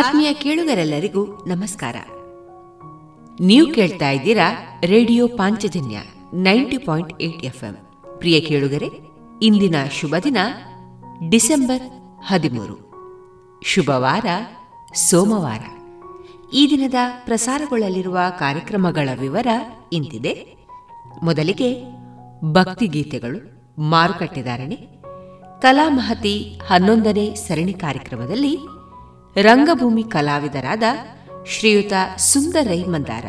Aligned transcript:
ಆತ್ಮೀಯ 0.00 0.32
ಕೇಳುಗರೆಲ್ಲರಿಗೂ 0.32 1.26
ನಮಸ್ಕಾರ. 1.26 1.96
ನೀವು 3.40 3.72
ಕೇಳ್ತಾ 3.74 4.10
ಇದ್ದೀರಾ 4.10 4.80
radio 4.84 5.28
Panchajanya 5.28 5.98
ninety 6.34 6.78
point 6.78 7.22
eight 7.22 7.44
FM. 7.44 7.76
ಪ್ರಿಯ 8.18 8.40
ಕೇಳುಗರೆ, 8.40 8.88
ಇಂದಿನ 9.42 9.74
ಶುಭ 9.92 10.14
ದಿನ 10.24 10.36
ಡಿಸೆಂಬರ್ 11.28 11.82
ಹದಿಮೂರು. 12.26 12.92
ಶುಭವಾರ 13.64 14.24
ಸೋಮವಾರ. 14.94 15.60
ಈ 16.52 16.70
ದಿನದ 16.70 16.94
ಪ್ರಸಾರಗೊಳ್ಳಲಿರುವ 17.24 18.18
ಕಾರ್ಯಕ್ರಮಗಳ 18.38 19.08
ವಿವರ 19.20 19.46
ಇಂತಿದೆ. 19.92 20.56
ಮೊದಲಿಗೆ 21.22 21.82
ಭಕ್ತಿಗೀತೆಗಳು 22.52 23.62
ಮಾರುಕಟ್ಟೆದಾರಣೆ 23.82 24.76
ಕಲಾಮಹತಿ 25.60 26.60
ಹನ್ನೊಂದನೇ 26.68 27.34
ಸರಣಿ 27.34 27.72
ಕಾರ್ಯಕ್ರಮದಲ್ಲಿ 27.72 28.58
ರಂಗಭೂಮಿ 29.36 30.02
ಕಲಾವಿದರಾದ 30.02 30.82
ಶ್ರೀಯುತ 31.46 31.92
ಸುಂದರೈ 32.18 32.84
ಮಂದಾರ 32.84 33.24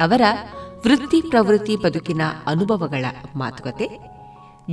ಅವರ 0.00 0.20
ವೃತ್ತಿ 0.84 1.20
ಪ್ರವೃತ್ತಿ 1.20 1.76
ಬದುಕಿನ 1.76 2.22
ಅನುಭವಗಳ 2.46 3.04
ಮಾತುಕತೆ, 3.36 3.88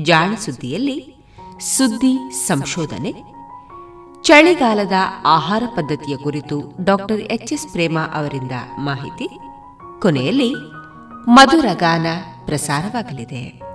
ಜಾಣ 0.03 0.35
ಸುದ್ದಿಯಲ್ಲಿ 0.35 1.15
ಸುದ್ದಿ 1.59 2.33
ಸಂಶೋಧನೆ, 2.33 3.13
ಚಳಿಗಾಲದ 4.23 4.93
ಆಹಾರ 5.25 5.63
ಪದ್ಧತಿಯ 5.75 6.17
ಕುರಿತು 6.17 6.73
ಡಾಕ್ಟರ್ 6.81 7.21
ಎಚ್ 7.21 7.53
ಎಸ್ 7.53 7.71
ಪ್ರೇಮ 7.71 7.99
ಅವರಿಂದ 8.13 8.51
ಮಾಹಿತಿ. 8.79 9.27
ಕೊನೆಯಲ್ಲಿ 10.01 10.53
ಮಧುರಗಾನ 11.27 12.05
ಪ್ರಸಾರವಾಗಲಿದೆ. 12.45 13.74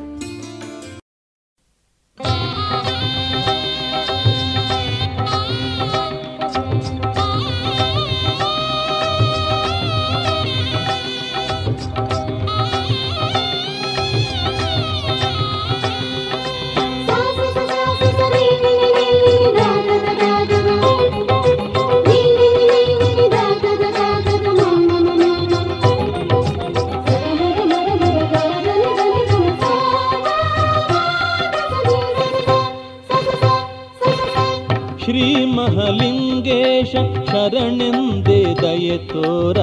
ಶರಣೆಂದೇ 37.31 38.45
ದಯೆ 38.61 38.97
ತೋರ 38.97 39.59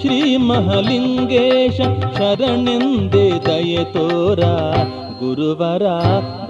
ಶ್ರೀ 0.00 0.36
ಮಹಲಿಂಗೇಶ 0.36 1.78
ಶರಣೆಂದೇ 2.16 3.30
ದಯೆ 3.46 3.84
ತೋರ 3.84 4.40
ಗುರುವರ 5.18 5.86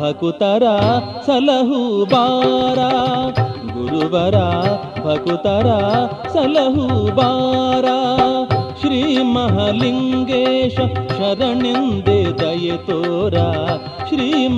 ಭಕುತರ 0.00 0.65
ಸಲಹು 1.27 2.05
ಬಾರ 2.05 2.79
ಗುರುವರ 3.73 4.37
ಭಕುತರ 5.06 5.69
ಸಲಹು 6.33 6.87
ಬಾರ 7.15 7.87
ಶ್ರೀ 8.81 9.03
ಮಹಲಿಂಗೇಶ 9.33 10.76
ಶರಣೆಂದೇ 11.19 12.25
ದಯೆ 12.41 12.76
ತೋರ 12.87 13.37
ಶ್ರೀ 14.09 14.49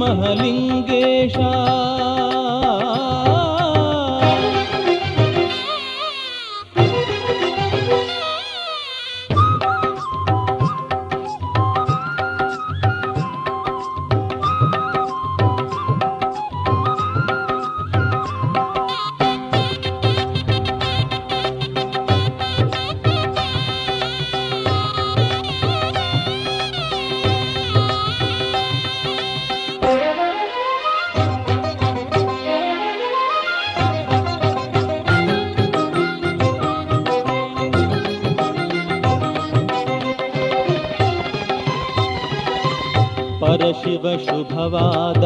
ಶುಭವಾದ 44.62 45.24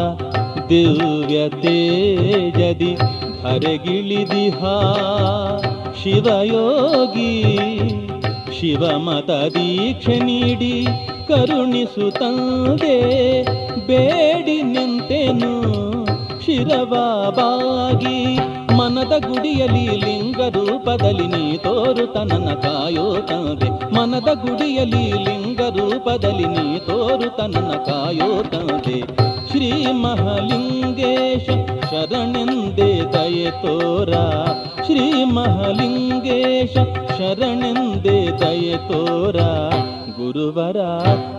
ದಿವ್ಯ 0.69 1.49
ತೇಜದಿ 1.49 2.91
ಧರೆಗಿಳಿದಿಹ 3.43 4.61
ಶಿವಯೋಗಿ 6.03 7.33
ಶಿವಮತ 8.61 9.31
ದೀಕ್ಷೆ 9.31 10.17
ನೀಡಿ 10.19 10.73
ಕರುಣಿಸುತ್ತಂದೆ 11.29 12.97
ಬೇಡಿ 13.87 14.63
ನಿಂತೆನು 14.63 15.53
ಶಿರವಾಬಾಗಿ 16.41 18.19
ಮನದ 18.79 19.15
ಗುಡಿಯಲಿ 19.27 19.87
ಲಿಂಗ 19.97 20.41
ರೂಪದಲ್ಲಿ 20.49 21.27
ನೀ 21.27 21.57
ತೋರುತ 21.57 22.17
ನನ್ನ 22.17 22.51
ಕಾಯೋ 22.55 23.07
ತಂದೆ. 23.29 23.69
ಮನದ 23.95 24.31
ಗುಡಿಯಲಿ 24.35 25.05
ಲಿಂಗ 25.25 25.61
ರೂಪದಲ್ಲಿ 25.61 26.47
ನೀ 26.47 26.79
ತೋರುತ 26.79 27.41
ನನ್ನ 27.41 27.73
ಕಾಯೋ 27.87 28.31
ತಂದೆ. 28.43 29.26
श्रीमहलिङ्गेश 29.51 31.47
शरणिन्दे 31.91 33.51
तोरा। 33.51 34.25
श्रीमहलिङ्गेश 34.87 36.73
शरणिन्दे 37.19 38.19
तोरा। 38.77 39.51
गुरुवरा 40.19 40.93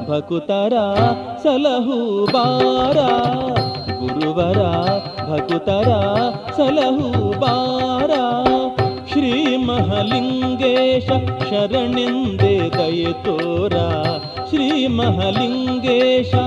भकुतरा 0.10 0.86
सलहु 1.44 1.98
बारा 2.28 3.10
गुरुवरा 4.02 4.74
भकुतरा 5.30 6.02
सलहु 6.58 7.10
बारा 7.44 8.24
श्रीमहलिङ्गेश 9.14 11.08
शरणिन्दे 11.50 12.56
तोरा। 13.26 13.88
श्रीमहलिङ्गेशा 14.50 16.46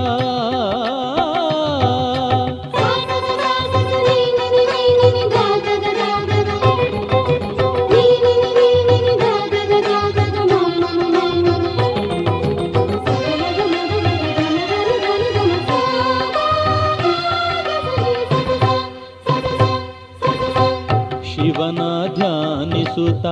ಮಹಲಿಂಗೇಶ 22.97 23.25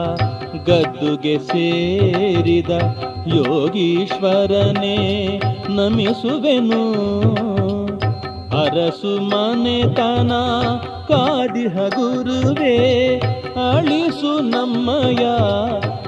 ಗದ್ದುಗೆ 0.65 1.39
ಸೇರಿದ 1.39 2.69
ಯೋಗೀಶ್ವರನೇ 3.27 4.97
ನಮಿಸುವೆನು. 5.69 6.83
ಅರಸು 8.61 9.21
ಮನೆತನ 9.21 10.31
ಕಾದಿಹ 11.07 11.75
ಗುರುವೇ 11.75 12.77
ಅಳಿಸು 13.71 14.39
ನಮ್ಮಯ 14.39 15.25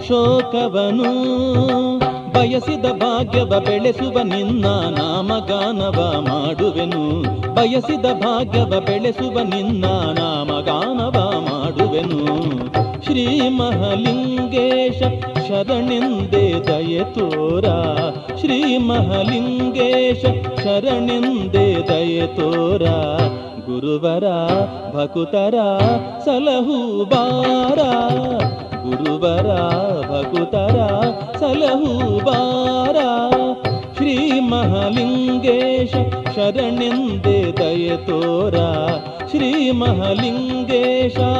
ಶೋಕವನು. 0.08 2.01
ಬಯಸಿದ 2.42 2.86
ಭಾಗ್ಯವ 2.86 3.60
ಬೆಳೆಸುವ 3.60 4.22
ನಿನ್ನ 4.22 4.66
ನಾಮಗಾನವ 4.66 6.26
ಮಾಡುವೆನು. 6.30 7.22
ಬಯಸಿದ 7.56 8.06
ಭಾಗ್ಯವ 8.06 8.80
ಬೆಳೆಸುವ 8.80 9.40
ನಿನ್ನ 9.40 9.86
ನಾಮಗಾನವ 10.20 11.34
ಮಾಡುವೆನು. 11.52 12.48
ಶ್ರೀ 13.04 13.50
ಮಹಲಿಂಗೇಶ 13.50 15.00
ಶರಣೆಂದೇ 15.48 16.54
ದಯೆ 16.68 17.04
ತೋರ. 17.04 17.66
ಶ್ರೀ 18.40 18.78
ಮಹಲಿಂಗೇಶ 18.78 20.26
ಶರಣೆಂದೇ 20.64 21.76
ದಯೆ 21.88 22.28
ತೋರ. 22.28 22.82
ಗುರುವರ 23.66 24.24
ಭಕುತರ 24.96 25.54
ಸಲಹು 26.26 27.06
गुरुबरा 28.86 29.62
भकुतरा 30.10 30.90
सलहूबारा। 31.40 33.10
श्रीमहलिङ्गेश 33.98 35.92
शरणिन्देतयतोरा 36.36 38.70
श्रीमहलिङ्गेशा। 39.32 41.32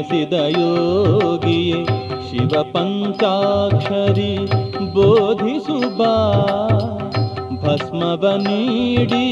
ನೆಲೆಸಿದ 0.00 0.32
ಯೋಗಿಯೇ, 0.32 1.84
ಶಿವ 2.30 2.62
ಪಂಚಾಕ್ಷರಿ 2.62 4.36
ಬೋಧಿಸುಬ. 4.94 6.02
ಭಸ್ಮವ 7.60 8.34
ನೀಡಿ 8.36 9.26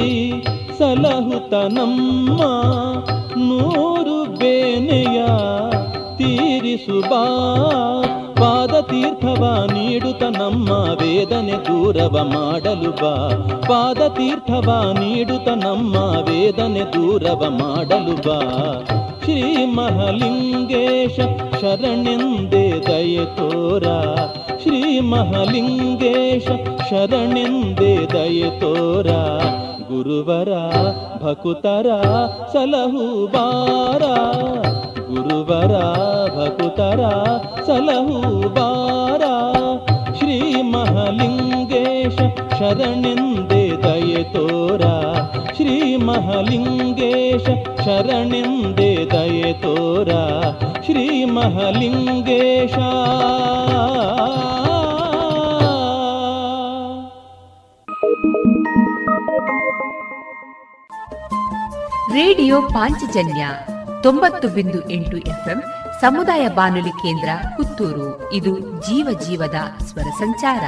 ಸಲಹುತ 0.78 1.54
ನಮ್ಮ 1.54 2.42
ನೂರು 3.37 4.38
ಬೇನೆಯ 4.38 5.26
ತೀರಿಸುಬ. 6.16 7.12
ಪಾದ 8.40 8.80
ತೀರ್ಥವ 8.80 9.68
ನೀಡುತ್ತ 9.72 10.22
ನಮ್ಮ 10.22 10.70
ವೇದನೆ 10.70 11.52
ದೂರವ 11.52 12.30
ಮಾಡಲು 12.32 12.90
ಬಾ 12.90 13.28
ಪಾದ 13.68 14.08
ತೀರ್ಥವ 14.08 14.94
ನೀಡುತ್ತ 15.00 15.48
ನಮ್ಮ 15.48 15.96
ವೇದನೆ 15.96 16.80
ದೂರವ 16.80 17.44
ಮಾಡಲು 17.50 18.28
ಬಾ 18.28 18.40
ಶ್ರೀ 19.28 19.64
ಮಹಾಲಿಂಗೇಶ 19.66 21.16
ಶರಣೆಂದೇ 21.61 22.62
ದಯೆ 22.87 23.25
ತೋರ 23.37 23.87
ಶ್ರೀ 24.62 24.80
ಮಹಾಲಿಂಗೇಶ 25.00 26.47
ಶರಣೆಂದೇ 26.90 27.92
ದಯೆ 28.12 28.49
ತೋರ 28.61 29.11
ಗುರುವರ 29.88 30.52
ಭಕುತರ 31.23 31.90
ಸಲಹು 32.52 33.04
ಬಾರ 33.26 34.02
ಗುರುವರ 35.11 35.75
ಭಕುತರ 36.37 37.02
ಸಲಹು 37.66 38.18
ತೋರ 44.22 44.80
ಶ್ರೀ 45.54 45.96
ಮಹಾಲಿಂಗೇಶ 45.96 47.46
ಶರಣೆಂದೇ 47.84 49.08
ದಯೆ 49.12 49.52
ತೋರ 49.52 50.08
ಶ್ರೀ 50.84 51.25
ಮಹಾಲಿಂಗೇಶ. 51.25 52.72
ರೇಡಿಯೋ 62.12 62.62
ಪಾಂಚಜನ್ಯ 62.62 63.48
ತೊಂಬತ್ತು 64.02 64.48
ಬಿಂದು 64.48 64.90
ಎಂಟು 64.90 65.16
ಎಫ್ಎಂ 65.16 65.62
ಸಮುದಾಯ 66.00 66.48
ಬಾನುಲಿ 66.48 66.90
ಕೇಂದ್ರ 66.90 67.28
ಪುತ್ತೂರು. 67.56 68.32
ಇದು 68.32 68.58
ಜೀವ 68.58 69.18
ಜೀವದ 69.28 69.84
ಸ್ವರ 69.84 70.10
ಸಂಚಾರ. 70.18 70.60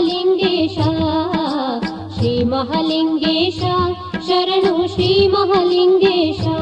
लिङ्गेश 0.00 0.76
श्रीमहालिङ्गेश 2.14 3.60
शरणो 4.28 4.86
श्रीमहालिङ्गेश। 4.94 6.61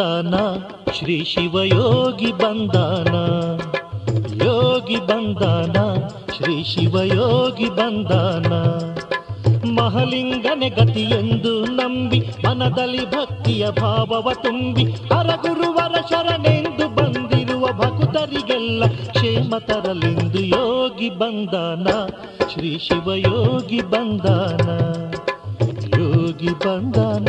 ಬಂದಾನ? 0.00 0.34
ಶ್ರೀ 0.92 1.24
ಶಿವಯೋಗಿ 1.24 2.32
ಬಂದಾನ? 2.32 3.14
ಯೋಗಿ 4.44 4.96
ಬಂದಾನ? 4.96 5.94
ಶ್ರೀ 6.36 6.64
ಶಿವ 6.64 6.96
ಯೋಗಿ 7.00 7.68
ಬಂದಾನ? 7.68 8.52
ಮಹಲಿಂಗನೆ 9.70 10.70
ಗತಿಯೆಂದು 10.70 11.64
ನಂಬಿ, 11.64 12.20
ಮನದಲ್ಲಿ 12.44 13.06
ಭಕ್ತಿಯ 13.06 13.70
ಭಾವವ 13.70 14.32
ತುಂಬಿ, 14.42 14.84
ಹರಗುರುವರ 14.84 15.94
ಶರಣೆಂದು 16.10 16.88
ಬಂದಿರುವ 16.88 17.66
ಭಕ್ತರಿಗೆಲ್ಲ 17.66 18.84
ಕ್ಷೇಮ 18.86 19.54
ತರಲೆಂದು 19.58 20.40
ಯೋಗಿ 20.40 21.10
ಬಂದಾನ? 21.10 21.86
ಶ್ರೀ 22.52 22.78
ಶಿವ 22.78 23.14
ಯೋಗಿ 23.14 23.80
ಬಂದಾನ? 23.80 24.68
ಯೋಗಿ 26.40 26.52
ಬಂದಾನ 26.64 27.28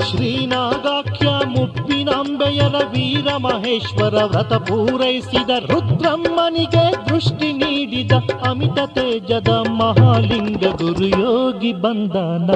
ಶ್ರೀನಾಗಾಖ್ಯ 0.08 1.28
ಮುಪ್ಪಿನಾಂಬೆಯರ 1.46 2.78
ವೀರ 2.94 3.28
ಮಹೇಶ್ವರ 3.38 4.18
ವ್ರತ 4.26 4.54
ಪೂರೈಸಿದ 4.68 5.52
ರುದ್ರಮ್ಮನಿಗೆ 5.66 6.86
ದೃಷ್ಟಿ 7.10 7.50
ನೀಡಿದ 7.54 8.14
ಅಮಿತ 8.44 8.80
ತೇಜದ 8.96 9.52
ಮಹಾಲಿಂಗ 9.80 10.64
ಗುರು 10.82 11.10
ಯೋಗಿ 11.18 11.74
ಬಂದಾನ 11.84 12.50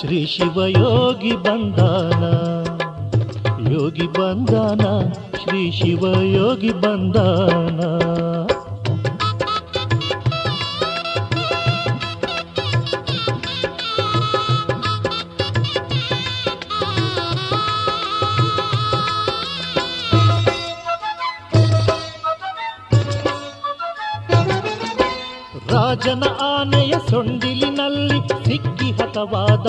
ಶ್ರೀ 0.00 0.20
ಶಿವಯೋಗಿ 0.26 1.34
ಬಂದನ 1.46 2.24
ಯೋಗಿ 3.70 4.08
ಬಂದನ 4.18 4.84
ಶ್ರೀ 5.42 5.64
ಶಿವಯೋಗಿ 5.70 6.72
ಬಂದಾನ 6.80 7.80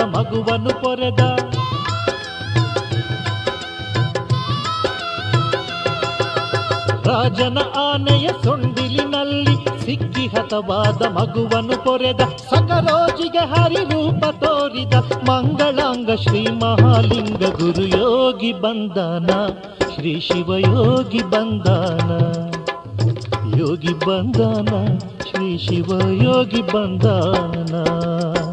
ಮಗುವನ್ನು 0.02 0.70
ಪೊರೆದ 0.70 1.20
ರಾಜನ 7.06 7.58
ಆನೆಯ 7.76 8.28
ಸೊಂಡಿಲಿನಲ್ಲಿ 8.44 9.84
ಸಿಕ್ಕಿ 9.84 10.26
ಹತವಾದ 10.26 11.02
ಮಗುವನ್ನು 11.02 11.84
ಪೊರೆದ 11.84 12.20
ಸಕರೋಜಿಗೆ 12.20 13.38
ಹರಿರೂಪ 13.38 14.24
ತೋರಿದ. 14.24 14.94
ಮಂಗಳಾಂಗ 15.28 16.10
ಶ್ರೀ 16.20 16.46
ಮಹಾಲಿಂಗ 16.46 17.42
ಗುರು 17.42 17.82
ಯೋಗಿ 17.82 18.52
ಬಂದಾನ. 18.52 19.26
ಶ್ರೀ 19.94 20.20
ಶಿವಯೋಗಿ 20.20 21.22
ಬಂದಾನ. 21.22 22.10
ಯೋಗಿ 23.58 23.92
ಬಂದಾನ. 24.06 24.98
ಶ್ರೀ 25.30 25.58
ಶಿವಯೋಗಿ 25.58 26.62
ಬಂದಾನ. 26.62 28.51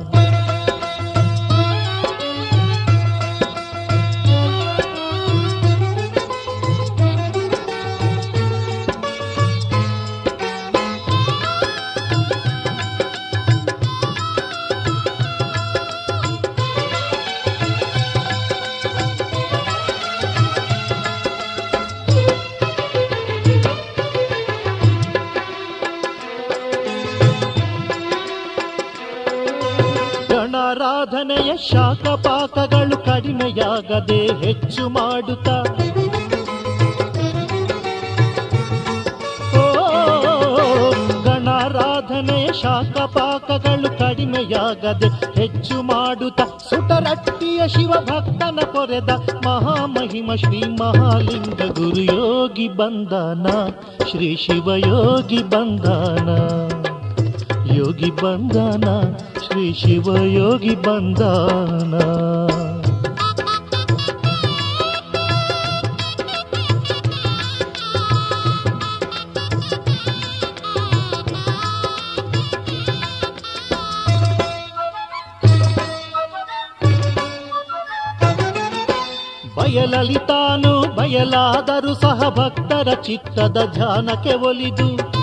ಗಣಾರಾಧನೆಯ 31.94 31.98
ಶಾಖ 31.98 32.06
ಪಾಕಗಳು 32.18 33.06
ಕಡಿಮೆಯಾಗದೆ 33.06 34.46
ಹೆಚ್ಚು 34.46 34.90
ಮಾಡುತ್ತಾ? 34.90 35.56
ಓ, 39.58 39.64
ಪಾಕಗಳು 43.14 43.98
ಕಡಿಮೆಯಾಗದೆ 43.98 45.08
ಹೆಚ್ಚು 45.42 45.82
ಮಾಡುತ್ತ? 45.82 46.42
ಸುಟರಟ್ಟಿಯ 46.42 47.68
ಶಿವಭಕ್ತನ 47.68 48.60
ಕೊರೆದ 48.72 49.10
ಮಹಾಮಹಿಮ 49.46 50.36
ಶ್ರೀ 50.36 50.64
ಮಹಾಲಿಂಗ 50.82 51.62
ಗುರು 51.72 52.02
ಯೋಗಿ 52.02 52.68
ಬಂದನ 52.68 53.48
ಶ್ರೀ 54.12 54.36
ಶಿವಯೋಗಿ 54.36 55.44
ಬಂದಾನ 55.44 56.30
ಯೋಗಿ 57.78 58.12
ಬಂದನ 58.12 58.86
ಶ್ರೀ 59.46 59.74
ಶಿವ 59.74 60.16
ಯೋಗಿ 60.22 60.76
ಬಂದನ. 60.76 61.96
ಬಯಲಲಿತಾನು 79.58 80.96
ಬಯಲಾದರೂ 80.96 81.94
ಸಹ 81.94 82.30
ಭಕ್ತರ 82.30 82.94
ಚಿತ್ತದ 82.94 83.58
ಧ್ಯಾನಕ್ಕೆ 83.74 84.34
ಒಲಿದು. 84.34 85.19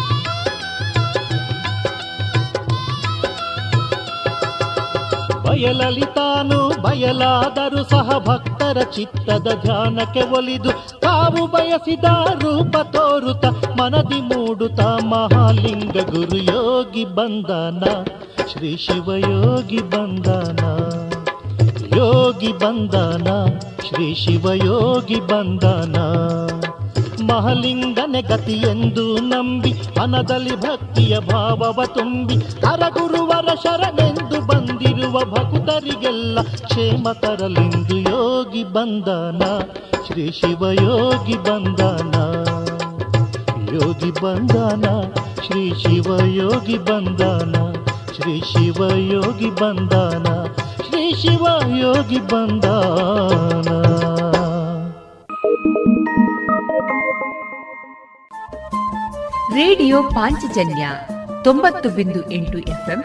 ಬಯಲಲಿ 5.57 6.07
ತಾನು 6.14 6.57
ಬಯಲಾದರೂ 6.81 7.83
ಸಹ 7.85 8.09
ಭಕ್ತರ 8.19 8.79
ಚಿತ್ತದ 8.95 9.49
ಧ್ಯಾನಕ್ಕೆ 9.64 10.23
ಒಲಿದು 10.31 10.73
ತಾವು 11.01 11.42
ಬಯಸಿದ 11.47 12.05
ರೂಪ 12.42 12.77
ತೋರುತ 12.77 13.45
ಮನದಿ 13.81 14.21
ಮೂಡುತ 14.21 14.81
ಮಹಾಲಿಂಗ 14.81 15.97
ಗುರು 16.11 16.40
ಯೋಗಿ 16.53 17.05
ಬಂದನ, 17.05 17.85
ಶ್ರೀ 18.53 18.73
ಶಿವಯೋಗಿ 18.77 19.81
ಬಂದನ, 19.90 20.62
ಯೋಗಿ 21.97 22.53
ಬಂದನ, 22.53 23.29
ಶ್ರೀ 23.88 24.14
ಶಿವಯೋಗಿ 24.14 25.21
ಮಹಾಲಿಂಗನೆ 25.31 25.97
ಮಹಲಿಂಗನೆ 27.29 28.23
ಎಂದು 28.71 29.05
ನಂಬಿ 29.21 29.73
ಮನದಲ್ಲಿ 29.99 30.57
ಭಕ್ತಿಯ 30.57 31.19
ಭಾವವ 31.21 31.79
ತುಂಬಿ 31.95 32.37
ಹರಗುರುವರ 32.66 33.49
ಶರಣೆಂದು 33.64 34.26
ಬಂದಿರುವ 34.97 35.21
ಭಕ್ತರಿಗೆಲ್ಲ 35.31 36.39
ಕ್ಷೇಮ 36.43 37.09
ತರಲೆಂದು 37.13 37.97
ಯೋಗಿ 37.97 38.65
ಬಂದನ. 38.65 39.43
ಶ್ರೀ 40.07 40.31
ಶಿವಯೋಗಿ 40.31 41.37
ಬಂದನ. 41.37 42.15
ಯೋಗಿ 43.75 44.11
ಬಂದನ. 44.21 44.85
ಶ್ರೀ 45.47 45.75
ಶಿವಯೋಗಿ 45.75 46.79
ಬಂದನ. 46.79 47.73
ಶ್ರೀ 48.15 48.41
ಶಿವಯೋಗಿ 48.41 49.51
ಬಂದನ. 49.51 50.27
ಶ್ರೀ 50.89 51.15
ಶಿವಯೋಗಿ 51.15 52.21
ಬಂದಾನ. 52.21 53.69
ರೇಡಿಯೋ 59.55 60.03
ಪಾಂಚಜನ್ಯ 60.03 60.89
ತೊಂಬತ್ತು 61.45 61.89
ಬಿಂದು 61.89 62.31
ಎಂಟು 62.31 62.59
ಎಫ್ಎಂ 62.59 63.05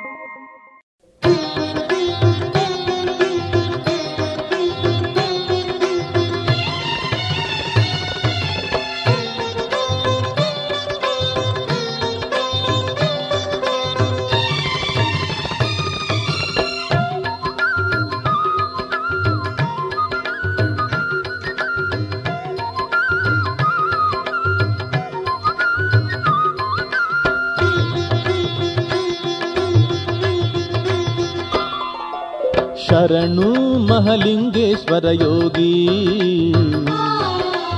ಶರಣು 33.10 33.48
ಮಹಲಿಂಗೇಶ್ವರ 33.88 35.06
ಯೋಗಿ 35.22 35.72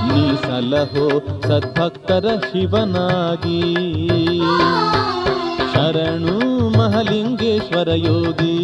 ನೀ 0.07 0.23
ಸಲಹೋ 0.43 1.05
ಸದ್ಭಕ್ತರ 1.47 2.25
ಶಿವನಾಗಿ 2.45 3.61
ಶರಣು 5.73 6.35
ಮಹಲಿಂಗೇಶ್ವರ 6.77 7.89
ಯೋಗಿ 8.05 8.57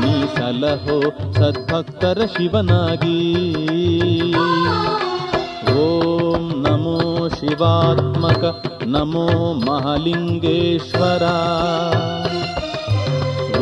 ನೀ 0.00 0.14
ಸಲಹೋ 0.36 0.98
ಸದ್ಭಕ್ತರ 1.38 2.26
ಶಿವನಾಗಿ 2.36 3.20
ಓಂ 5.80 6.46
ನಮೋ 6.62 6.98
ಶಿವಾತ್ಮಕ 7.36 8.44
ನಮೋ 8.86 9.26
ಮಹಾಲಿಂಗೇಶ್ವರ 9.66 11.24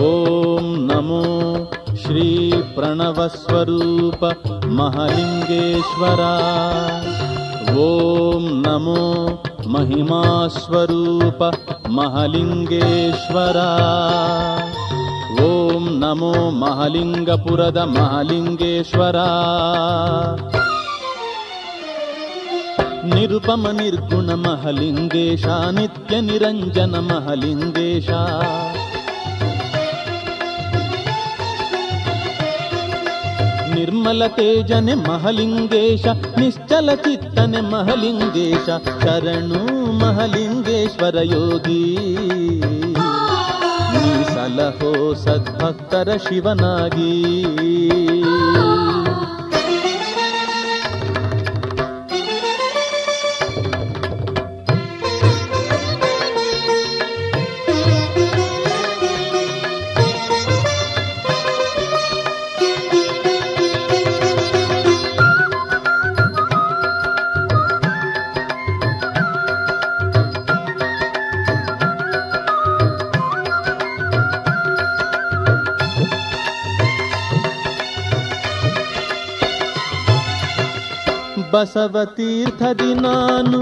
ॐ 0.01 0.72
नमो 1.04 1.96
श्रीप्रणवस्वरूप 2.02 4.22
महलिङ्गेश्वरा 4.78 6.30
ॐ 7.86 8.46
नमो 8.66 9.02
महिमास्वरूप 9.74 11.42
महलिङ्गेश्वरा 11.98 13.66
ॐ 15.48 15.90
नमो 16.04 16.32
महलिङ्गपुरद 16.62 17.80
महलिङ्गेश्वरा 17.98 19.26
निरुपमनिर्गुणमहलिङ्गेशा 23.16 25.58
नित्यनिरञ्जनमहलिङ्गेशा 25.80 28.22
ನಿರ್ಮಲ 33.84 34.28
ತೇಜನೆ 34.28 34.94
ಮಹಲಿಂಗೇಶ 34.94 36.06
ನಿಶ್ಚಲ 36.40 36.90
ಚಿತ್ತನೆ 36.96 37.62
ಮಹಲಿಂಗೇಶ 37.62 38.70
ಶರಣು 39.04 39.92
ಮಹಲಿಂಗೇಶ್ವರ 39.92 41.16
ಯೋಗಿ. 41.24 41.96
ನೀ 43.94 44.24
ಸಲಹೋ 44.24 45.14
ಸದ್ಭಕ್ತರ 45.14 46.10
ಶಿವನಾಗಿ. 46.30 47.12
ಬಸವ 81.64 82.04
ತೀರ್ಥದಿ 82.04 82.94
ನಾನು 82.94 83.60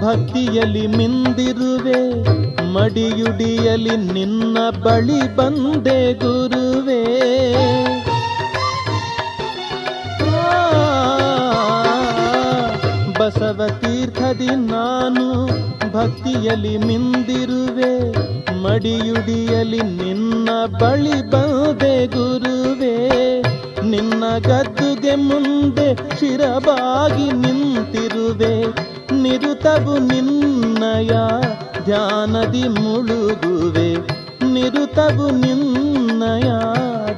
ಭಕ್ತಿಯಲ್ಲಿ 0.00 0.86
ಮಿಂದಿರುವೆ 0.86 2.00
ಮಡಿಯುಡಿಯಲಿ 2.72 3.96
ನಿನ್ನ 3.96 4.58
ಬಳಿ 4.70 5.36
ಬಂದೆ 5.36 6.12
ಗುರುವೇ. 6.12 7.02
ಬಸವ 13.18 13.66
ತೀರ್ಥದಿ 13.68 14.46
ನಾನು 14.46 15.26
ಭಕ್ತಿಯಲ್ಲಿ 15.92 16.76
ಮಿಂದಿರುವೆ 16.78 17.92
ಮಡಿಯುಡಿಯಲಿ 18.62 19.82
ನಿನ್ನ 19.82 20.48
ಬಳಿ 20.80 21.30
ಬಂದೆ 21.30 22.06
ನಿನ್ನ 22.06 22.45
ಗದ್ದುಗೆ 24.38 25.14
ಮುಂದೆ 25.14 26.18
ಶಿರಬಾಗಿ 26.20 27.32
ನಿಂತಿರುವೆ. 27.32 28.66
ನಿರುತವು 29.22 29.98
ನಿನ್ನಯ 29.98 31.10
ಧ್ಯಾನದಿ 31.84 32.68
ಮುಳುಗುವೆ. 32.68 33.94
ನಿರುತವು 34.52 35.30
ನಿನ್ನಯ 35.30 36.48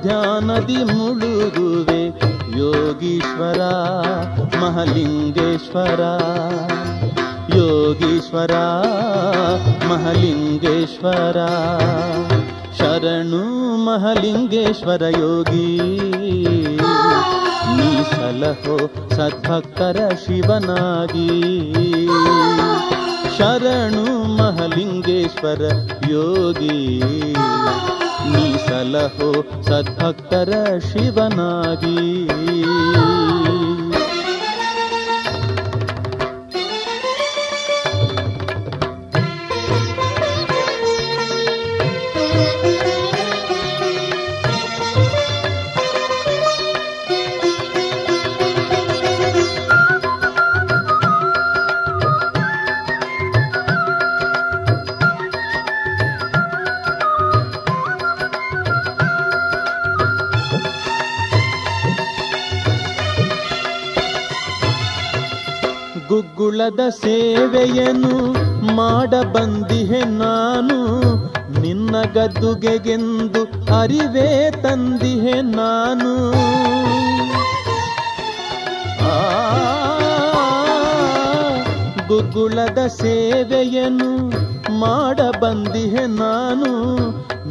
ಧ್ಯಾನದಿ 0.03 0.85
ಮುಳುಗುವೆ. 0.85 2.07
ಯೋಗೀಶ್ವರ, 2.59 3.61
ಮಹಲಿಂಗೇಶ್ವರ 4.59 6.01
ಯೋಗೀಶ್ವರ, 7.57 8.53
ಮಹಲಿಂಗೇಶ್ವರ, 9.89 11.37
ಶರಣು 12.79 13.59
ಮಹಲಿಂಗೇಶ್ವರ 13.85 15.03
ಯೋಗಿ. 15.19 16.08
ಸಲಹೋ 18.14 18.78
ಸದ್ಭಕ್ತರ 19.16 19.98
ಶಿವನಾಗಿ 20.26 21.30
ಶರಣು 23.38 24.06
ಮಹಲಿಂಗೇಶ್ವರ 24.38 25.62
ಯೋಗಿ 26.10 26.80
ನೀ 28.34 28.46
ಸಲಹೋ 28.68 29.32
ಸದ್ಭಕ್ತರ 29.62 30.52
ಶಿವನಾಗಿ 30.90 31.98
ಗುಗ್ಗುಳದ 66.69 66.91
ಸೇವೆಯನ್ನು 66.91 68.33
ಮಾಡಬಂದಿಹೆ 68.75 70.05
ನಾನು. 70.05 70.79
ನಿನ್ನ 71.61 71.97
ಗದ್ದುಗೆಗೆಂದು 72.15 73.43
ಅರಿವೇ 73.81 74.51
ತಂದಿಹೆ 74.63 75.43
ನಾನು. 75.43 76.31
ಆ, 79.01 79.21
ಗುಗ್ಗುಳದ 82.09 82.87
ಸೇವೆಯನ್ನು 82.87 84.31
ಮಾಡಬಂದಿಹೆ 84.79 86.07
ನಾನು. 86.07 86.99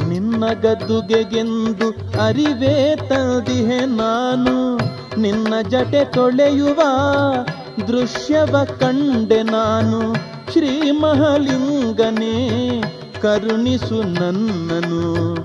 ನಿನ್ನ 0.08 0.44
ಗದ್ದುಗೆಗೆಂದು 0.62 1.88
ಅರಿವೇ 2.22 2.96
ತಂದಿಹೆ 2.96 3.86
ನಾನು. 3.86 4.76
ನಿನ್ನ 5.20 5.54
ಜಟೆ 5.68 6.04
ತೊಳೆಯುವ 6.04 6.82
ದೃಶ್ಯವ 7.86 8.64
ಕಂಡೆ 8.64 9.42
ನಾನು. 9.42 10.14
ಶ್ರೀ 10.52 10.90
ಮಹಲಿಂಗನೇ 10.90 12.34
ಕರುಣಿಸು 13.22 14.02
ನನ್ನನು 14.02 15.36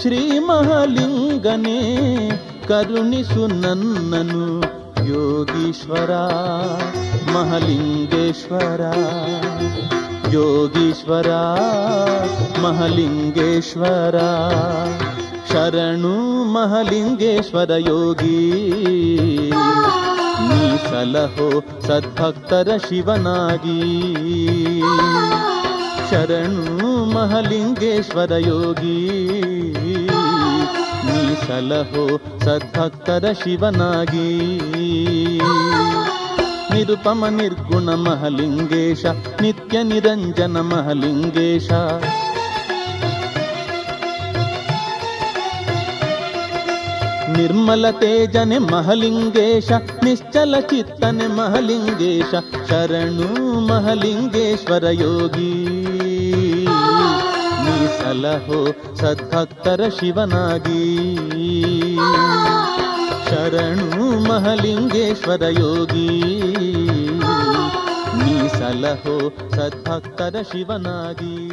ಶ್ರೀ 0.00 0.38
ಮಹಲಿಂಗನೇ 0.38 1.78
ಕರುಣಿಸು 2.68 3.46
ನನ್ನನು 3.46 4.60
ಯೋಗೀಶ್ವರ, 5.08 6.10
ಮಹಲಿಂಗೇಶ್ವರ. 7.32 8.80
ಯೋಗೀಶ್ವರ, 10.34 11.30
ಮಹಲಿಂಗೇಶ್ವರ. 12.62 14.18
ಶರಣು 15.52 16.44
ಮಹಲಿಂಗೇಶ್ವರ 16.52 17.70
ಯೋಗಿ. 17.70 18.52
ನೀ 20.52 20.76
ಸಲಹೋ 20.76 21.60
ಸದ್ಭಕ್ತರ 21.80 22.68
ಶಿವನಾಗಿ. 22.88 23.80
ಶರಣು 26.10 27.04
ಮಹಲಿಂಗೇಶ್ವರ 27.04 28.32
ಯೋಗಿ. 28.32 29.30
ನೀ 31.06 31.34
ಸಲಹೋ 31.34 32.18
ಸದ್ಭಕ್ತರ 32.40 33.32
ಶಿವನಾಗಿ. 33.44 34.58
ನಿರುಪಮ 36.74 37.24
ನಿರ್ಗುಣ 37.30 37.90
ಮಹಲಿಂಗೇಶ, 37.90 39.04
ನಿತ್ಯ 39.40 39.82
ನಿರಂಜನ 39.82 40.56
ಮಹಲಿಂಗೇಶ. 40.60 41.70
ನಿರ್ಮಲ 47.36 47.90
ತೇಜನೆ 47.90 48.58
ಮಹಲಿಂಗೇಶ, 48.58 49.72
ನಿಶ್ಚಲ 50.04 50.54
ಚಿತ್ತನೆ 50.60 51.26
ಮಹಲಿಂಗೇಶ, 51.26 52.34
ಶರಣು 52.68 53.60
ಮಹಲಿಂಗೇಶ್ವರ 53.60 54.84
ಯೋಗಿ. 54.84 55.64
ನೀ 57.64 57.86
ಸಲಹೋ 57.86 58.72
ಸದ್ಭಕ್ತರ 58.94 59.80
ಶಿವನಾಗಿ. 60.00 60.96
ಶರಣು 63.30 64.28
ಮಹಲಿಂಗೇಶ್ವರ 64.28 65.42
ಯೋಗಿ. 65.42 66.20
ನೀ 68.24 68.48
ಸಲಹೋ 68.48 69.30
ಸದ್ಭಕ್ತರ 69.50 70.36
ಶಿವನಾಗಿ. 70.52 71.48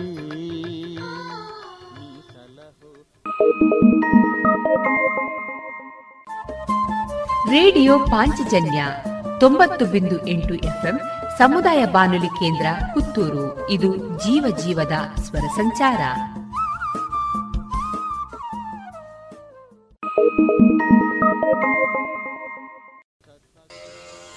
ನೀ 1.96 2.22
ಸಲಹೋ 2.22 3.06
ರೇಡಿಯೋ 7.50 8.00
ಪಾಂಚಜನ್ಯ 8.00 8.86
ತೊಂಬತ್ತು 9.40 9.86
ಬಿಂದು 9.86 10.28
ಎಂಟು 10.28 10.54
ಎಫ್ಎಂ 10.54 11.00
ಸಮುದಾಯ 11.38 11.86
ಬಾನುಲಿ 11.86 12.28
ಕೇಂದ್ರ 12.28 12.66
ಪುತ್ತೂರು. 12.94 13.70
ಇದು 13.70 13.98
ಜೀವ 13.98 14.58
ಜೀವದ 14.66 14.92
ಸ್ವರ 15.22 15.40
ಸಂಚಾರ. 15.40 16.02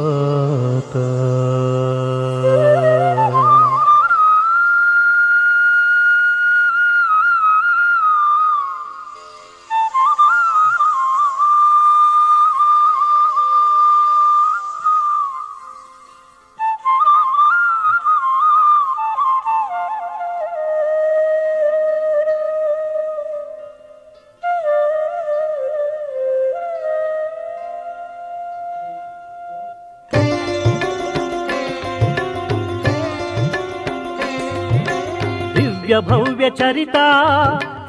ಭವ್ಯ 36.45 36.55
ಚರಿತ, 36.55 36.95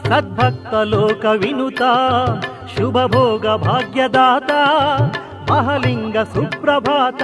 ಸದ್ಭಕ್ತ 0.09 0.75
ಲೋಕ 0.75 1.25
ವಿನುತ, 1.25 1.83
ಶುಭ 2.77 2.97
ಭೋಗ 3.07 3.47
ಭಾಗ್ಯದಾತ, 3.47 4.51
ಮಹಲಿಂಗ 5.51 6.17
ಸುಪ್ರಭಾತ. 6.19 7.23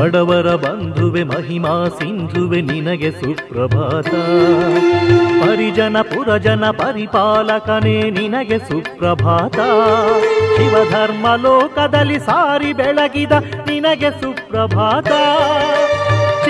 ಬಡವರ 0.00 0.54
ಬಂಧುವೆ, 0.54 1.24
ಮಹಿಮಾ 1.24 1.84
ಸಿಂಧುವೆ 1.88 2.60
ನಿನಗೆ 2.60 3.10
ಸುಪ್ರಭಾತ. 3.10 4.08
ಪರಿಜನ, 5.42 5.96
ಪುರಜನ, 6.02 6.64
ಪರಿಪಾಲಕನೇ 6.70 8.10
ನಿನಗೆ 8.10 8.58
ಸುಪ್ರಭಾತ. 8.58 9.56
ಶಿವಧರ್ಮ 10.56 11.26
ಲೋಕದಲ್ಲಿ 11.42 12.18
ಸಾರಿ 12.18 12.72
ಬೆಳಗಿದ 12.72 13.32
ನಿನಗೆ 13.66 14.10
ಸುಪ್ರಭಾತ. 14.10 15.08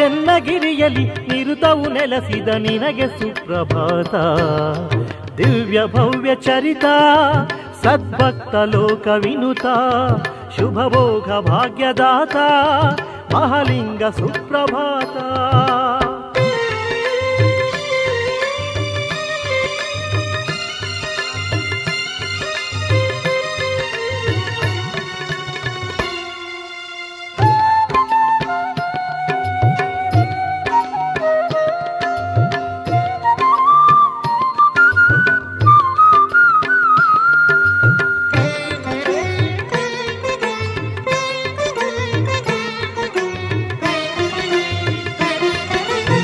ಚೆನ್ನಗಿರಿಯಲ್ಲಿ 0.00 1.04
ನಿರುತವು 1.04 1.88
ನೆಲೆಸಿದ 1.88 2.48
ನಿನಗೆ 2.48 3.06
ಸುಪ್ರಭಾತ. 3.06 4.14
ದಿವ್ಯ 5.36 5.80
ಭವ್ಯ 5.86 6.34
ಚರಿತ, 6.34 6.84
ಸದ್ಭಕ್ತ 7.82 8.54
ಲೋಕ 8.54 9.08
ವಿನುತ 9.08 9.66
ಶುಭ 10.56 10.86
ಭೋಗ 10.86 11.46
ಭಾಗ್ಯದಾತ, 11.46 12.36
ಮಹಲಿಂಗ 13.34 14.04
ಸುಪ್ರಭಾತ. 14.04 15.16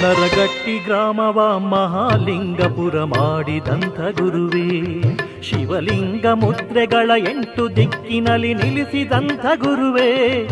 ನರಗಟ್ಟಿ 0.07 0.85
ಗ್ರಾಮವ 0.85 1.59
ಮಹಾಲಿಂಗಪುರ 1.59 3.05
ಮಾಡಿದಂಥ 3.05 4.21
ಗುರುವೇ. 4.21 5.03
ಶಿವಲಿಂಗ 5.43 6.27
ಮುದ್ರೆಗಳ 6.27 7.11
ಎಂಟು 7.19 7.77
ದಿಕ್ಕಿನಲ್ಲಿ 7.77 8.55
ನಿಲ್ಲಿಸಿದಂಥ 8.55 9.41
ಗುರುವೇ. 9.41 10.43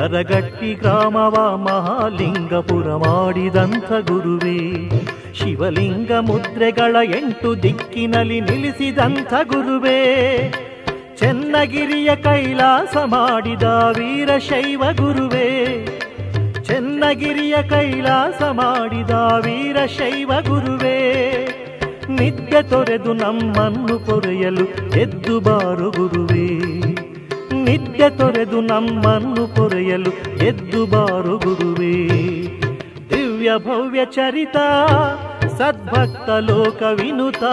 ನರಗಟ್ಟಿ 0.00 0.74
ಗ್ರಾಮವ 0.74 1.56
ಮಹಾಲಿಂಗಪುರ 1.56 2.96
ಮಾಡಿದಂಥ 2.96 3.92
ಗುರುವೇ. 3.92 4.88
ಶಿವಲಿಂಗ 5.34 6.12
ಮುದ್ರೆಗಳ 6.12 6.96
ಎಂಟು 7.04 7.62
ದಿಕ್ಕಿನಲ್ಲಿ 7.62 8.40
ನಿಲ್ಲಿಸಿದಂಥ 8.40 9.30
ಗುರುವೇ. 9.30 10.00
ಚೆನ್ನಗಿರಿಯ 11.16 12.16
ಕೈಲಾಸ 12.16 12.96
ಮಾಡಿದ 12.96 13.62
ವೀರಶೈವ 13.96 14.80
ಗುರುವೇ. 14.80 15.84
ಚೆನ್ನಗಿರಿಯ 16.64 17.62
ಕೈಲಾಸ 17.62 18.42
ಮಾಡಿದ 18.42 19.10
ವೀರಶೈವ 19.10 20.32
ಗುರುವೇ 20.48 21.20
ನಿದ್ದೆ 22.08 22.62
ತೊರೆದು 22.62 23.12
ನಮ್ಮನ್ನು 23.12 23.98
ಪೊರೆಯಲು 23.98 24.92
ಎದ್ದು 24.98 25.40
ಬಾರು 25.40 25.90
ಗುರುವೇ. 25.90 26.46
ನಿದ್ದೆ 27.52 28.10
ತೊರೆದು 28.10 28.60
ನಮ್ಮನ್ನು 28.60 29.54
ಪೊರೆಯಲು 29.54 30.10
ಎದ್ದು 30.44 30.86
ಬಾರು 30.86 31.38
ಗುರುವೇ. 31.38 32.08
ದಿವ್ಯ 33.10 33.50
ಭವ್ಯ 33.58 34.04
ಚರಿತ, 34.04 34.56
ಸದ್ಭಕ್ತ 35.58 36.30
ಲೋಕ 36.30 36.82
ವಿನುತ 36.82 37.44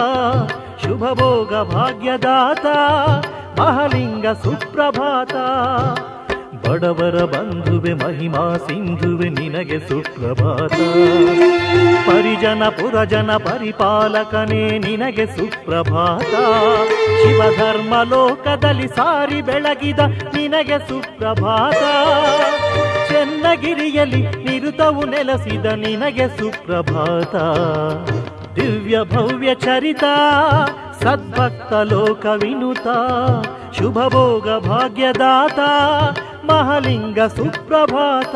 ಶುಭ 0.82 1.04
ಭೋಗ 1.12 1.54
ಭಾಗ್ಯದಾತ, 1.54 2.66
ಮಹಲಿಂಗ 3.60 4.26
ಸುಪ್ರಭಾತ. 4.26 5.34
ಬಡವರ 6.68 7.24
ಬಂಧುವೆ 7.24 7.92
ಮಹಿಮಾ 7.94 8.56
ಸಿಂಧುವೆ 8.56 9.28
ನಿನಗೆ 9.28 9.78
ಸುಪ್ರಭಾತ. 9.88 10.72
ಪರಿಜನ 12.06 12.68
ಪುರಜನ 12.68 13.30
ಪರಿಪಾಲಕನೇ 13.36 14.78
ನಿನಗೆ 14.78 15.26
ಸುಪ್ರಭಾತ. 15.26 16.32
ಶಿವಧರ್ಮ 17.22 17.94
ಲೋಕದಲ್ಲಿ 18.02 18.88
ಸಾರಿ 18.88 19.42
ಬೆಳಗಿದ 19.42 19.98
ನಿನಗೆ 20.34 20.78
ಸುಪ್ರಭಾತ. 20.88 21.82
ಚೆನ್ನಗಿರಿಯಲ್ಲಿ 23.10 24.22
ನಿರುತವು 24.22 25.04
ನೆಲೆಸಿದ 25.06 25.64
ನಿನಗೆ 25.64 26.28
ಸುಪ್ರಭಾತ. 26.38 27.34
ದಿವ್ಯ 28.56 28.98
ಭವ್ಯ 29.12 29.54
ಚರಿತ, 29.54 30.04
ಸದ್ಭಕ್ತ 31.02 31.72
ಲೋಕ 31.72 32.26
ವಿನುತ 32.26 32.86
ಶುಭ 33.78 33.98
ಭೋಗ 34.08 34.48
ಭಾಗ್ಯದಾತ. 34.66 35.58
ಮಹಲಿಂಗ 36.44 37.20
ಸುಪ್ರಭಾತ. 37.20 38.34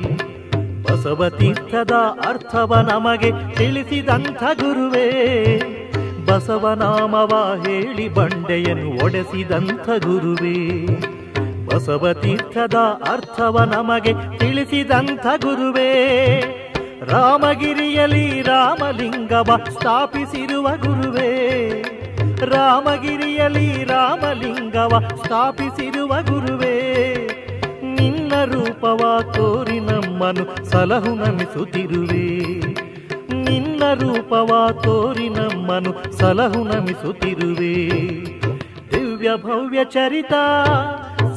ಬಸವ 0.91 1.29
ತೀರ್ಥದ 1.29 1.91
ಅರ್ಥವ 2.29 2.87
ನಮಗೆ 2.93 3.55
ತಿಳಿಸಿದಂಥ 3.55 4.43
ಗುರುವೇ. 4.43 5.05
ಬಸವನಾಮವ 6.27 7.63
ಹೇಳಿ 7.67 8.09
ಬಂಡೆಯನ್ನು 8.09 9.05
ಒಡೆಸಿದಂಥ 9.05 9.89
ಗುರುವೇ. 10.07 10.87
ಬಸವ 11.67 12.13
ತೀರ್ಥದ 12.13 12.75
ಅರ್ಥವ 13.09 13.71
ನಮಗೆ 13.73 14.39
ತಿಳಿಸಿದಂಥ 14.39 15.27
ಗುರುವೇ. 15.27 15.91
ರಾಮಗಿರಿಯಲ್ಲಿ 17.11 18.43
ರಾಮಲಿಂಗವ 18.43 19.61
ಸ್ಥಾಪಿಸಿರುವ 19.71 20.69
ಗುರುವೇ. 20.69 21.29
ರಾಮಗಿರಿಯಲ್ಲಿ 22.45 23.85
ರಾಮಲಿಂಗವ 23.85 25.03
ಸ್ಥಾಪಿಸಿರುವ 25.23 26.09
ಗುರುವೇ. 26.09 27.15
ನಿನ್ನ 27.99 28.33
ರೂಪವ 28.45 29.03
ತೋರಿ 29.33 29.79
ನಮ್ಮನು 29.81 30.45
ಸಲಹು 30.65 31.13
ನಮಿಸುತ್ತಿರುವೆ 31.15 32.27
ನಿನ್ನ 33.45 33.83
ರೂಪವ 33.95 34.53
ತೋರಿ 34.83 35.29
ನಮ್ಮನು 35.29 35.93
ಸಲಹು 36.19 36.61
ನಮಿಸುತ್ತಿರುವೆ 36.65 37.75
ದಿವ್ಯ 38.93 39.31
ಭವ್ಯ 39.37 39.81
ಚರಿತ 39.85 40.35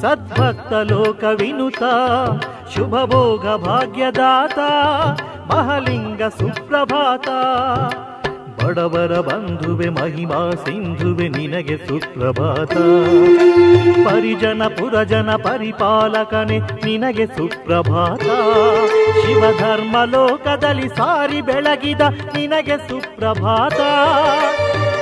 ಸದ್ಭಕ್ತ 0.00 0.72
ಲೋಕ 0.90 1.24
ವಿನುತ 1.40 1.82
ಶುಭ 2.74 2.96
ಭೋಗ 3.04 3.46
ಭಾಗ್ಯದಾತ 3.64 4.58
ಮಹಲಿಂಗ 5.50 6.22
ಸುಪ್ರಭಾತ 6.38 7.28
ಬಡವರ 8.64 9.20
ಬಂಧುವೆ, 9.20 9.88
ಮಹಿಮಾ 9.88 10.50
ಸಿಂಧುವೆ, 10.50 11.28
ನಿನಗೆ 11.28 11.76
ಸುಪ್ರಭಾತ. 11.76 12.72
ಪರಿಜನ, 14.06 14.62
ಪುರಜನ, 14.66 15.30
ಪರಿಪಾಲಕನೆ, 15.36 16.58
ನಿನಗೆ 16.58 17.26
ಸುಪ್ರಭಾತ. 17.26 18.22
ಶಿವಧರ್ಮ 19.22 19.96
ಲೋಕದಲ್ಲಿ 20.04 20.88
ಸಾರಿ 20.88 21.40
ಬೆಳಗಿದ, 21.40 22.00
ನಿನಗೆ 22.36 22.88
ಸುಪ್ರಭಾತ. 22.88 23.80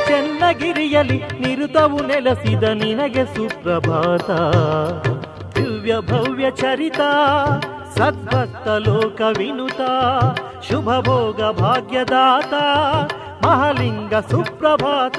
ಚೆನ್ನಗಿರಿಯಲ್ಲಿ 0.08 1.22
ನಿರುತವು 1.40 2.06
ನೆಲೆಸಿದ, 2.06 2.62
ನಿನಗೆ 2.62 3.24
ಸುಪ್ರಭಾತ. 3.24 4.30
ದಿವ್ಯ 5.58 5.94
ಭವ್ಯ 6.00 6.50
ಚರಿತ, 6.50 7.00
ಸದ್ಭಕ್ತ 7.98 8.68
ಲೋಕ 8.68 9.20
ವಿನುತ 9.38 9.80
ಶುಭ 10.70 10.88
ಭೋಗ 11.00 11.40
ಭಾಗ್ಯದಾತ. 11.58 12.54
ಮಹಲಿಂಗ 13.44 14.14
ಸುಪ್ರಭಾತ 14.30 15.18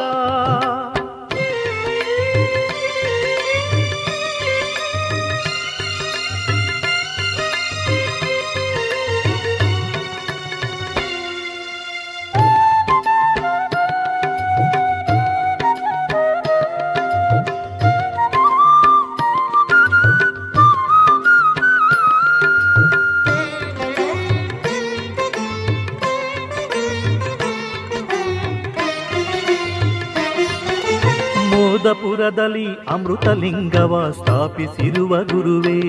ಮೋದಪುರದಲ್ಲಿ 31.82 32.66
ಅಮೃತಲಿಂಗವ 32.88 34.12
ಸ್ಥಾಪಿಸಿರುವ 34.12 35.24
ಗುರುವೇ, 35.24 35.80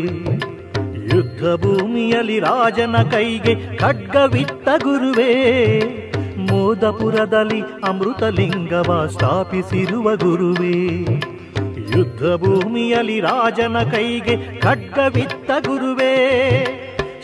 ಯುದ್ಧ 1.14 1.42
ಭೂಮಿಯಲ್ಲಿ 1.62 2.38
ರಾಜನ 2.38 2.96
ಕೈಗೆ 3.02 3.76
ಖಡ್ಗವಿತ್ತ 3.76 4.68
ಗುರುವೇ, 4.82 5.32
ಮೋದಪುರದಲ್ಲಿ 6.38 7.60
ಅಮೃತಲಿಂಗವ 7.60 9.06
ಸ್ಥಾಪಿಸಿರುವ 9.06 10.16
ಗುರುವೇ, 10.16 11.02
ಯುದ್ಧ 11.96 12.22
ಭೂಮಿಯಲ್ಲಿ 12.44 13.20
ರಾಜನ 13.20 13.78
ಕೈಗೆ 13.82 14.60
ಖಡ್ಗವಿತ್ತ 14.60 15.50
ಗುರುವೇ, 15.68 16.14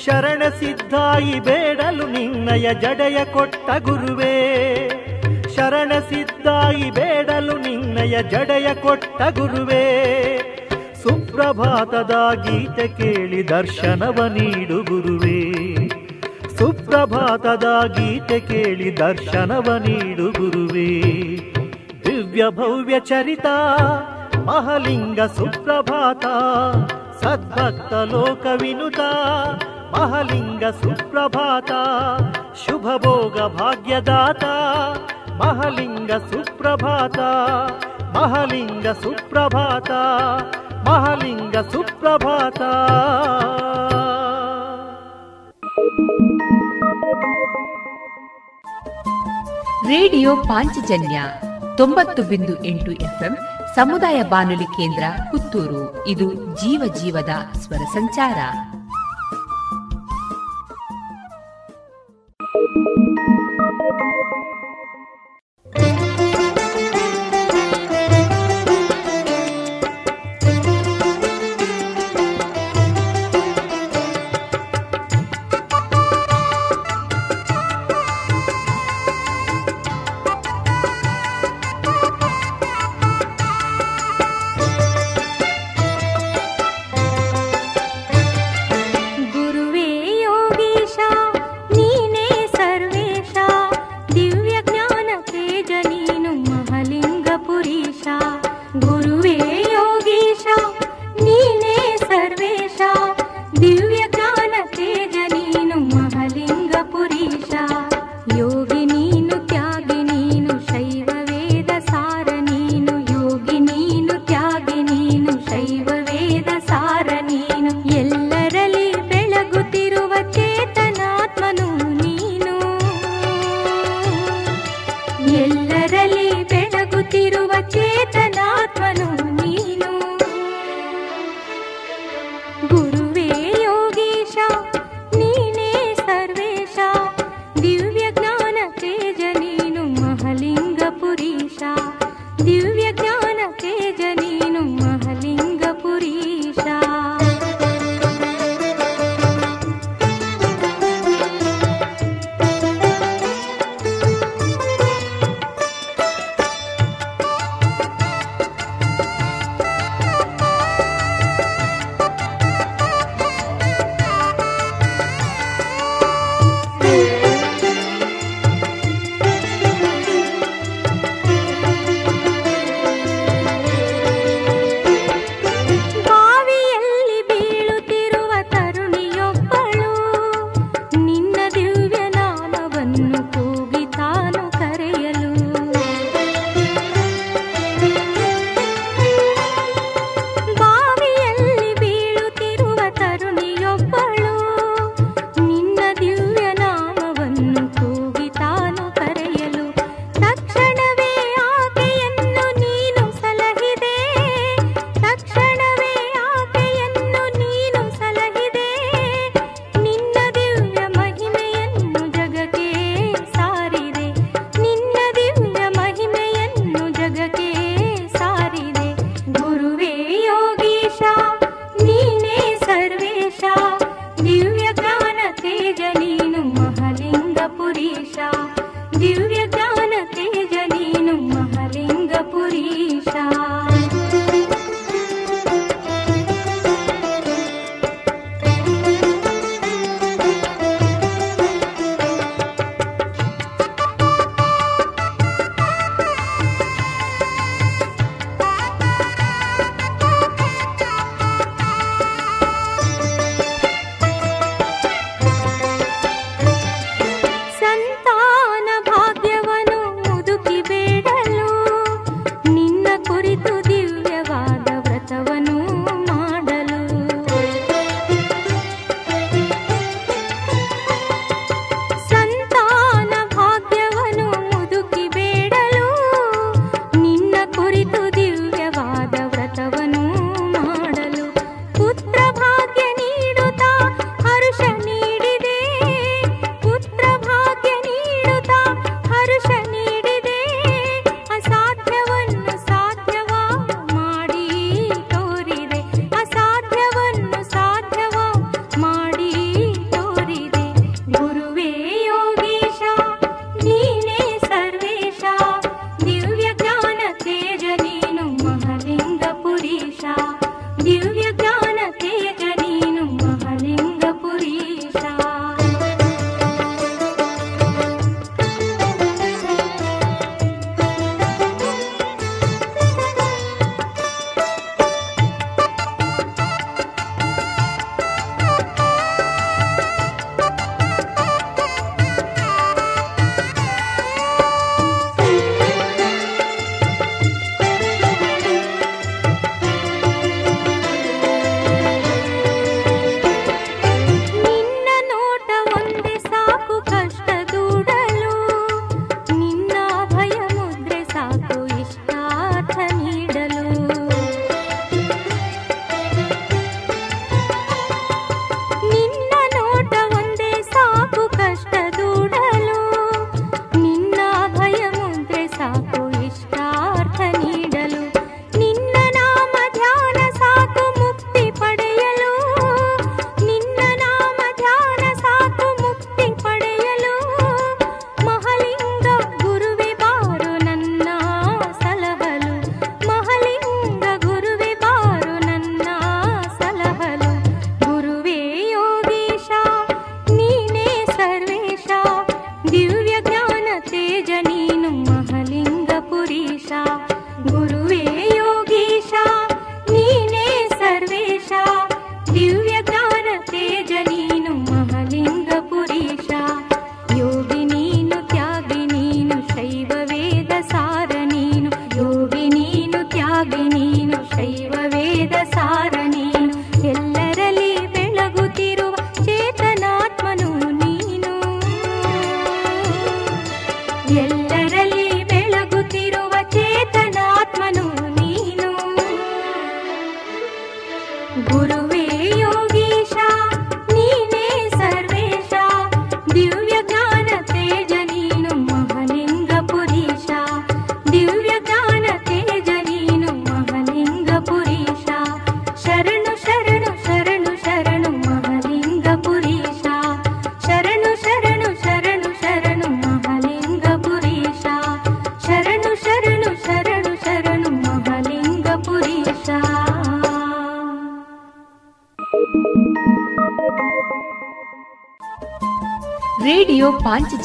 ಶರಣ 0.05 0.43
ಸಿದ್ಧಾಯಿ 0.49 1.41
ಬೇಡಲು 1.41 2.07
ನಿನ್ನಯ 2.07 2.75
ಜಡೆಯ 2.75 3.25
ಕೊಟ್ಟ 3.25 3.71
ಗುರುವೇ. 3.85 4.35
ಶರಣ 5.59 5.93
ಸಿದ್ಧಾಯಿ 5.99 6.91
ಬೇಡಲು 6.91 7.59
ನಿನ್ನಯ 7.59 8.23
ಜಡೆಯ 8.23 8.75
ಕೊಟ್ಟ 8.75 9.23
ಗುರುವೇ. 9.39 9.85
ಸುಪ್ರಭಾತದ 11.03 12.11
ಗೀತೆ 12.45 12.89
ಕೇಳಿ 12.89 13.49
ದರ್ಶನವ 13.49 14.27
ನೀಡು 14.27 14.83
ಗುರುವೇ. 14.83 15.41
ಸುಪ್ರಭಾತದ 16.59 17.65
ಗೀತೆ 17.87 18.41
ಕೇಳಿ 18.41 18.97
ದರ್ಶನವ 18.97 19.77
ನೀಡು 19.77 20.31
ಗುರುವೇ. 20.31 20.91
ದಿವ್ಯ 22.05 22.45
ಭವ್ಯ 22.51 23.01
ಚರಿತ, 23.01 23.47
ಮಹಲಿಂಗ 24.47 25.21
ಸುಪ್ರಭಾತ, 25.21 26.25
ಸದ್ಭಕ್ತ 27.25 27.95
ಲೋಕ 27.95 28.47
ವಿನುತ 28.63 29.01
ಮಹಲಿಂಗ 29.95 30.65
ಸುಪ್ರಭಾತ 30.65 31.71
ಶುಭ 32.67 32.83
ಭೋಗ 32.83 33.41
ಭಾಗ್ಯದಾತ 33.41 34.45
ಮಹಲಿಂಗ 35.39 36.13
ಸುಪ್ರಭಾತ 36.13 37.19
ಮಹಲಿಂಗ 38.17 38.87
ಸುಪ್ರಭಾತ 38.87 39.91
ಮಹಲಿಂಗ 40.89 41.57
ಸುಪ್ರಭಾತ. 41.57 42.61
ರೇಡಿಯೋ 49.89 50.37
ಪಾಂಚಜನ್ಯ 50.37 51.23
ತೊಂಬತ್ತು 51.77 52.23
ಬಿಂದು 52.23 52.65
ಎಂಟು 52.65 52.93
ಎಫ್ಎಂ 52.93 53.37
ಸಮುದಾಯ 53.75 54.23
ಬಾನುಲಿ 54.23 54.65
ಕೇಂದ್ರ 54.65 55.03
ಪುತ್ತೂರು. 55.31 56.07
ಇದು 56.07 56.35
ಜೀವ 56.35 56.95
ಜೀವದ 56.95 57.31
ಸ್ವರ 57.59 57.85
ಸಂಚಾರ. 57.93 58.39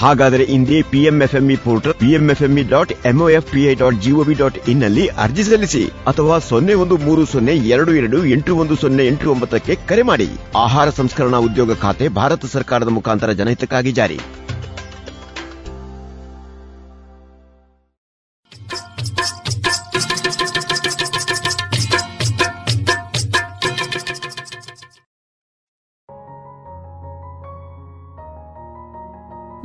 ಹಾಗಾದರೆ 0.00 0.44
ಇಂದೇ 0.44 0.82
PMFME 0.82 1.56
portal 1.56 1.94
PMFME 1.94 2.62
dot 2.68 2.92
MOF 3.06 3.50
PI 3.52 3.74
dot 3.74 3.98
GOV 4.00 4.34
dot 4.34 4.58
ಇನ್ನಲ್ಲಿ 4.68 5.06
ಅರ್ಜಿ 5.06 5.44
ಸಲ್ಲಿಸಿ. 5.44 5.82
ಅಥವಾ 6.06 6.38
ಸೊನ್ನೆ 6.38 6.74
ಒಂದು 6.74 6.96
ಮೂರು 6.96 7.24
ಸೊನ್ನೆ 7.24 7.54
ಎರಡು 7.56 7.94
ಎರಡು 7.94 8.24
ಎಂಟು 8.26 8.56
ಒಂದು 8.56 8.76
ಸೊನ್ನೆ 8.76 9.06
ಎಂಟು 9.06 9.30
ಒಂಬತ್ತಕ್ಕೆ 9.30 9.74
ಕರೆ 9.88 10.02
ಮಾಡಿ. 10.02 10.28
ಆಹಾರ 10.56 10.90
ಸಂಸ್ಕರಣಾ 10.90 11.38
ಉದ್ಯೋಗ 11.38 11.74
ಖಾತೆ 11.74 12.08
ಭಾರತ 12.08 12.46
ಸರ್ಕಾರದ 12.46 12.88
ಮುಖಾಂತರ 12.88 13.32
ಜನಹಿತಕ್ಕಾಗಿ 13.32 13.92
ಜಾರಿ. 13.92 14.18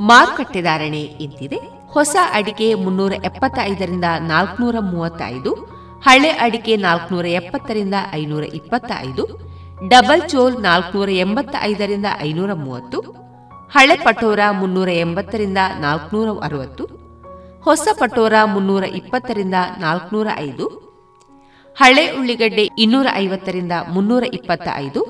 ಮಾರುಕಟ್ಟೆ 0.08 0.60
ಧಾರಣೆ 0.68 1.02
ಇಂತಿದೆ. 1.24 1.58
ಹೊಸ 1.94 2.16
ಅಡಿಕೆ 2.38 2.66
ಮುನ್ನೂರ 2.84 3.12
ಎಪ್ಪತ್ತೈದರಿಂದ 3.28 4.08
ನಾಲ್ಕುನೂರ 4.30 4.76
ಮೂವತ್ತೈದು, 4.92 5.52
ಹಳೆ 6.06 6.30
ಅಡಿಕೆ 6.44 6.74
ನಾಲ್ಕುನೂರ 6.86 7.26
ಎಪ್ಪತ್ತರಿಂದ 7.40 7.96
ಐನೂರ 8.20 8.44
ಇಪ್ಪತ್ತೈದು, 8.58 9.24
ಡಬಲ್ 9.92 10.22
ಚೋಲ್ 10.32 10.56
ನಾಲ್ಕುನೂರ 10.66 11.10
ಎಂಬತ್ತ 11.24 11.54
ಐದರಿಂದ 11.70 12.08
ಐನೂರ 12.28 12.52
ಮೂವತ್ತು, 12.64 12.98
ಹಳೆ 13.72 13.96
ಪಟೋರ 14.04 14.40
ಮುನ್ನೂರ 14.60 14.90
ಎಂಬತ್ತರಿಂದ 15.04 15.60
ನಾಲ್ಕುನೂರ 15.84 16.28
ಅರವತ್ತು, 16.48 16.84
ಹೊಸ 17.64 17.88
ಪಟೋರ 18.00 18.34
ಮುನ್ನೂರ 18.54 18.84
ಇಪ್ಪತ್ತರಿಂದ 19.00 19.56
ನಾಲ್ಕುನೂರ 19.84 20.28
ಐದು, 20.48 20.66
ಹಳೆ 21.76 22.04
ಉಳ್ಳಿಗಡ್ಡೆ 22.18 22.64
ಇನ್ನೂರ 22.84 23.06
ಐವತ್ತರಿಂದ 23.24 23.74
ಮುನ್ನೂರ 23.94 24.24
ಇಪ್ಪತ್ತ 24.38 24.68
ಐದು 24.84 25.00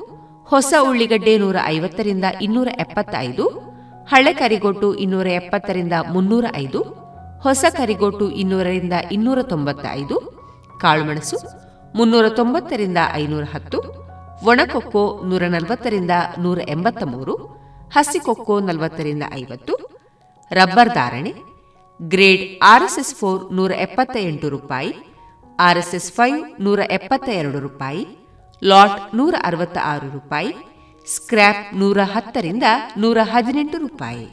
ಹೊಸ 0.48 0.74
ಉಳ್ಳಿಗಡ್ಡೆ 0.88 1.32
ನೂರ 1.38 1.56
ಐವತ್ತರಿಂದ 1.66 2.26
ಇನ್ನೂರ 2.46 2.68
ಎಪ್ಪತ್ತೈದು 2.78 3.44
ಹಳೆ 4.10 4.32
ಕರಿಗೋಟು 4.32 4.88
ಇನ್ನೂರ 4.94 5.26
ಎಪ್ಪತ್ತರಿಂದ 5.26 5.92
ಮುನ್ನೂರ 6.12 6.44
ಐದು, 6.56 6.80
ಹೊಸ 7.42 7.64
ಕರಿಗೋಟು 7.70 8.30
ಇನ್ನೂರರಿಂದ 8.30 8.92
ಇನ್ನೂರ 9.12 9.42
ತೊಂಬತ್ತ 9.42 9.86
ಐದು 9.92 10.16
ಕಾಳುಮೆಣಸು 10.80 11.38
ಮುನ್ನೂರ 11.96 12.26
ತೊಂಬತ್ತರಿಂದ 12.28 12.98
ಐನೂರ 13.14 13.44
ಹತ್ತು, 13.54 13.78
ಒಣಕೊಕ್ಕೋ 14.46 15.04
ನೂರ 15.24 15.42
ನಲವತ್ತರಿಂದ 15.46 16.10
ನೂರ 16.38 16.58
ಎಂಬತ್ತ 16.68 17.02
ಮೂರು, 17.02 17.34
ಹಸಿಕೊಕ್ಕೋ 17.94 18.60
ನಲವತ್ತರಿಂದ 18.60 19.22
ಐವತ್ತು, 19.34 19.74
ರಬ್ಬರ್ 20.50 20.94
ಧಾರಣೆ 20.94 21.32
ಗ್ರೇಡ್ 22.00 22.44
ಆರ್ಎಸ್ಎಸ್ 22.62 23.14
ಫೋರ್ 23.14 23.42
ನೂರ 23.52 23.72
ಎಪ್ಪತ್ತ 23.86 24.16
ಎಂಟು 24.20 24.48
ರೂಪಾಯಿ, 24.48 24.92
ಆರ್ಎಸ್ಎಸ್ 25.58 26.12
ಫೈವ್ 26.12 26.38
ನೂರ 26.60 26.80
ಎಪ್ಪತ್ತ 26.90 27.28
ಎರಡು 27.28 27.60
ರೂಪಾಯಿ, 27.60 28.02
ಲಾಟ್ 28.62 29.16
ನೂರ 29.16 29.34
ಅರವತ್ತ 29.44 29.78
ಆರು 29.84 30.08
ರೂಪಾಯಿ 30.12 30.52
ಸ್ಕ್ರ್ಯಾಪ್ 31.08 31.74
ನೂರ 31.74 31.98
ಹತ್ತರಿಂದ 32.00 32.62
ನೂರ 32.98 33.18
ಹದಿನೆಂಟು 33.22 33.78
ರೂಪಾಯಿ. 33.78 34.24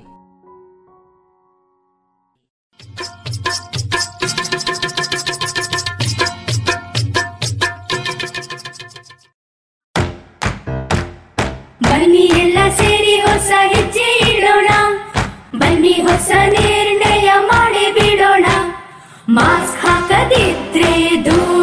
ಬನ್ನಿ 11.83 12.17
ಎಲ್ಲ 12.17 12.57
ಸೇರಿ 12.77 13.21
ಹೊಸ 13.21 13.51
ಹೆಜ್ಜೆ 13.75 14.37
ಇಡೋಣ. 14.37 14.67
ಬನ್ನಿ 15.59 15.93
ಹೊಸ 15.93 16.31
ನಿರ್ಣಯ 16.49 17.31
ಮಾಡಿ 17.39 17.93
ಬಿಡೋಣ. 17.93 18.45
ಮಾಸ್ಕ್ 19.29 19.85
ಹಾಕದಿದ್ರೆ 19.85 21.25
ದೂರೋಣ 21.25 21.62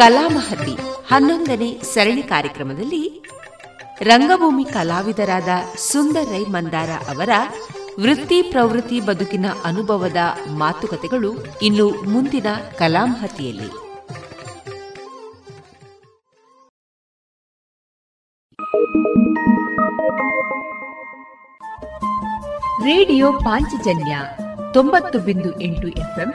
ಕಲಾಮಹತಿ 0.00 0.74
ಹನ್ನೊಂದನೇ 1.08 1.80
ಸರಣಿ 1.82 2.22
ಕಾರ್ಯಕ್ರಮದಲ್ಲಿ 2.22 3.24
ರಂಗಭೂಮಿ 4.02 4.64
ಕಲಾವಿದರಾದ 4.64 5.48
ಸುಂದರ್ 5.76 6.28
ರೈ 6.28 6.44
ಮಂದಾರ 6.44 6.90
ಅವರ 7.08 7.28
ವೃತ್ತಿ 8.00 8.42
ಪ್ರವೃತ್ತಿ 8.42 9.00
ಬದುಕಿನ 9.00 9.46
ಅನುಭವದ 9.64 10.16
ಮಾತುಕತೆಗಳು 10.50 11.46
ಇನ್ನು 11.62 11.88
ಮುಂದಿನ 11.88 12.46
ಕಲಾಮಹತಿಯಲ್ಲಿ. 12.78 13.68
ರೇಡಿಯೋ 22.84 23.32
ಪಾಂಚಜನ್ಯ 23.32 24.18
ತೊಂಬತ್ತು 24.72 25.18
ಬಿಂದು 25.18 25.60
ಎಂಟು 25.60 25.88
ಎಫ್ಎಂ 25.88 26.34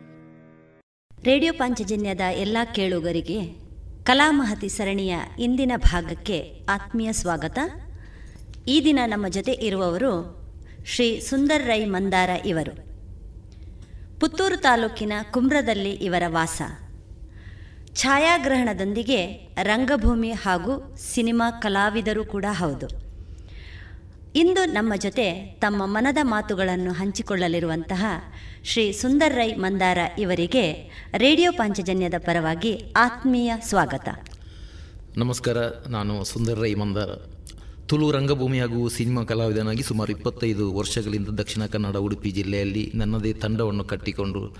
ರೇಡಿಯೋ 1.23 1.53
ಪಾಂಚಜನ್ಯದ 1.53 2.19
ಎಲ್ಲ 2.19 2.57
ಕೇಳುಗರಿಗೆ 2.75 3.41
ಕಲಾಮಹತಿ 4.03 4.69
ಸರಣಿಯ 4.69 5.15
ಇಂದಿನ 5.39 5.71
ಭಾಗಕ್ಕೆ 5.77 6.65
ಆತ್ಮೀಯ 6.69 7.13
ಸ್ವಾಗತ. 7.13 7.59
ಈ 8.67 8.81
ದಿನ 8.85 8.99
ನಮ್ಮ 9.05 9.27
ಜೊತೆ 9.27 9.51
ಇರುವವರು 9.51 10.41
ಶ್ರೀ 10.85 11.19
ಸುಂದರ್ 11.19 11.67
ರೈ 11.67 11.85
ಮಂದಾರ 11.85 12.29
ಇವರು. 12.45 12.73
ಪುತ್ತೂರು 14.19 14.57
ತಾಲೂಕಿನ 14.57 15.13
ಕುಮ್ರದಲ್ಲಿ 15.31 15.91
ಇವರ 15.91 16.23
ವಾಸ. 16.27 16.61
ಛಾಯಾಗ್ರಹಣದೊಂದಿಗೆ 17.93 19.49
ರಂಗಭೂಮಿ 19.63 20.31
ಹಾಗೂ 20.31 20.95
ಸಿನಿಮಾ 20.95 21.51
ಕಲಾವಿದರು 21.51 22.25
ಕೂಡ 22.25 22.45
ಹೌದು. 22.51 22.87
ಇಂದು 24.35 24.65
ನಮ್ಮ 24.65 24.93
ಜೊತೆ 24.95 25.33
ತಮ್ಮ 25.33 25.85
ಮನದ 25.85 26.17
ಮಾತುಗಳನ್ನು 26.21 26.91
ಹಂಚಿಕೊಳ್ಳಲಿರುವಂತಹ 26.91 28.05
ಶ್ರೀ 28.63 28.91
ಸುಂದರ್ 28.91 29.35
ರೈ 29.35 29.53
ಮಂದಾರ 29.53 29.97
ಇವರಿಗೆ 30.19 30.63
ರೇಡಿಯೋ 31.17 31.51
ಪಾಂಚಜನ್ಯದ 31.51 32.13
ಪರವಾಗಿ 32.17 32.93
ಆತ್ಮೀಯ 32.97 33.53
ಸ್ವಾಗತ. 33.61 34.09
ನಮಸ್ಕಾರ, 35.17 35.57
ನಾನು 35.89 36.23
ಸುಂದರ್ 36.23 36.59
ರೈ 36.59 36.73
ಮಂದಾರ. 36.73 37.09
ತುಳು 37.87 38.11
ರಂಗಭೂಮಿ 38.11 38.59
ಹಾಗೂ 38.59 38.89
ಸಿನಿಮಾ 38.89 39.23
ಕಲಾವಿದನಾಗಿ 39.23 39.83
ಸುಮಾರು 39.83 40.11
ಇಪ್ಪತ್ತೈದು 40.11 40.73
ವರ್ಷಗಳಿಂದ 40.75 41.27
ದಕ್ಷಿಣ 41.27 41.65
ಕನ್ನಡ, 41.65 41.95
ಉಡುಪಿ 41.95 42.31
ಜಿಲ್ಲೆಯಲ್ಲಿ 42.31 42.91
ನನ್ನದೇ 42.95 43.33
ತಂಡವನ್ನು 43.33 43.83
ಕಟ್ಟಿಕೊಂಡು 43.83 44.55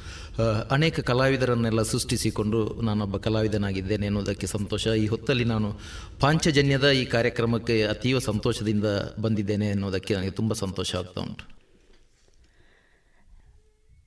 ಅನೇಕ 0.71 0.99
ಕಲಾವಿದರನ್ನೆಲ್ಲ 0.99 1.81
ಸೃಷ್ಟಿಸಿಕೊಂಡು 1.83 2.81
ನಾನೊಬ್ಬ 2.81 3.17
ಕಲಾವಿದನಾಗಿದ್ದೇನೆ 3.17 4.05
ಎನ್ನುವುದಕ್ಕೆ 4.05 4.47
ಸಂತೋಷ. 4.47 4.87
ಈ 4.87 5.07
ಹೊತ್ತಲ್ಲಿ 5.07 5.43
ನಾನು 5.43 5.79
ಪಾಂಚಜನ್ಯದ 6.19 6.89
ಈ 6.91 7.05
ಕಾರ್ಯಕ್ರಮಕ್ಕೆ 7.05 7.83
ಅತೀವ 7.83 8.19
ಸಂತೋಷದಿಂದ 8.19 8.85
ಬಂದಿದ್ದೇನೆ 9.19 9.69
ಎನ್ನುವುದಕ್ಕೆ 9.69 10.13
ನನಗೆ 10.13 10.31
ತುಂಬ 10.31 10.53
ಸಂತೋಷ 10.53 10.95
ಆಗ್ತಾ 10.95 11.21
ಉಂಟು. 11.21 11.60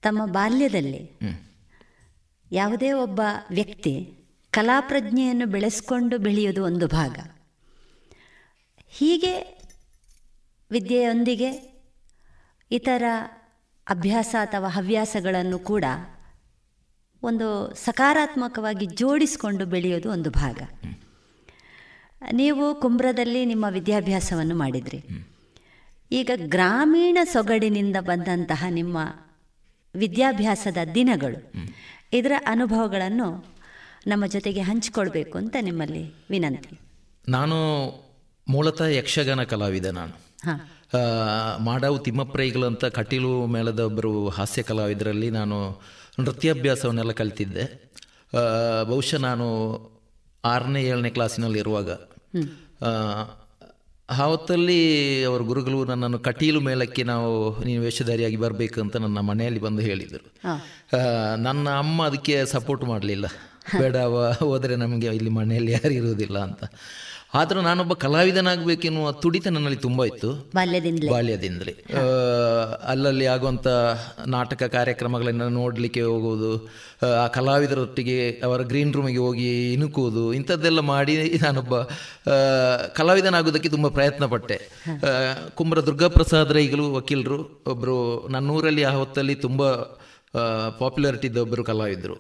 ತಮ್ಮ 0.05 0.27
ಬಾಲ್ಯದಲ್ಲಿ 0.27 1.03
ಯಾವುದೇ 2.53 2.93
ಒಬ್ಬ 2.93 3.21
ವ್ಯಕ್ತಿ 3.51 3.95
ಕಲಾಪ್ರಜ್ಞೆಯನ್ನು 4.51 5.47
ಬೆಳೆಸ್ಕೊಂಡು 5.47 6.19
ಬೆಳೆಯೋದು 6.19 6.65
ಒಂದು 6.65 6.87
ಭಾಗ. 6.89 7.17
ಹೀಗೆ 8.89 9.33
ವಿದ್ಯೆಯೊಂದಿಗೆ 10.71 11.51
ಇತರ 12.71 13.03
ಅಭ್ಯಾಸ 13.89 14.35
ಅಥವಾ 14.41 14.69
ಹವ್ಯಾಸಗಳನ್ನು 14.69 15.59
ಕೂಡ 15.59 15.85
ಒಂದು 17.23 17.75
ಸಕಾರಾತ್ಮಕವಾಗಿ 17.75 18.87
ಜೋಡಿಸಿಕೊಂಡು 18.87 19.67
ಬೆಳೆಯೋದು 19.67 20.09
ಒಂದು 20.11 20.31
ಭಾಗ. 20.31 20.59
ನೀವು 22.33 22.75
ಕುಂಬ್ರದಲ್ಲಿ 22.75 23.45
ನಿಮ್ಮ 23.45 23.67
ವಿದ್ಯಾಭ್ಯಾಸವನ್ನು 23.71 24.55
ಮಾಡಿದ್ರಿ. 24.55 25.01
ಈಗ 26.13 26.31
ಗ್ರಾಮೀಣ 26.37 27.19
ಸೊಗಡಿನಿಂದ 27.25 27.97
ಬಂದಂತಹ 28.01 28.65
ನಿಮ್ಮ 28.71 28.99
ವಿದ್ಯಾಭ್ಯಾಸದ 29.95 30.77
ದಿನಗಳು. 30.95 31.39
ಇದರ 32.13 32.33
ಅನುಭವಗಳನ್ನು 32.47 33.29
ನಮ್ಮ 34.07 34.27
ಜೊತೆಗೆ 34.27 34.61
ಹಂಚಿಕೊಳ್ಬೇಕು 34.61 35.39
ಅಂತ 35.39 35.57
ನಿಮ್ಮಲ್ಲಿ 35.61 36.15
ವಿನಂತಿ. 36.31 36.79
ನಾನು 37.29 37.57
ಮೂಲತಃ 38.49 38.85
ಯಕ್ಷಗಾನ 38.85 39.43
ಕಲಾವಿದ 39.43 39.85
ನಾನು. 39.85 40.15
ಮಾಡವು 41.65 41.99
ತಿಮ್ಮಪ್ರೈಗಳು 41.99 42.67
ಅಂತ 42.67 42.85
ಕಟೀಲು 42.85 43.47
ಮೇಳದ 43.47 43.81
ಒಬ್ಬರು 43.81 44.29
ಹಾಸ್ಯ 44.29 44.63
ಕಲಾವಿದರಲ್ಲಿ 44.63 45.31
ನಾನು 45.31 45.83
ನೃತ್ಯಾಭ್ಯಾಸವನ್ನೆಲ್ಲ 46.21 47.13
ಕಲಿತಿದ್ದೆ. 47.13 47.65
ಬಹುಶಃ 48.85 49.19
ನಾನು 49.19 49.47
ಆರನೇ 50.45 50.83
ಏಳನೇ 50.83 51.11
ಕ್ಲಾಸಿನಲ್ಲಿ 51.11 51.59
ಇರುವಾಗ 51.59 51.91
ಆ, 54.09 54.15
ಆ 54.15 54.25
ಹೊತ್ತಲ್ಲಿ 54.25 54.79
ಅವರ 55.25 55.41
ಗುರುಗಳು 55.41 55.85
ನನ್ನನ್ನು 55.85 56.19
ಕಟೀಲು 56.19 56.61
ಮೇಲಕ್ಕೆ 56.61 57.03
ನಾವು 57.03 57.61
ನೀನು 57.65 57.83
ವೇಷಧಾರಿಯಾಗಿ 57.83 58.37
ಬರಬೇಕು 58.37 58.81
ಅಂತ 58.81 58.97
ನನ್ನ 58.97 59.21
ಮನೆಯಲ್ಲಿ 59.21 59.61
ಬಂದು 59.61 59.83
ಹೇಳಿದರು. 59.83 60.33
ನನ್ನ 61.43 61.71
ಅಮ್ಮ 61.71 62.07
ಅದಕ್ಕೆ 62.07 62.47
ಸಪೋರ್ಟ್ 62.47 62.85
ಮಾಡಲಿಲ್ಲ. 62.85 63.27
ಬೇಡ 63.79 63.97
ಹೋದರೆ 64.39 64.77
ನಮಗೆ 64.77 65.07
ಇಲ್ಲಿ 65.07 65.31
ಮನೆಯಲ್ಲಿ 65.31 65.73
ಯಾರು 65.73 65.91
ಇರುವುದಿಲ್ಲ 65.91 66.39
ಅಂತ. 66.39 66.65
ಆದರೂ 67.35 67.61
ನಾನೊಬ್ಬ 67.61 67.93
ಕಲಾವಿದನಾಗಬೇಕೆನ್ನುವ 67.95 69.13
ತುಡಿತ 69.13 69.49
ನನ್ನಲ್ಲಿ 69.49 69.79
ತುಂಬ 69.79 70.05
ಇತ್ತು. 70.05 70.31
ಬಾಲ್ಯದಿಂದಲೇ. 70.55 71.11
ಬಾಲ್ಯದಿಂದಲೇ. 71.11 71.73
ಅಲ್ಲಲ್ಲಿ 72.85 73.27
ಆಗುವಂಥ 73.27 73.67
ನಾಟಕ 74.27 74.63
ಕಾರ್ಯಕ್ರಮಗಳನ್ನು 74.63 75.49
ನೋಡಲಿಕ್ಕೆ 75.49 76.03
ಹೋಗುವುದು 76.03 76.69
ಆ, 77.17 77.27
ಕಲಾವಿದರೊಟ್ಟಿಗೆ 77.27 78.41
ಅವರ 78.45 78.63
ಗ್ರೀನ್ 78.63 78.95
ರೂಮಿಗೆ 78.95 79.19
ಹೋಗಿ 79.19 79.73
ಇಣುಕುವುದು 79.73 80.33
ಇಂಥದ್ದೆಲ್ಲ 80.33 80.81
ಮಾಡಿ 80.81 81.41
ನಾನೊಬ್ಬ 81.43 81.75
ಕಲಾವಿದನಾಗುವುದಕ್ಕೆ 81.77 82.95
ಕಲಾವಿದನಾಗೋದಕ್ಕೆ 82.95 83.69
ತುಂಬ 83.69 83.89
ಪ್ರಯತ್ನ 83.89 84.27
ಪಟ್ಟೆ. 84.27 84.57
ಕುಂಬರ 84.89 85.35
ಕುಂಬ್ರ 85.55 85.81
ದುರ್ಗಾಪ್ರಸಾದ್ 85.81 86.53
ರೈಗಳು 86.53 86.95
ವಕೀಲರು 86.95 87.63
ಒಬ್ಬರು 87.67 88.29
ನನ್ನೂರಲ್ಲಿ 88.31 88.85
ಆ 88.85 88.91
ಹೊತ್ತಲ್ಲಿ 88.91 89.35
ತುಂಬ 89.35 89.63
ಪಾಪ್ಯುಲಾರಿಟಿ 90.79 91.27
ಇದ್ದ 91.27 91.37
ಒಬ್ಬರು 91.37 91.65
ಕಲಾವಿದರು 91.65 92.17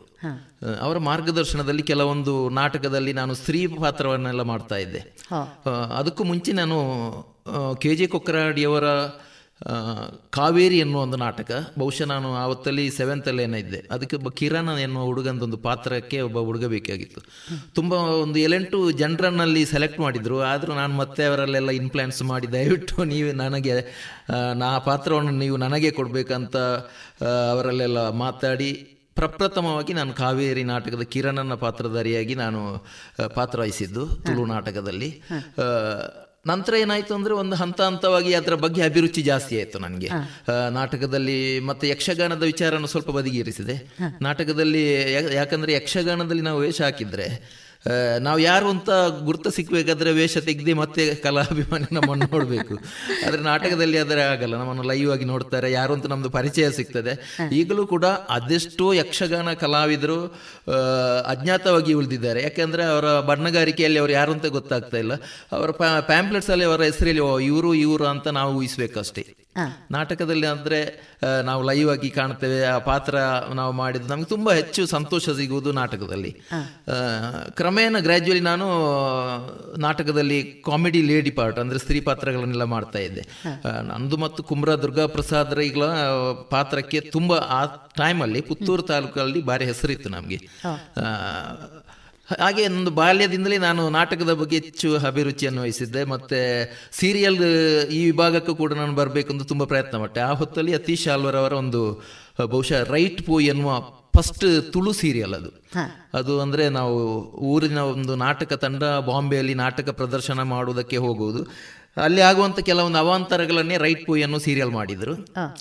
ಅವರ 0.80 0.98
ಮಾರ್ಗದರ್ಶನದಲ್ಲಿ 0.98 1.82
ಕೆಲವೊಂದು 1.82 2.48
ನಾಟಕದಲ್ಲಿ 2.48 3.12
ನಾನು 3.12 3.34
ಸ್ತ್ರೀ 3.34 3.66
ಪಾತ್ರವನ್ನೆಲ್ಲ 3.66 4.42
ಮಾಡ್ತಾ 4.42 4.76
ಇದ್ದೆ. 4.76 5.00
ಅದಕ್ಕೂ 5.96 6.24
ಮುಂಚೆ 6.24 6.52
ನಾನು 6.52 6.78
ಕೆ 7.80 7.96
ಜೆ 7.96 8.06
ಕೊಕ್ಕರಾಡಿಯವರ 8.06 8.84
ಕಾವೇರಿ 10.30 10.78
ಎನ್ನುವ 10.78 11.02
ಒಂದು 11.02 11.16
ನಾಟಕ. 11.16 11.50
ಬಹುಶಃ 11.78 12.04
ನಾನು 12.04 12.34
ಆವತ್ತಲ್ಲಿ 12.36 12.90
ಸೆವೆಂತಲ್ಲಿ 12.90 13.42
ಇದ್ದೆ. 13.42 13.80
ಅದಕ್ಕೆ 13.90 14.16
ಒಬ್ಬ 14.16 14.28
ಕಿರಣ್ 14.28 14.68
ಎನ್ನುವ 14.78 15.04
ಹುಡುಗಂದೊಂದು 15.04 15.56
ಪಾತ್ರಕ್ಕೆ 15.56 16.20
ಒಬ್ಬ 16.20 16.38
ಹುಡುಗ 16.38 16.64
ಬೇಕಾಗಿತ್ತು 16.66 17.20
ತುಂಬ 17.74 17.92
ಒಂದು 17.92 18.38
ಎಲೆಂಟು 18.38 18.90
ಜನರನ್ನಲ್ಲಿ 18.90 19.66
ಸೆಲೆಕ್ಟ್ 19.66 20.00
ಮಾಡಿದರು. 20.00 20.40
ಆದರೂ 20.42 20.74
ನಾನು 20.74 20.94
ಮತ್ತೆ 20.94 21.24
ಅವರಲ್ಲೆಲ್ಲ 21.24 21.70
ಇನ್ಫ್ಲುಯೆನ್ಸ್ 21.70 22.22
ಮಾಡಿ 22.22 22.52
ದಯವಿಟ್ಟು 22.52 23.04
ನೀವು 23.04 23.32
ನನಗೆ 23.32 23.74
ನಾ 24.54 24.78
ಪಾತ್ರವನ್ನು 24.78 25.30
ನೀವು 25.30 25.56
ನನಗೆ 25.56 25.90
ಕೊಡಬೇಕಂತ 25.90 26.56
ಅವರಲ್ಲೆಲ್ಲ 27.52 28.10
ಮಾತಾಡಿ 28.10 28.72
ಪ್ರಪ್ರಥಮವಾಗಿ 29.14 29.92
ನಾನು 29.92 30.12
ಕಾವೇರಿ 30.12 30.62
ನಾಟಕದ 30.64 31.02
ಕಿರಣನ 31.02 31.54
ಪಾತ್ರಧಾರಿಯಾಗಿ 31.54 32.34
ನಾನು 32.34 32.60
ಪಾತ್ರ 33.34 33.60
ವಹಿಸಿದ್ದು 33.60 34.06
ತುಳು 34.06 34.46
ನಾಟಕದಲ್ಲಿ. 34.46 35.10
ನಂತರ 36.46 36.74
ಏನಾಯ್ತು 36.74 37.14
ಅಂದ್ರೆ 37.14 37.34
ಒಂದು 37.34 37.56
ಹಂತ 37.56 37.80
ಹಂತವಾಗಿ 37.80 38.34
ಅದರ 38.34 38.54
ಬಗ್ಗೆ 38.54 38.82
ಅಭಿರುಚಿ 38.82 39.22
ಜಾಸ್ತಿ 39.22 39.56
ಆಯಿತು 39.56 39.78
ನನಗೆ. 39.78 40.10
ನಾಟಕದಲ್ಲಿ 40.70 41.60
ಮತ್ತೆ 41.60 41.88
ಯಕ್ಷಗಾನದ 41.88 42.42
ವಿಚಾರನ 42.42 42.84
ಸ್ವಲ್ಪ 42.84 43.10
ಬದಿಗೇರಿಸಿದೆ. 43.10 43.76
ನಾಟಕದಲ್ಲಿ 44.22 44.84
ಯಾಕಂದ್ರೆ 45.34 45.72
ಯಕ್ಷಗಾನದಲ್ಲಿ 45.72 46.42
ನಾವು 46.42 46.60
ವೇಷ 46.60 46.82
ಹಾಕಿದ್ರೆ 46.82 47.28
ನಾವು 48.20 48.38
ಯಾರು 48.38 48.68
ಅಂತ 48.68 48.90
ಗುರ್ತ 49.24 49.48
ಸಿಕ್ಬೇಕಾದ್ರೆ 49.48 50.12
ವೇಷ 50.12 50.38
ತೆಗೆದೇ 50.38 50.72
ಮತ್ತೆ 50.72 51.14
ಕಲಾಭಿಮಾನಿ 51.14 51.94
ನಮ್ಮನ್ನು 51.94 52.26
ನೋಡಬೇಕು. 52.26 52.74
ಆದರೆ 53.26 53.42
ನಾಟಕದಲ್ಲಿ 53.42 53.98
ಆದರೆ 53.98 54.22
ಆಗಲ್ಲ 54.22 54.56
ನಮ್ಮನ್ನು 54.56 54.82
ಲೈವ್ 54.82 55.12
ಆಗಿ 55.12 55.24
ನೋಡ್ತಾರೆ 55.24 55.72
ಯಾರು 55.72 55.94
ಅಂತ 55.94 56.06
ನಮ್ಮದು 56.06 56.30
ಪರಿಚಯ 56.30 56.70
ಸಿಗ್ತದೆ. 56.70 57.36
ಈಗಲೂ 57.52 57.86
ಕೂಡ 57.86 58.04
ಅದೆಷ್ಟೋ 58.04 58.92
ಯಕ್ಷಗಾನ 58.92 59.52
ಕಲಾವಿದರು 59.52 60.26
ಅಜ್ಞಾತವಾಗಿ 61.26 61.92
ಉಳಿದಿದ್ದಾರೆ. 61.92 62.42
ಯಾಕೆಂದ್ರೆ 62.42 62.84
ಅವರ 62.84 63.20
ಬಣ್ಣಗಾರಿಕೆಯಲ್ಲಿ 63.20 63.98
ಅವರು 63.98 64.12
ಯಾರು 64.12 64.32
ಅಂತ 64.32 64.46
ಗೊತ್ತಾಗ್ತಾ 64.46 64.96
ಇಲ್ಲ. 64.96 65.12
ಅವರ 65.52 65.70
ಪ್ಯಾಂಪ್ಲೆಟ್ಸ್ 66.00 66.50
ಅಲ್ಲಿ 66.50 66.64
ಅವರ 66.64 66.82
ಹೆಸರಲ್ಲಿ 66.82 67.44
ಇವರು 67.44 67.74
ಇವರು 67.74 68.06
ಅಂತ 68.06 68.28
ನಾವು 68.28 68.54
ಊಹಿಸ್ಬೇಕಷ್ಟೇ. 68.54 69.34
ನಾಟಕದಲ್ಲಿ 69.90 70.46
ಅಂದರೆ 70.46 70.78
ನಾವು 71.42 71.62
ಲೈವ್ 71.62 71.90
ಆಗಿ 71.90 72.10
ಕಾಣ್ತೇವೆ 72.10 72.64
ಆ 72.64 72.78
ಪಾತ್ರ 72.78 73.16
ನಾವು 73.54 73.72
ಮಾಡಿದ್ದು 73.72 74.08
ನಮ್ಗೆ 74.08 74.24
ತುಂಬ 74.24 74.52
ಹೆಚ್ಚು 74.52 74.86
ಸಂತೋಷ 74.86 75.30
ಸಿಗುವುದು 75.30 75.72
ನಾಟಕದಲ್ಲಿ. 75.72 76.42
ಆ, 76.52 77.48
ಕ್ರಮೇಣ 77.74 78.00
ಗ್ರ್ಯಾಜುವಲಿ 78.00 78.42
ನಾನು 78.48 78.66
ನಾಟಕದಲ್ಲಿ 79.84 80.36
ಕಾಮಿಡಿ 80.66 81.00
ಲೇಡಿ 81.02 81.30
ಪಾರ್ಟ್ 81.30 81.56
ಅಂದರೆ 81.58 81.78
ಸ್ತ್ರೀ 81.78 82.00
ಪಾತ್ರಗಳನ್ನೆಲ್ಲ 82.08 82.66
ಮಾಡ್ತಾ 82.72 82.98
ಇದ್ದೆ. 82.98 83.22
ನಂದು 83.88 84.16
ಮತ್ತು 84.16 84.40
ಕುಮ್ರಾ 84.42 84.74
ದುರ್ಗಾ 84.82 85.06
ಪ್ರಸಾದ್ 85.06 85.54
ರೈಗಳ 85.54 85.86
ಪಾತ್ರಕ್ಕೆ 86.50 86.98
ತುಂಬ 87.14 87.32
ಆ 87.56 87.62
ಟೈಮಲ್ಲಿ 88.00 88.40
ಪುತ್ತೂರು 88.40 88.84
ತಾಲೂಕಲ್ಲಿ 88.90 89.42
ಭಾರಿ 89.42 89.66
ಹೆಸರಿತ್ತು 89.70 90.10
ನಮಗೆ. 90.16 90.38
ಹಾಗೆ 92.42 92.68
ನಂದು 92.68 92.92
ಬಾಲ್ಯದಿಂದಲೇ 93.00 93.58
ನಾನು 93.58 93.82
ನಾಟಕದ 93.96 94.34
ಬಗ್ಗೆ 94.42 94.60
ಹೆಚ್ಚು 94.60 94.90
ಅಭಿರುಚಿಯನ್ನು 95.10 95.62
ವಹಿಸಿದ್ದೆ. 95.62 96.04
ಮತ್ತೆ 96.14 96.40
ಸೀರಿಯಲ್ 97.00 97.40
ಈ 97.98 98.00
ವಿಭಾಗಕ್ಕೂ 98.10 98.54
ಕೂಡ 98.62 98.72
ನಾನು 98.82 98.94
ಬರಬೇಕು 99.00 99.32
ಅಂತ 99.34 99.46
ತುಂಬ 99.54 99.66
ಪ್ರಯತ್ನ 99.74 100.02
ಪಟ್ಟೆ. 100.04 100.22
ಆ 100.28 100.32
ಹೊತ್ತಲ್ಲಿ 100.42 100.74
ಅತೀಶ್ 100.80 101.08
ಆಲ್ವರ್ 101.16 101.40
ಅವರ 101.42 101.52
ಒಂದು 101.64 101.82
ಬಹುಶಃ 102.54 102.80
ರೈಟ್ 102.92 103.20
ಪೂ 103.26 103.34
ಎನ್ನುವ 103.52 103.74
ಫಸ್ಟ್ 104.16 104.44
ತುಳು 104.72 104.92
ಸೀರಿಯಲ್ 104.92 105.34
ಅದು. 105.34 105.50
ಅದು 106.14 106.34
ಅಂದ್ರೆ 106.40 106.64
ನಾವು 106.68 106.96
ಊರಿನ 107.52 107.80
ಒಂದು 107.94 108.14
ನಾಟಕ 108.16 108.52
ತಂಡ 108.64 108.82
ಬಾಂಬೆಯಲ್ಲಿ 109.06 109.54
ನಾಟಕ 109.54 109.88
ಪ್ರದರ್ಶನ 109.90 110.42
ಮಾಡುವುದಕ್ಕೆ 110.54 110.96
ಹೋಗುವುದು. 110.96 111.42
ಅಲ್ಲಿ 111.96 112.20
ಆಗುವಂತ 112.20 112.60
ಕೆಲವೊಂದು 112.60 112.98
ಅವಾಂತರಗಳನ್ನೇ 112.98 113.76
ರೈಟ್ 113.76 114.06
ಪೂಯ್ 114.06 114.22
ಅನ್ನೋ 114.24 114.38
ಸೀರಿಯಲ್ 114.38 114.70
ಮಾಡಿದ್ರು 114.70 115.14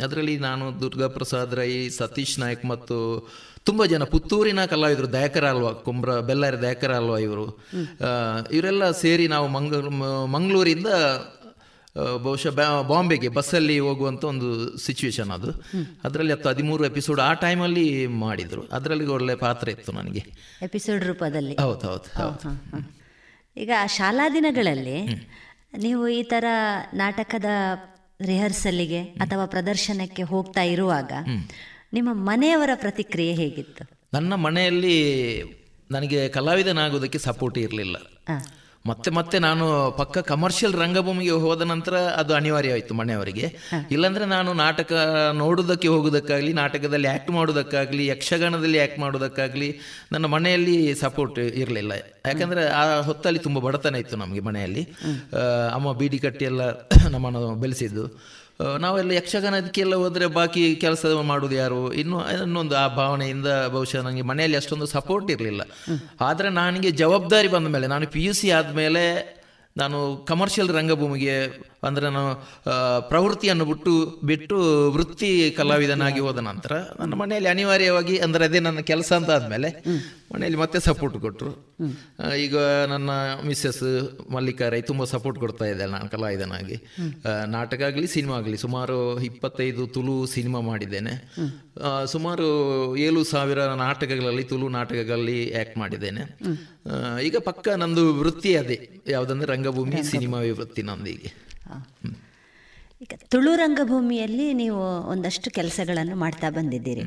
ಅದರಲ್ಲಿ 0.04 0.36
ನಾನು 0.40 0.66
ದುರ್ಗಾ 0.82 1.08
ಪ್ರಸಾದ್ 1.08 1.54
ರೈ 1.56 1.72
ಸತೀಶ್ 1.90 2.40
ನಾಯಕ್ 2.40 2.66
ಮತ್ತು 2.66 2.98
ತುಂಬ 3.64 3.86
ಜನ 3.86 4.04
ಪುತ್ತೂರಿನ 4.04 4.62
ಕಲಾವಿದರು 4.66 5.10
ದಯಕರ 5.14 5.46
ಅಲ್ವಾ 5.48 5.72
ಕುಂಬ್ರ 5.86 6.14
ಬೆಲ್ಲಾರಿ 6.20 6.58
ದಯಕರ 6.62 6.94
ಅಲ್ವಾ 6.96 7.20
ಇವರು. 7.20 7.46
ಇವರೆಲ್ಲ 8.52 8.92
ಸೇರಿ 9.04 9.28
ನಾವು 9.28 9.48
ಮಂಗ 9.48 9.74
ಮಂಗಳೂರಿಂದ 10.36 10.90
ಬಹುಶಃ 12.18 12.82
ಬಾಂಬೆಗೆ 12.82 13.28
ಬಸ್ಸಲ್ಲಿ 13.28 13.80
ಹೋಗುವಂಥ 13.80 14.26
ಒಂದು 14.26 14.78
ಸಿಚುವೇಶನ್ 14.78 15.32
ಅದು. 15.32 15.52
ಅದರಲ್ಲಿ 16.04 16.34
ಹತ್ತು 16.34 16.50
ಹದಿಮೂರು 16.50 16.86
ಎಪಿಸೋಡ್ 16.86 17.22
ಆ 17.22 17.34
ಟೈಮಲ್ಲಿ 17.34 18.08
ಮಾಡಿದರು. 18.08 18.70
ಅದರಲ್ಲಿ 18.72 19.06
ಒಳ್ಳೆ 19.06 19.36
ಪಾತ್ರ 19.36 19.70
ಇತ್ತು 19.70 19.92
ನನಗೆ. 19.92 20.26
ಎಪಿಸೋಡ್ 20.62 21.04
ರೂಪದಲ್ಲಿ. 21.04 21.56
ಹೌದು 21.62 21.88
ಹೌದು 21.88 22.24
ಹೌದು. 22.24 22.50
ಈಗ 23.58 23.72
ಶಾಲಾ 23.88 24.30
ದಿನಗಳಲ್ಲಿ 24.30 25.28
ನೀವು 25.78 26.08
ಈ 26.08 26.24
ಥರ 26.24 26.46
ನಾಟಕದ 26.94 27.46
ರಿಹರ್ಸಲ್ಲಿಗೆ 28.22 29.04
ಅಥವಾ 29.04 29.46
ಪ್ರದರ್ಶನಕ್ಕೆ 29.46 30.24
ಹೋಗ್ತಾ 30.24 30.62
ಇರುವಾಗ 30.62 31.12
ನಿಮ್ಮ 31.94 32.10
ಮನೆಯವರ 32.14 32.70
ಪ್ರತಿಕ್ರಿಯೆ 32.76 33.34
ಹೇಗಿತ್ತು? 33.34 33.84
ನನ್ನ 34.14 34.36
ಮನೆಯಲ್ಲಿ 34.36 34.96
ನನಗೆ 35.92 36.30
ಕಲಾವಿದನಾಗೋದಕ್ಕೆ 36.30 37.20
ಸಪೋರ್ಟ್ 37.20 37.58
ಇರಲಿಲ್ಲ. 37.58 37.96
ಮತ್ತೆ 38.86 39.12
ಮತ್ತೆ 39.12 39.40
ನಾನು 39.40 39.66
ಪಕ್ಕ 39.98 40.18
ಕಮರ್ಷಿಯಲ್ 40.18 40.74
ರಂಗಭೂಮಿಗೆ 40.74 41.32
ಹೋದ 41.32 41.62
ನಂತರ 41.62 41.96
ಅದು 41.98 42.34
ಅನಿವಾರ್ಯ 42.34 42.72
ಆಯಿತು 42.72 42.94
ಮನೆಯವರಿಗೆ. 42.94 43.58
ಇಲ್ಲಾಂದ್ರೆ 43.92 44.26
ನಾನು 44.26 44.54
ನಾಟಕ 44.54 44.94
ನೋಡೋದಕ್ಕೆ 45.34 45.88
ಹೋಗೋದಕ್ಕಾಗಲಿ 45.88 46.54
ನಾಟಕದಲ್ಲಿ 46.54 47.08
ಆ್ಯಕ್ಟ್ 47.08 47.32
ಮಾಡೋದಕ್ಕಾಗಲಿ 47.32 48.08
ಯಕ್ಷಗಾನದಲ್ಲಿ 48.08 48.80
ಆ್ಯಕ್ಟ್ 48.80 49.00
ಮಾಡೋದಕ್ಕಾಗಲಿ 49.00 49.80
ನನ್ನ 50.12 50.26
ಮನೆಯಲ್ಲಿ 50.26 50.96
ಸಪೋರ್ಟ್ 50.96 51.40
ಇರಲಿಲ್ಲ. 51.40 51.92
ಯಾಕಂದ್ರೆ 52.26 52.68
ಆ 52.68 53.00
ಹೊತ್ತಲ್ಲಿ 53.00 53.40
ತುಂಬ 53.40 53.60
ಬಡತನ 53.60 53.96
ಇತ್ತು 53.96 54.18
ನಮಗೆ 54.18 54.40
ಮನೆಯಲ್ಲಿ. 54.40 54.84
ಅಮ್ಮ 55.74 55.94
ಬೀಡಿ 55.94 56.20
ಕಟ್ಟಿ 56.20 56.46
ಎಲ್ಲ 56.46 56.62
ನಮ್ಮನ್ನು 57.12 57.56
ಬೆಳೆಸಿದ್ದು. 57.56 58.34
ನಾವೆಲ್ಲ 58.80 59.12
ಯಕ್ಷಗಾನದಕ್ಕೆಲ್ಲ 59.12 59.96
ಹೋದರೆ 59.96 60.26
ಬಾಕಿ 60.26 60.76
ಕೆಲಸ 60.76 61.06
ಮಾಡೋದು 61.06 61.56
ಯಾರು? 61.56 61.94
ಇನ್ನು, 61.94 62.44
ಇನ್ನೊಂದು 62.44 62.78
ಆ 62.78 62.88
ಭಾವನೆಯಿಂದ 62.88 63.48
ಬಹುಶಃ 63.68 64.02
ನನಗೆ 64.02 64.22
ಮನೆಯಲ್ಲಿ 64.22 64.58
ಅಷ್ಟೊಂದು 64.58 64.86
ಸಪೋರ್ಟ್ 64.86 65.32
ಇರಲಿಲ್ಲ. 65.32 65.62
ಆದರೆ 66.22 66.50
ನನಗೆ 66.50 66.92
ಜವಾಬ್ದಾರಿ 66.92 67.48
ಬಂದ 67.48 67.68
ಮೇಲೆ, 67.68 67.88
ನಾನು 67.88 68.08
ಪಿ 68.08 68.24
ಯು 68.24 68.34
ಸಿ 68.34 68.52
ಆದಮೇಲೆ 68.52 69.34
ನಾನು 69.78 70.26
ಕಮರ್ಷಿಯಲ್ 70.28 70.70
ರಂಗಭೂಮಿಗೆ 70.70 71.64
ಅಂದರೆ 71.88 72.08
ನಾನು 72.10 72.34
ಪ್ರವೃತ್ತಿಯನ್ನು 73.10 73.66
ಬಿಟ್ಟು 73.72 73.94
ಬಿಟ್ಟು 74.32 74.58
ವೃತ್ತಿ 74.96 75.32
ಕಲಾವಿದನಾಗಿ 75.60 76.20
ಹೋದ 76.20 76.40
ನಂತರ 76.50 76.74
ನನ್ನ 77.00 77.14
ಮನೆಯಲ್ಲಿ 77.14 77.50
ಅನಿವಾರ್ಯವಾಗಿ 77.50 78.18
ಅಂದರೆ 78.18 78.46
ಅದೇ 78.50 78.60
ನನ್ನ 78.60 78.84
ಕೆಲಸ 78.92 79.12
ಅಂತ 79.20 79.32
ಆದಮೇಲೆ 79.38 79.72
ಮನೆಯಲ್ಲಿ 80.34 80.60
ಮತ್ತೆ 80.64 80.78
ಸಪೋರ್ಟ್ 80.80 81.18
ಕೊಟ್ಟರು 81.18 81.52
ಈಗ 82.46 82.56
ನನ್ನ 82.92 83.10
ಮಿಸ್ಸಸ್ 83.48 83.84
ಮಲ್ಲಿಕಾ 84.34 84.68
ರೈ 84.76 84.82
ತುಂಬ 84.92 85.04
ಸಪೋರ್ಟ್ 85.14 85.40
ಕೊಡ್ತಾ 85.44 85.66
ಇದ್ದಾರೆ 85.66 85.92
ನಾನು 85.92 86.08
ಕಲಾವಿದನಾಗಿ. 86.10 86.78
ನಾಟಕ 87.56 87.82
ಆಗಲಿ 87.90 88.08
ಸಿನಿಮಾ 88.08 88.36
ಆಗಲಿ 88.38 88.58
ಸುಮಾರು 88.66 88.98
ಇಪ್ಪತ್ತೈದು 89.30 89.84
ತುಳು 89.96 90.16
ಸಿನಿಮಾ 90.36 90.60
ಮಾಡಿದ್ದೇನೆ. 90.70 91.14
ಸುಮಾರು 92.14 92.48
ಏಳು 93.08 93.22
ಸಾವಿರ 93.34 93.60
ನಾಟಕಗಳಲ್ಲಿ 93.86 94.44
ತುಳು 94.52 94.68
ನಾಟಕಗಳಲ್ಲಿ 94.78 95.38
ಆ್ಯಕ್ಟ್ 95.54 95.78
ಮಾಡಿದ್ದೇನೆ. 95.84 96.24
ಈಗ 97.30 97.38
ಪಕ್ಕ 97.50 97.68
ನಂದು 97.84 98.04
ವೃತ್ತಿ 98.22 98.52
ಅದೇ 98.64 98.78
ಯಾವುದಂದ್ರೆ 99.16 99.50
ರಂಗಭೂಮಿ. 99.56 99.98
ಸಿನಿಮಾವೇ 100.14 100.52
ವೃತ್ತಿ 100.60 100.84
ನಂದು 100.92 101.12
ಈಗ. 101.18 101.28
ಈಗ 103.04 103.14
ತುಳು 103.32 103.52
ರಂಗಭೂಮಿಯಲ್ಲಿ 103.56 104.48
ನೀವು 104.54 104.82
ಒಂದಷ್ಟು 105.12 105.52
ಕೆಲಸಗಳನ್ನು 105.52 106.16
ಮಾಡ್ತಾ 106.16 106.50
ಬಂದಿದ್ದೀರಿ. 106.50 107.06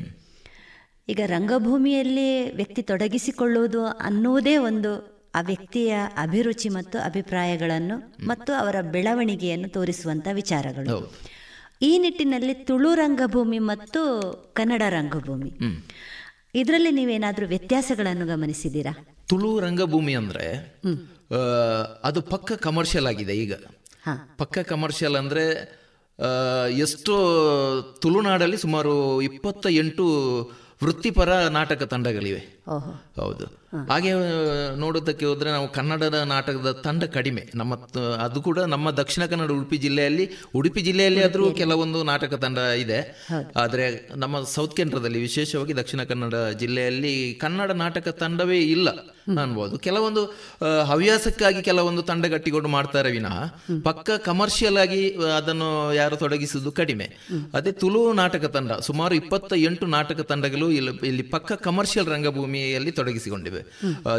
ಈಗ 1.09 1.21
ರಂಗಭೂಮಿಯಲ್ಲಿ 1.25 2.29
ವ್ಯಕ್ತಿ 2.55 2.81
ತೊಡಗಿಸಿಕೊಳ್ಳುವುದು 2.81 3.81
ಅನ್ನುವುದೇ 4.07 4.55
ಒಂದು 4.69 4.91
ಆ 5.35 5.41
ವ್ಯಕ್ತಿಯ 5.41 5.93
ಅಭಿರುಚಿ 6.17 6.69
ಮತ್ತು 6.69 6.97
ಅಭಿಪ್ರಾಯಗಳನ್ನು 6.99 7.95
ಮತ್ತು 8.27 8.51
ಅವರ 8.53 8.75
ಬೆಳವಣಿಗೆಯನ್ನು 8.93 9.69
ತೋರಿಸುವಂಥ 9.69 10.27
ವಿಚಾರಗಳು. 10.33 10.95
ಈ 11.81 11.91
ನಿಟ್ಟಿನಲ್ಲಿ 11.97 12.53
ತುಳು 12.67 12.91
ರಂಗಭೂಮಿ 12.95 13.59
ಮತ್ತು 13.71 14.01
ಕನ್ನಡ 14.53 14.83
ರಂಗಭೂಮಿ. 14.89 15.51
ಇದರಲ್ಲಿ 16.55 16.91
ನೀವೇನಾದರೂ 16.91 17.47
ವ್ಯತ್ಯಾಸಗಳನ್ನು 17.47 18.25
ಗಮನಿಸಿದ್ದೀರಾ? 18.25 18.93
ತುಳು 19.29 19.51
ರಂಗಭೂಮಿ 19.59 20.13
ಅಂದರೆ 20.13 20.47
ಅದು 22.03 22.21
ಪಕ್ಕ 22.33 22.51
ಕಮರ್ಷಿಯಲ್ 22.67 23.07
ಆಗಿದೆ 23.07 23.35
ಈಗ. 23.37 23.53
ಪಕ್ಕ 24.37 24.59
ಕಮರ್ಷಿಯಲ್ 24.59 25.15
ಅಂದ್ರೆ 25.15 25.77
ಎಷ್ಟೋ 26.69 27.17
ತುಳುನಾಡಲ್ಲಿ 28.01 28.57
ಸುಮಾರು 28.57 29.21
ಇಪ್ಪತ್ತ 29.21 29.67
ಎಂಟು 29.69 30.05
ವೃತ್ತಿಪರ 30.83 31.47
ನಾಟಕ 31.47 31.83
ತಂಡಗಳಿವೆ. 31.83 32.56
ಹೌದು. 33.19 33.45
ಹಾಗೆ 33.89 34.11
ನೋಡೋದಕ್ಕೆ 34.83 35.25
ಹೋದ್ರೆ 35.29 35.49
ನಾವು 35.55 35.67
ಕನ್ನಡದ 35.77 36.17
ನಾಟಕದ 36.33 36.71
ತಂಡ 36.85 37.03
ಕಡಿಮೆ. 37.15 37.43
ನಮ್ಮ 37.59 37.73
ಅದು 38.25 38.39
ಕೂಡ 38.41 38.59
ನಮ್ಮ 38.73 38.91
ದಕ್ಷಿಣ 38.99 39.23
ಕನ್ನಡ 39.31 39.49
ಉಡುಪಿ 39.57 39.77
ಜಿಲ್ಲೆಯಲ್ಲಿ 39.85 40.25
ಉಡುಪಿ 40.59 40.81
ಜಿಲ್ಲೆಯಲ್ಲಿ 40.87 41.21
ಆದರೂ 41.27 41.45
ಕೆಲವೊಂದು 41.61 41.99
ನಾಟಕ 42.11 42.33
ತಂಡ 42.45 42.57
ಇದೆ. 42.83 42.99
ಆದರೆ 43.63 43.85
ನಮ್ಮ 44.23 44.41
ಸೌತ್ 44.55 44.75
ಕೇಂದ್ರದಲ್ಲಿ 44.79 45.21
ವಿಶೇಷವಾಗಿ 45.27 45.75
ದಕ್ಷಿಣ 45.81 46.03
ಕನ್ನಡ 46.11 46.35
ಜಿಲ್ಲೆಯಲ್ಲಿ 46.63 47.13
ಕನ್ನಡ 47.43 47.71
ನಾಟಕ 47.83 48.07
ತಂಡವೇ 48.23 48.59
ಇಲ್ಲ 48.75 48.89
ಅನ್ಬೋದು. 49.43 49.75
ಕೆಲವೊಂದು 49.87 50.21
ಹವ್ಯಾಸಕ್ಕಾಗಿ 50.91 51.61
ಕೆಲವೊಂದು 51.61 52.01
ತಂಡ 52.09 52.25
ಕಟ್ಟಿಕೊಂಡು 52.33 52.69
ಮಾಡ್ತಾರೆ 52.75 53.09
ವಿನಃ. 53.17 53.35
ಪಕ್ಕ 53.89 54.09
ಕಮರ್ಷಿಯಲ್ 54.29 54.77
ಆಗಿ 54.83 55.01
ಅದನ್ನು 55.39 55.69
ಯಾರು 56.01 56.15
ತೊಡಗಿಸುವುದು 56.23 56.71
ಕಡಿಮೆ. 56.81 57.07
ಅದೇ 57.59 57.71
ತುಳು 57.83 58.01
ನಾಟಕ 58.21 58.45
ತಂಡ. 58.57 58.71
ಸುಮಾರು 58.89 59.15
ಇಪ್ಪತ್ತ 59.21 59.53
ಎಂಟು 59.69 59.85
ನಾಟಕ 59.97 60.21
ತಂಡಗಳು 60.31 60.69
ಇಲ್ಲಿ 60.79 60.93
ಇಲ್ಲಿ 61.11 61.25
ಪಕ್ಕ 61.35 61.59
ಕಮರ್ಷಿಯಲ್ 61.67 62.09
ರಂಗಭೂಮಿಯಲ್ಲಿ 62.57 62.91
ತೊಡಗಿಸಿಕೊಂಡಿವೆ. 62.99 63.61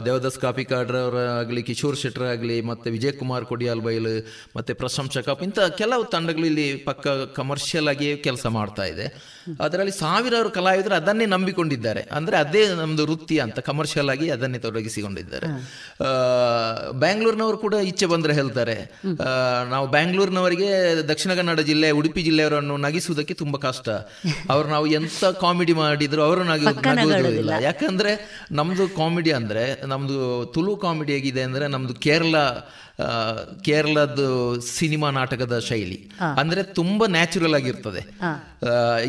ದೇವದಾಸ್ 0.07 0.39
ಕಾಪಿಕಾಡ್ರವರಾಗಲಿ 0.45 1.62
ಕಿಶೋರ್ 1.68 1.97
ಶೆಟ್ಟರ್ 2.03 2.26
ಆಗಲಿ 2.32 2.57
ಮತ್ತೆ 2.70 2.89
ವಿಜಯ್ 2.97 3.16
ಕುಮಾರ್ 3.20 3.45
ಕೊಡಿಯಾಲ್ 3.51 3.82
ಬೈಲ್ 3.86 4.12
ಮತ್ತೆ 4.57 4.72
ಪ್ರಶಂಸಕ 4.82 5.36
ಇಂಥ 5.47 5.59
ಕೆಲವು 5.80 6.05
ತಂಡಗಳು 6.14 6.47
ಇಲ್ಲಿ 6.51 6.66
ಪಕ್ಕ 6.89 7.07
ಕಮರ್ಷಿಯಲ್ 7.39 7.89
ಆಗಿ 7.93 8.09
ಕೆಲಸ 8.26 8.47
ಮಾಡ್ತಾ 8.59 8.84
ಇದೆ. 8.93 9.07
ಅದರಲ್ಲಿ 9.66 9.95
ಸಾವಿರಾರು 10.03 10.51
ಕಲಾವಿದರು 10.59 10.95
ಅದನ್ನೇ 11.01 11.26
ನಂಬಿಕೊಂಡಿದ್ದಾರೆ. 11.34 12.03
ಅಂದ್ರೆ 12.18 12.36
ಅದೇ 12.45 12.62
ನಮ್ಮದು 12.80 13.05
ವೃತ್ತಿ 13.11 13.36
ಅಂತ 13.45 13.59
ಕಮರ್ಷಿಯಲ್ 13.70 14.11
ಆಗಿ 14.14 14.26
ಅದನ್ನೇ 14.36 14.59
ತೊಡಗಿಸಿಕೊಂಡಿದ್ದಾರೆ. 14.66 15.49
ಬ್ಯಾಂಗ್ಳೂರಿನವರು 17.05 17.59
ಕೂಡ 17.64 17.74
ಇಚ್ಛೆ 17.91 18.07
ಬಂದ್ರೆ 18.14 18.32
ಹೇಳ್ತಾರೆ. 18.41 18.76
ನಾವು 19.72 19.86
ಬ್ಯಾಂಗ್ಳೂರಿನವರಿಗೆ 19.95 20.70
ದಕ್ಷಿಣ 21.12 21.32
ಕನ್ನಡ 21.41 21.61
ಜಿಲ್ಲೆ 21.70 21.91
ಉಡುಪಿ 22.01 22.20
ಜಿಲ್ಲೆಯವರನ್ನು 22.28 22.76
ನಗಿಸುವುದಕ್ಕೆ 22.86 23.34
ತುಂಬಾ 23.43 23.59
ಕಷ್ಟ. 23.68 23.89
ಅವ್ರು 24.55 24.68
ನಾವು 24.74 24.86
ಎಂತ 24.99 25.24
ಕಾಮಿಡಿ 25.45 25.74
ಮಾಡಿದ್ರು 25.82 26.22
ಅವರು 26.28 26.43
ನಗ 26.51 26.74
ನಗುವುದಿಲ್ಲ. 27.01 27.53
ಯಾಕಂದ್ರೆ 27.68 28.12
ನಮ್ದು 28.53 28.85
ಕಾಮಿಡಿ 28.97 29.33
ಅಂದರೆ 29.33 29.64
ನಮ್ಮದು 29.87 30.18
ತುಳು 30.47 30.76
ಕಾಮಿಡಿ 30.76 31.12
ಹೇಗಿದೆ 31.12 31.43
ಅಂದರೆ 31.43 31.66
ನಮ್ಮದು 31.68 31.95
ಕೇರಳ 31.95 32.37
ಕೇರಳದ 33.64 34.20
ಸಿನಿಮಾ 34.78 35.11
ನಾಟಕದ 35.11 35.59
ಶೈಲಿ. 35.59 35.99
ಅಂದ್ರೆ 36.38 36.62
ತುಂಬಾ 36.62 37.07
ನ್ಯಾಚುರಲ್ 37.07 37.55
ಆಗಿರ್ತದೆ. 37.55 38.03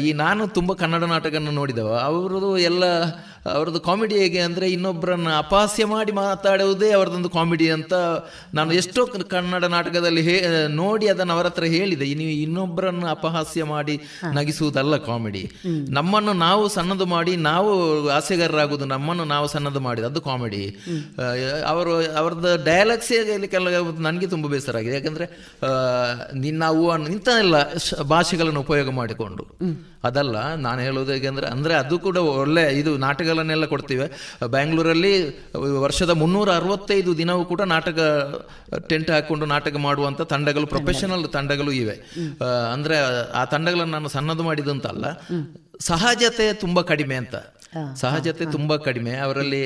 ಈ 0.02 0.14
ನಾನು 0.14 0.48
ತುಂಬಾ 0.48 0.76
ಕನ್ನಡ 0.76 1.04
ನಾಟಕನ 1.04 1.50
ನೋಡಿದವ. 1.52 1.90
ಅವರದು 2.10 2.58
ಎಲ್ಲ 2.58 2.86
ಅವರದ್ದು 3.46 3.80
ಕಾಮಿಡಿ 3.80 4.16
ಹೇಗೆ 4.20 4.40
ಅಂದ್ರೆ 4.40 4.70
ಇನ್ನೊಬ್ಬರನ್ನ 4.72 5.30
ಅಪಹಾಸ್ಯ 5.38 5.86
ಮಾಡಿ 5.86 6.12
ಮಾತಾಡುವುದೇ 6.12 6.92
ಅವರದೊಂದು 6.92 7.30
ಕಾಮಿಡಿ 7.30 7.70
ಅಂತ 7.70 7.94
ನಾನು 8.54 8.72
ಎಷ್ಟೋ 8.74 9.06
ಕನ್ನಡ 9.06 9.66
ನಾಟಕದಲ್ಲಿ 9.66 10.22
ಹೇ 10.22 10.36
ನೋಡಿ 10.68 11.08
ಅದನ್ನು 11.08 11.34
ಅವರ 11.34 11.46
ಹತ್ರ 11.46 11.64
ಹೇಳಿದೆ. 11.64 12.14
ನೀವು 12.14 12.32
ಇನ್ನೊಬ್ಬರನ್ನು 12.32 13.08
ಅಪಹಾಸ್ಯ 13.08 13.64
ಮಾಡಿ 13.64 13.96
ನಗಿಸುವುದಲ್ಲ 14.34 14.98
ಕಾಮಿಡಿ 14.98 15.52
ನಮ್ಮನ್ನು 15.90 16.34
ನಾವು 16.34 16.68
ಸಣ್ಣದು 16.68 17.06
ಮಾಡಿ 17.06 17.36
ನಾವು 17.36 17.72
ಹಾಸ್ಯಗಾರರಾಗುವುದು 18.10 18.86
ನಮ್ಮನ್ನು 18.86 19.26
ನಾವು 19.26 19.48
ಸಣ್ಣದು 19.48 19.80
ಮಾಡಿದ 19.80 20.04
ಅದು 20.04 20.22
ಕಾಮಿಡಿ 20.22 20.64
ಅವರು 21.68 21.96
ಅವರದ್ದು 22.16 22.66
ಡೈಲಾಗ್ಸ್ 22.66 23.48
ಕೆಲ 23.52 23.79
ನನಗೆ 24.08 24.28
ತುಂಬ 24.34 24.48
ಬೇಸರ 24.48 24.78
ಆಗಿದೆ. 24.78 24.96
ಯಾಕಂದ್ರೆ 25.00 25.26
ನಿನ್ನ 26.40 26.64
ಹೂವು 26.70 26.90
ಎಲ್ಲ 27.46 27.56
ಭಾಷೆಗಳನ್ನು 28.10 28.62
ಉಪಯೋಗ 28.68 28.90
ಮಾಡಿಕೊಂಡು. 29.00 29.46
ಅದಲ್ಲ 30.04 30.38
ನಾನು 30.66 30.80
ಹೇಳೋದು 30.82 31.12
ಹೇಗೆಂದರೆ 31.12 31.48
ಅಂದ್ರೆ 31.48 31.74
ಅದು 31.74 31.96
ಕೂಡ 32.00 32.18
ಒಳ್ಳೆ 32.42 32.64
ಇದು 32.82 32.92
ನಾಟಕಗಳನ್ನೆಲ್ಲ 32.98 33.66
ಕೊಡ್ತೀವಿ. 33.66 34.06
ಬ್ಯಾಂಗ್ಳೂರಲ್ಲಿ 34.56 35.14
ವರ್ಷದ 35.86 36.12
ಮುನ್ನೂರ 36.22 36.50
ಅರವತ್ತೈದು 36.56 37.14
ದಿನವೂ 37.18 37.42
ಕೂಡ 37.46 37.62
ನಾಟಕ 37.74 38.00
ಟೆಂಟ್ 38.90 39.10
ಹಾಕ್ಕೊಂಡು 39.12 39.46
ನಾಟಕ 39.46 39.76
ಮಾಡುವಂಥ 39.88 40.22
ತಂಡಗಳು 40.34 40.68
ಪ್ರೊಫೆಷನಲ್ 40.68 41.26
ತಂಡಗಳು 41.38 41.74
ಇವೆ. 41.82 41.96
ಅಂದರೆ 42.74 42.98
ಅಂದ್ರೆ 43.00 43.32
ಆ 43.42 43.44
ತಂಡಗಳನ್ನು 43.56 43.94
ನಾನು 43.98 44.12
ಸಣ್ಣದು 44.16 44.44
ಮಾಡಿದಂತಲ್ಲ. 44.44 45.06
ಸಹಜತೆ 45.80 46.54
ತುಂಬಾ 46.54 46.82
ಕಡಿಮೆ 46.82 47.16
ಅಂತ. 47.16 47.36
ಸಹಜತೆ 47.96 48.46
ತುಂಬಾ 48.46 48.78
ಕಡಿಮೆ. 48.78 49.12
ಅವರಲ್ಲಿ 49.16 49.62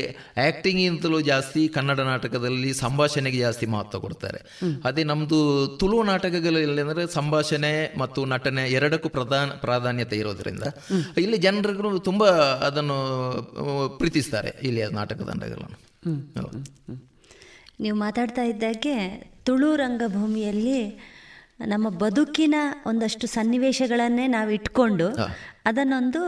ಆಕ್ಟಿಂಗ್ 0.48 0.82
ಇಂತಲೂ 0.82 1.22
ಜಾಸ್ತಿ 1.22 1.68
ಕನ್ನಡ 1.68 2.00
ನಾಟಕದಲ್ಲಿ 2.00 2.74
ಸಂಭಾಷಣೆಗೆ 2.74 3.38
ಜಾಸ್ತಿ 3.38 3.66
ಮಹತ್ವ 3.66 4.00
ಕೊಡ್ತಾರೆ. 4.00 4.40
ಅದೇ 4.86 5.04
ನಮ್ದು 5.04 5.68
ತುಳು 5.80 6.04
ನಾಟಕಗಳಲ್ಲಿ 6.04 6.82
ಅಂದ್ರೆ 6.82 7.14
ಸಂಭಾಷಣೆ 7.14 7.94
ಮತ್ತು 7.98 8.26
ನಟನೆ 8.26 8.64
ಎರಡಕ್ಕೂ 8.72 9.10
ಪ್ರಧಾನ 9.10 9.50
ಪ್ರಾಧಾನ್ಯತೆ 9.50 10.18
ಇರೋದ್ರಿಂದ 10.18 10.64
ಇಲ್ಲಿ 11.18 11.38
ಜನರಿಗೂ 11.38 11.98
ತುಂಬಾ 12.00 12.30
ಅದನ್ನು 12.68 13.00
ಪ್ರೀತಿಸ್ತಾರೆ 13.98 14.54
ಇಲ್ಲಿ 14.64 14.84
ನಾಟಕ 14.92 15.22
ತಂಡಗಳನ್ನು. 15.22 15.80
ನೀವು 17.80 17.98
ಮಾತಾಡ್ತಾ 17.98 18.44
ಇದ್ದಾಗೆ 18.44 18.96
ತುಳು 19.46 19.76
ರಂಗಭೂಮಿಯಲ್ಲಿ 19.76 20.80
ನಮ್ಮ 21.60 21.90
ಬದುಕಿನ 21.90 22.56
ಒಂದಷ್ಟು 22.86 23.28
ಸನ್ನಿವೇಶಗಳನ್ನೇ 23.28 24.28
ನಾವು 24.28 24.50
ಇಟ್ಕೊಂಡು 24.50 25.08
ಅದನ್ನೊಂದು 25.66 26.22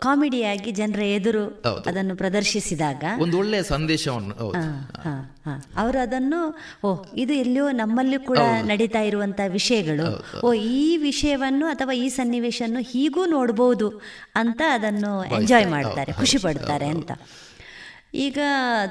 ಕಾಮಿಡಿಯಾಗಿ 0.00 0.70
ಜನರ 0.72 1.00
ಎದುರು 1.00 1.62
ಅದನ್ನು 1.86 2.16
ಪ್ರದರ್ಶಿಸಿದಾಗ 2.16 3.04
ಒಂದು 3.18 3.38
ಒಳ್ಳೆಯ 3.38 3.62
ಸಂದೇಶವನ್ನು 3.62 4.34
ಅವರು 5.76 5.98
ಅದನ್ನು 6.02 6.40
ಓ 6.84 7.04
ಇದು 7.16 7.32
ಎಲ್ಲಿಯೋ 7.32 7.70
ನಮ್ಮಲ್ಲಿ 7.70 8.18
ಕೂಡ 8.18 8.38
ನಡೀತಾ 8.62 9.00
ಇರುವಂತಹ 9.00 9.46
ವಿಷಯಗಳು. 9.46 10.06
ಓ 10.46 10.52
ಈ 10.52 10.96
ವಿಷಯವನ್ನು 10.96 11.66
ಅಥವಾ 11.66 11.92
ಈ 11.92 12.08
ಸನ್ನಿವೇಶವನ್ನು 12.08 12.80
ಹೀಗೂ 12.80 13.26
ನೋಡಬಹುದು 13.26 14.02
ಅಂತ 14.34 14.62
ಅದನ್ನು 14.70 15.24
ಎಂಜಾಯ್ 15.24 15.66
ಮಾಡ್ತಾರೆ 15.66 16.12
ಖುಷಿ 16.12 16.38
ಪಡ್ತಾರೆ 16.38 16.86
ಅಂತ. 16.86 17.10
ಈಗ 18.14 18.38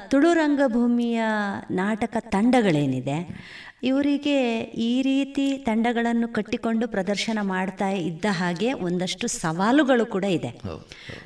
ತುಳು 0.08 0.32
ರಂಗಭೂಮಿಯ 0.32 1.22
ನಾಟಕ 1.70 2.16
ತಂಡಗಳೇನಿದೆ 2.20 3.48
ಇವರಿಗೆ 3.82 4.60
ಈ 4.60 5.02
ರೀತಿ 5.02 5.58
ತಂಡಗಳನ್ನು 5.58 6.28
ಕಟ್ಟಿಕೊಂಡು 6.28 6.88
ಪ್ರದರ್ಶನ 6.88 7.38
ಮಾಡ್ತಾ 7.42 7.88
ಇದ್ದ 7.88 8.24
ಹಾಗೆ 8.30 8.72
ಒಂದಷ್ಟು 8.72 9.26
ಸವಾಲುಗಳು 9.26 10.06
ಕೂಡ 10.06 10.24
ಇದೆ. 10.24 10.60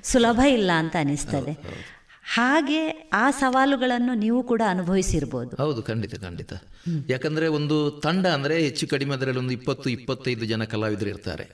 ಸುಲಭ 0.03 0.41
ಇಲ್ಲ 0.49 0.71
ಅಂತ 0.73 0.97
ಅನಿಸ್ತದೆ. 1.01 1.57
ಹಾಗೆ 2.25 2.81
ಆ 3.13 3.31
ಸವಾಲುಗಳನ್ನು 3.31 4.15
ನೀವು 4.15 4.43
ಕೂಡ 4.43 4.63
ಅನುಭವಿಸಿರ್ಬೋದು. 4.69 5.57
ಹೌದು 5.57 5.83
ಖಂಡಿತ 5.83 6.15
ಖಂಡಿತ. 6.15 6.53
ಯಾಕಂದ್ರೆ 7.09 7.47
ಒಂದು 7.49 7.77
ತಂಡ 8.05 8.27
ಅಂದ್ರೆ 8.27 8.55
ಹೆಚ್ಚು 8.59 8.87
ಕಡಿಮೆ 8.87 9.15
ಅದರಲ್ಲಿ 9.15 9.39
ಒಂದು 9.39 9.53
ಇಪ್ಪತ್ತು 9.53 9.91
ಇಪ್ಪತ್ತೈದು 9.91 10.45
ಜನ 10.45 10.65
ಕಲಾವಿದರು 10.65 11.09
ಇರ್ತಾರೆ. 11.09 11.45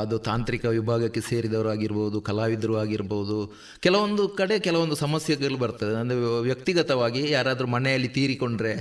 ಅದು 0.00 0.18
ತಾಂತ್ರಿಕ 0.18 0.64
ವಿಭಾಗಕ್ಕೆ 0.64 1.20
ಸೇರಿದವರು 1.20 1.68
ಆಗಿರ್ಬೋದು 1.68 2.20
ಕಲಾವಿದರು 2.20 2.76
ಆಗಿರ್ಬೋದು. 2.76 3.38
ಕೆಲವೊಂದು 3.80 4.28
ಕಡೆ 4.28 4.58
ಕೆಲವೊಂದು 4.58 4.94
ಸಮಸ್ಯೆಗಳು 4.94 5.56
ಬರ್ತದೆ. 5.56 5.94
ಅಂದ್ರೆ 6.00 6.18
ವ್ಯಕ್ತಿಗತವಾಗಿ 6.40 7.30
ಯಾರಾದರೂ 7.30 7.66
ಮನೆಯಲ್ಲಿ 7.66 8.08
ತೀರಿಕೊಂಡ್ರೆ 8.08 8.74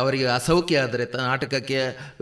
ಅವರಿಗೆ 0.00 0.26
ಅಸೌಖ್ಯ 0.38 0.78
ಆದರೆ 0.78 1.06
ನಾಟಕಕ್ಕೆ 1.16 1.80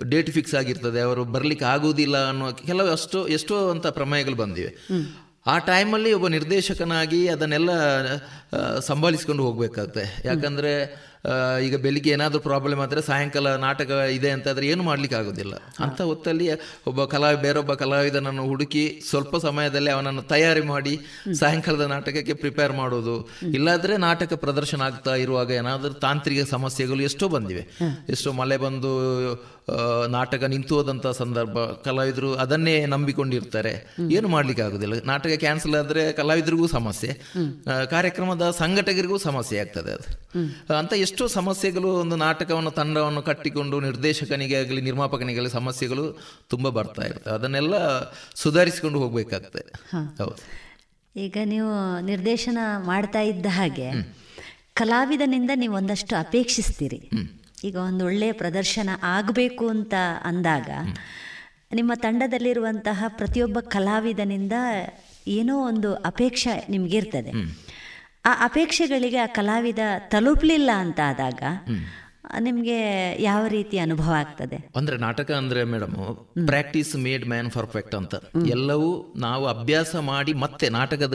ಡೇಟ್ 0.09 0.31
ಫಿಕ್ಸ್ 0.31 0.55
ಆಗಿರ್ತದೆ 0.55 1.01
ಅವರು 1.01 1.25
ಬರ್ಲಿಕ್ಕೆ 1.25 1.65
ಆಗುವುದಿಲ್ಲ 1.65 2.29
ಅನ್ನೋ 2.29 2.53
ಕೆಲವು 2.53 2.91
ಅಷ್ಟು 2.91 3.29
ಎಷ್ಟೋ 3.29 3.71
ಅಂತ 3.71 3.87
ಪ್ರಮೇಯಗಳು 3.87 4.35
ಬಂದಿವೆ. 4.35 4.73
ಆ 5.49 5.59
ಟೈಮಲ್ಲಿ 5.59 6.13
ಒಬ್ಬ 6.13 6.29
ನಿರ್ದೇಶಕನಾಗಿ 6.29 7.29
ಅದನ್ನೆಲ್ಲ 7.29 7.71
ಸಂಭಾಳಿಸ್ಕೊಂಡು 8.79 9.43
ಹೋಗ್ಬೇಕಾಗುತ್ತೆ 9.47 10.05
ಯಾಕಂದರೆ 10.25 10.73
ಈಗ 11.65 11.77
ಬೆಳಿಗ್ಗೆ 11.77 12.11
ಏನಾದರೂ 12.11 12.41
ಪ್ರಾಬ್ಲಮ್ 12.41 12.81
ಆದರೆ 12.81 13.01
ಸಾಯಂಕಾಲ 13.03 13.49
ನಾಟಕ 13.57 13.91
ಇದೆ 13.91 14.31
ಅಂತಾದರೆ 14.31 14.67
ಏನು 14.67 14.83
ಮಾಡ್ಲಿಕ್ಕೆ 14.83 15.17
ಆಗೋದಿಲ್ಲ. 15.19 15.55
ಅಂತ 15.85 16.01
ಹೊತ್ತಲ್ಲಿ 16.03 16.47
ಒಬ್ಬ 16.87 17.05
ಕಲಾ, 17.05 17.33
ಬೇರೊಬ್ಬ 17.33 17.75
ಕಲಾವಿದನನ್ನು 17.75 18.45
ಹುಡುಕಿ 18.47 18.85
ಸ್ವಲ್ಪ 19.11 19.37
ಸಮಯದಲ್ಲಿ 19.37 19.91
ಅವನನ್ನು 19.91 20.23
ತಯಾರಿ 20.23 20.61
ಮಾಡಿ 20.61 20.95
ಸಾಯಂಕಾಲದ 21.41 21.87
ನಾಟಕಕ್ಕೆ 21.87 22.35
ಪ್ರಿಪೇರ್ 22.35 22.73
ಮಾಡೋದು. 22.73 23.17
ಇಲ್ಲಾದರೆ 23.55 23.97
ನಾಟಕ 23.97 24.33
ಪ್ರದರ್ಶನ 24.35 24.83
ಆಗ್ತಾ 24.83 25.15
ಇರುವಾಗ 25.15 25.51
ಏನಾದರೂ 25.51 25.93
ತಾಂತ್ರಿಕ 26.07 26.49
ಸಮಸ್ಯೆಗಳು 26.51 27.03
ಎಷ್ಟೋ 27.03 27.29
ಬಂದಿವೆ. 27.29 27.65
ಎಷ್ಟೋ 28.09 28.33
ಮಳೆ 28.33 28.57
ಬಂದು 28.57 28.93
ನಾಟಕ 30.09 30.45
ನಿಂತು 30.45 30.75
ಹೋದಂಥ 30.75 31.07
ಸಂದರ್ಭ 31.07 31.59
ಕಲಾವಿದರು 31.59 32.35
ಅದನ್ನೇ 32.35 32.87
ನಂಬಿಕೊಂಡಿರ್ತಾರೆ. 32.87 33.97
ಏನು 34.11 34.29
ಮಾಡ್ಲಿಕ್ಕೆ 34.29 34.63
ಆಗುದಿಲ್ಲ. 34.63 34.95
ನಾಟಕ 35.05 35.31
ಕ್ಯಾನ್ಸಲ್ 35.37 35.75
ಆದ್ರೆ 35.75 36.13
ಕಲಾವಿದರಿಗೂ 36.13 36.67
ಸಮಸ್ಯೆ. 36.67 37.21
ಕಾರ್ಯಕ್ರಮದ 37.91 38.51
ಸಂಘಟಕರಿಗೂ 38.51 39.19
ಸಮಸ್ಯೆ 39.19 39.59
ಆಗ್ತದೆ 39.59 39.93
ಅದು. 39.93 40.29
ಅಂತ 40.75 40.93
ಎಷ್ಟೋ 40.93 41.27
ಸಮಸ್ಯೆಗಳು 41.27 41.89
ಒಂದು 41.89 42.17
ನಾಟಕವನ್ನು 42.17 42.71
ತಂಡವನ್ನು 42.71 43.23
ಕಟ್ಟಿಕೊಂಡು 43.23 43.81
ನಿರ್ದೇಶಕನಿಗೆ 43.81 44.57
ಆಗಲಿ 44.57 44.81
ನಿರ್ಮಾಪಕನಿಗಾಗಲಿ 44.81 45.51
ಸಮಸ್ಯೆಗಳು 45.51 46.19
ತುಂಬಾ 46.49 46.71
ಬರ್ತಾ 46.71 47.03
ಇರ್ತವೆ. 47.03 47.35
ಅದನ್ನೆಲ್ಲ 47.35 47.75
ಸುಧಾರಿಸಿಕೊಂಡು 48.35 48.99
ಹೋಗ್ಬೇಕಾಗ್ತದೆ. 48.99 49.73
ಹೌದು. 50.19 50.69
ಈಗ 51.17 51.37
ನೀವು 51.45 52.01
ನಿರ್ದೇಶನ 52.01 52.59
ಮಾಡ್ತಾ 52.77 53.21
ಇದ್ದ 53.21 53.47
ಹಾಗೆ 53.49 53.91
ಕಲಾವಿದನಿಂದ 54.75 55.51
ನೀವು 55.55 55.75
ಒಂದಷ್ಟು 55.75 56.17
ಅಪೇಕ್ಷಿಸ್ತೀರಿ. 56.17 57.11
ಈಗ 57.65 57.77
ಒಂದು 57.77 58.05
ಒಳ್ಳೆಯ 58.05 58.33
ಪ್ರದರ್ಶನ 58.33 58.89
ಆಗಬೇಕು 59.03 59.69
ಅಂತ 59.69 59.95
ಅಂದಾಗ 60.23 60.71
ನಿಮ್ಮ 61.75 61.93
ತಂಡದಲ್ಲಿರುವಂತಹ 61.95 63.05
ಪ್ರತಿಯೊಬ್ಬ 63.09 63.61
ಕಲಾವಿದನಿಂದ 63.61 64.53
ಏನೋ 65.27 65.67
ಒಂದು 65.67 65.95
ಅಪೇಕ್ಷೆ 65.95 66.67
ನಿಮಗಿರ್ತದೆ. 66.71 67.31
ಆ 68.25 68.45
ಅಪೇಕ್ಷೆಗಳಿಗೆ 68.45 69.17
ಆ 69.17 69.27
ಕಲಾವಿದ 69.27 69.79
ತಲುಪಲಿಲ್ಲ 70.09 70.71
ಅಂತ 70.77 71.01
ಆದಾಗ 71.07 71.43
ನಿಮಗೆ 72.39 73.17
ಯಾವ 73.23 73.47
ರೀತಿ 73.47 73.79
ಅನುಭವ 73.79 74.11
ಆಗ್ತದೆ? 74.11 74.71
ಅಂದ್ರೆ 74.77 74.97
ನಾಟಕ 74.97 75.31
ಅಂದ್ರೆ 75.31 75.65
madam 75.65 75.95
practice 76.47 76.97
made 76.97 77.29
man 77.29 77.51
perfect 77.51 77.95
ಅಂತ. 77.95 78.15
ಎಲ್ಲವೂ 78.49 79.15
ನಾವು 79.17 79.47
ಅಭ್ಯಾಸ 79.47 79.97
ಮಾಡಿ 79.97 80.33
ಮತ್ತೆ 80.33 80.69
ನಾಟಕದ 80.69 81.15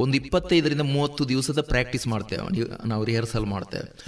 ಒಂದು 0.00 0.14
ಇಪ್ಪತ್ತೈದರಿಂದ 0.14 0.80
ಮೂವತ್ತು 0.80 1.28
ದಿವಸದ 1.28 1.60
ಪ್ರಾಕ್ಟೀಸ್ 1.60 2.06
ಮಾಡ್ತೇವೆ 2.06 2.52
ನೀವು- 2.52 3.04
ರಿಹರ್ಸಲ್ 3.04 3.46
ಮಾಡ್ತೇವೆ. 3.46 4.06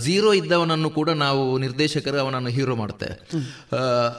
ಝೀರೋ 0.00 0.32
ಇದ್ದವನನ್ನು 0.32 0.90
ಕೂಡ 0.90 1.10
ನಾವು 1.10 1.58
ನಿರ್ದೇಶಕರು 1.58 2.18
ಅವನನ್ನು 2.18 2.48
ಹೀರೋ 2.48 2.76
ಮಾಡ್ತೇವೆ. 2.76 3.30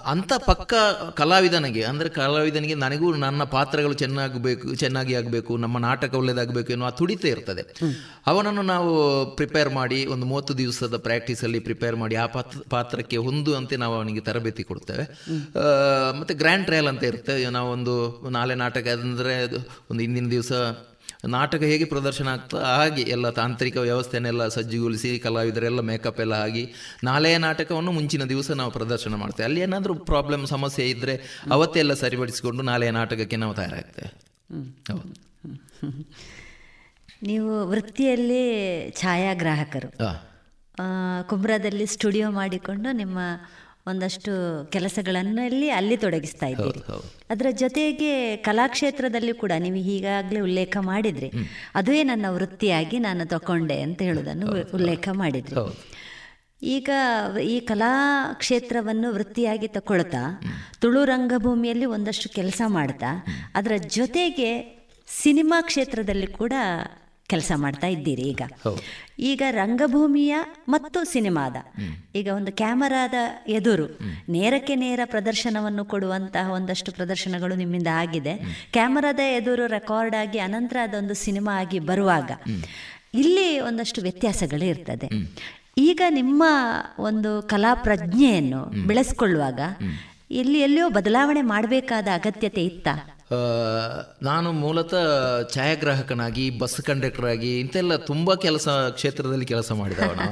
ಅಂತ 0.06 0.34
ಪಕ್ಕ 0.45 0.74
ಕಲಾವಿದನಿಗೆ 1.14 1.84
ಅಂದ್ರೆ 1.84 2.10
ಕಲಾವಿದನಿಗೆ 2.10 2.76
ನನಗೂ 2.76 3.14
ನನ್ನ 3.14 3.44
ಪಾತ್ರಗಳು 3.44 3.94
ಚೆನ್ನಾಗಬೇಕು 3.94 4.76
ಚೆನ್ನಾಗಿ 4.76 5.15
ಆಗಬೇಕು 5.15 5.57
ನಮ್ಮ 5.57 5.78
ನಾಟಕ 5.78 6.14
ಒಳ್ಳೇದಾಗಬೇಕು 6.14 6.72
ಎನ್ನುವ 6.72 6.90
ತುಡಿತ 6.90 7.26
ಇರ್ತದೆ. 7.26 7.80
ಅವನನ್ನು 8.28 8.61
ನಾವು 8.61 9.26
ಪ್ರಿಪೇರ್ 9.36 9.69
ಮಾಡಿ 9.69 10.06
ಒಂದು 10.06 10.26
ಮೂವತ್ತು 10.26 10.57
ದಿವಸದ 10.88 11.03
ಪ್ರಾಕ್ಟೀಸಲ್ಲಿ 11.03 11.59
ಪ್ರಿಪೇರ್ 11.59 11.95
ಮಾಡಿ 11.95 12.15
ಆ 12.15 12.26
ಪಾತ್ರ 12.26 12.59
ಪಾತ್ರಕ್ಕೆ 12.69 13.18
ಅಂತ 13.57 13.73
ನಾವು 13.73 13.95
ಅವನಿಗೆ 13.95 14.19
ತರಬೇತಿ 14.19 14.64
ಕೊಡ್ತೇವೆ. 14.64 15.05
ಮತ್ತೆ 16.19 16.34
ಗ್ರ್ಯಾಂಡ್ 16.34 16.65
ಟ್ರಯಲ್ 16.65 16.88
ಅಂತ 16.88 17.03
ಇರುತ್ತೆ. 17.03 17.49
ನಾವು 17.49 17.72
ಒಂದು 17.72 18.30
ನಾಳೆ 18.30 18.55
ನಾಟಕ 18.55 18.88
ಅಂದರೆ 18.88 19.35
ಅದು 19.35 19.57
ಒಂದು 19.91 20.01
ಹಿಂದಿನ 20.01 20.30
ದಿವಸ 20.30 20.51
ನಾಟಕ 21.26 21.64
ಹೇಗೆ 21.64 21.85
ಪ್ರದರ್ಶನ 21.85 22.27
ಆಗ್ತಾ 22.27 22.57
ಹಾಗೆ 22.57 23.01
ಎಲ್ಲ 23.01 23.30
ತಾಂತ್ರಿಕ 23.30 23.77
ವ್ಯವಸ್ಥೆನೆಲ್ಲ 23.77 24.47
ಸಜ್ಜುಗೊಳಿಸಿ 24.47 25.19
ಕಲಾವಿದರೆಲ್ಲ 25.19 25.80
ಮೇಕಪ್ 25.80 26.19
ಎಲ್ಲ 26.19 26.34
ಆಗಿ 26.34 26.73
ನಾಳೆಯ 27.03 27.38
ನಾಟಕವನ್ನು 27.38 27.91
ಮುಂಚಿನ 27.91 28.23
ದಿವಸ 28.23 28.51
ನಾವು 28.51 28.72
ಪ್ರದರ್ಶನ 28.72 29.15
ಮಾಡ್ತೇವೆ. 29.15 29.45
ಅಲ್ಲಿ 29.45 29.61
ಏನಾದರೂ 29.61 29.95
ಪ್ರಾಬ್ಲಮ್ 29.95 30.47
ಸಮಸ್ಯೆ 30.47 30.89
ಇದ್ದರೆ 30.89 31.43
ಅವತ್ತೆಲ್ಲ 31.51 31.93
ಸರಿಪಡಿಸಿಕೊಂಡು 31.93 32.64
ನಾಳೆಯ 32.64 32.91
ನಾಟಕಕ್ಕೆ 32.91 33.35
ನಾವು 33.35 33.53
ತಯಾರಾಗ್ತೇವೆ. 33.53 34.11
ಹೌದು. 34.91 35.14
ನೀವು 37.23 37.68
ವೃತ್ತಿಯಲ್ಲಿ 37.69 38.43
ಛಾಯಾಗ್ರಾಹಕರು. 38.91 40.27
ಕುಮ್ರಾದಲ್ಲಿ 41.30 41.86
ಸ್ಟುಡಿಯೋ 41.86 42.32
ಮಾಡಿಕೊಂಡು 42.32 42.91
ನಿಮ್ಮ 42.91 43.20
ಒಂದಷ್ಟು 43.88 44.32
ಕೆಲಸಗಳನ್ನಲ್ಲಿ 44.72 45.70
ಅಲ್ಲಿ 45.70 45.98
ತೊಡಗಿಸ್ತಾ 45.98 46.45
ಇದ್ದೀರಿ. 46.45 46.80
ಅದರ 47.30 47.45
ಜೊತೆಗೆ 47.52 48.36
ಕಲಾಕ್ಷೇತ್ರದಲ್ಲಿ 48.36 49.34
ಕೂಡ 49.34 49.52
ನೀವು 49.60 49.76
ಈಗಾಗಲೇ 49.76 50.40
ಉಲ್ಲೇಖ 50.40 50.78
ಮಾಡಿದ್ರಿ. 50.80 51.32
ಅದುವೇ 51.76 52.04
ನನ್ನ 52.04 52.26
ವೃತ್ತಿಯಾಗಿ 52.30 52.99
ನಾನು 52.99 53.26
ತಕೊಂಡೆ 53.26 53.82
ಅಂತ 53.82 54.02
ಹೇಳೋದನ್ನು 54.02 54.48
ಉಲ್ಲೇಖ 54.74 55.10
ಮಾಡಿದ್ರಿ. 55.12 55.56
ಈಗ 56.64 56.90
ಈ 57.44 57.60
ಕಲಾ 57.60 57.94
ಕ್ಷೇತ್ರವನ್ನು 58.34 59.14
ವೃತ್ತಿಯಾಗಿ 59.14 59.68
ತಗೊಳ್ತಾ 59.68 60.41
ತುಳು 60.80 61.06
ರಂಗಭೂಮಿಯಲ್ಲಿ 61.06 61.86
ಒಂದಷ್ಟು 61.86 62.30
ಕೆಲಸ 62.30 62.62
ಮಾಡ್ತಾ 62.68 63.26
ಅದರ 63.56 63.72
ಜೊತೆಗೆ 63.88 64.49
ಸಿನಿಮಾ 65.08 65.62
ಕ್ಷೇತ್ರದಲ್ಲಿ 65.62 66.28
ಕೂಡ 66.28 66.54
ಕೆಲಸ 67.30 67.52
ಮಾಡ್ತಾ 67.56 67.88
ಇದ್ದೀರಿ 67.88 68.22
ಈಗ. 68.22 68.41
ಈಗ 69.20 69.41
ರಂಗಭೂಮಿಯ 69.49 70.36
ಮತ್ತು 70.68 71.04
ಸಿನಿಮಾದ. 71.04 71.56
ಈಗ 72.16 72.28
ಒಂದು 72.36 72.52
ಕ್ಯಾಮರಾದ 72.52 73.14
ಎದುರು 73.48 73.99
ನೇರಕ್ಕೆ 74.30 74.76
ನೇರ 74.76 74.99
ಪ್ರದರ್ಶನವನ್ನು 75.06 75.86
ಕೊಡುವಂತಹ 75.86 76.52
ಒಂದಷ್ಟು 76.52 76.91
ಪ್ರದರ್ಶನಗಳು 76.91 77.56
ನಿಮ್ಮಿಂದ 77.56 77.88
ಆಗಿದೆ. 77.94 78.36
ಕ್ಯಾಮರಾದ 78.72 79.20
ಎದುರು 79.20 79.68
ರೆಕಾರ್ಡ್ 79.68 80.16
ಆಗಿ 80.16 80.40
ಅನಂತರ 80.40 80.78
ಅದೊಂದು 80.84 81.14
ಸಿನಿಮಾ 81.14 81.60
ಆಗಿ 81.60 81.80
ಬರುವಾಗ 81.80 82.32
ಇಲ್ಲಿ 83.14 83.60
ಒಂದಷ್ಟು 83.60 84.02
ವ್ಯತ್ಯಾಸಗಳು 84.02 84.66
ಇರ್ತದೆ. 84.66 85.10
ಈಗ 85.78 86.02
ನಿಮ್ಮ 86.10 86.44
ಒಂದು 86.99 87.41
ಕಲಾ 87.41 87.74
ಪ್ರಜ್ಞೆಯನ್ನು 87.74 88.88
ಬೆಳೆಸ್ಕೊಳ್ಳುವಾಗ 88.88 89.60
ಇಲ್ಲಿ 90.32 90.62
ಎಲ್ಲಿಯೋ 90.62 90.90
ಬದಲಾವಣೆ 90.90 91.41
ಮಾಡಬೇಕಾದ 91.41 92.08
ಅಗತ್ಯತೆ 92.14 92.66
ಇತ್ತಾ? 92.66 93.16
ನಾನು 94.24 94.52
ಮೂಲತಃ 94.52 95.06
ಛಾಯಾಗ್ರಾಹಕನಾಗಿ 95.54 96.49
ಬಸ್ 96.60 96.82
ಕಂಡಕ್ಟರ್ 96.82 97.26
ಆಗಿ 97.26 97.60
ಇಂತೆಲ್ಲ 97.60 97.95
ತುಂಬ 97.95 98.34
ಕೆಲಸ 98.34 98.68
ಕ್ಷೇತ್ರದಲ್ಲಿ 98.70 99.45
ಕೆಲಸ 99.45 99.72
ಮಾಡಿದವನು. 99.72 100.28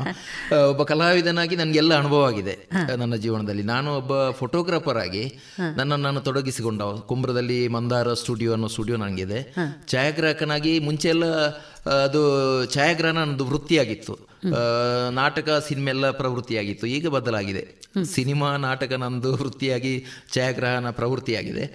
ಒಬ್ಬ 0.70 0.84
ಕಲಾವಿದನಾಗಿ 0.84 1.56
ನನಗೆಲ್ಲ 1.56 1.94
ಅನುಭವ 1.98 2.26
ಆಗಿದೆ 2.26 2.70
ನನ್ನ 2.98 3.16
ಜೀವನದಲ್ಲಿ. 3.16 3.64
ನಾನು 3.64 3.98
ಒಬ್ಬ 3.98 4.30
ಫೋಟೋಗ್ರಾಫರ್ 4.30 4.98
ಆಗಿ 4.98 5.40
ನನ್ನನ್ನು 5.60 5.98
ನಾನು 5.98 6.22
ತೊಡಗಿಸಿಕೊಂಡ 6.22 6.82
ಕುಂಬ್ರದಲ್ಲಿ 6.82 7.68
ಮಂದಾರ 7.68 8.14
ಸ್ಟುಡಿಯೋ 8.14 8.52
ಅನ್ನೋ 8.52 8.68
ಸ್ಟುಡಿಯೋ 8.68 8.98
ನನಗಿದೆ. 8.98 9.56
ಛಾಯಾಗ್ರಾಹಕನಾಗಿ 9.88 10.80
ಮುಂಚೆ 10.80 11.10
ಎಲ್ಲ 11.10 11.26
ಅದು 12.06 12.22
ಛಾಯಾಗ್ರಹಣ 12.74 13.18
ನನ್ನದು 13.18 13.46
ವೃತ್ತಿಯಾಗಿತ್ತು. 13.46 14.35
ನಾಟಕ 15.20 15.50
ಸಿನಿಮಾ 15.68 15.90
ಎಲ್ಲ 15.90 16.06
ಪ್ರವೃತ್ತಿಯಾಗಿತ್ತು. 16.12 16.86
ಈಗ 16.98 17.08
ಬದಲಾಗಿದೆ. 17.18 17.64
ಸಿನಿಮಾ 18.14 18.48
ನಾಟಕ 18.58 18.94
ನಂದು 19.02 19.30
ವೃತ್ತಿಯಾಗಿ 19.34 19.92
ಛಾಯಾಗ್ರಹಣ 20.34 20.88
ಪ್ರವೃತ್ತಿಯಾಗಿದೆ. 20.90 21.66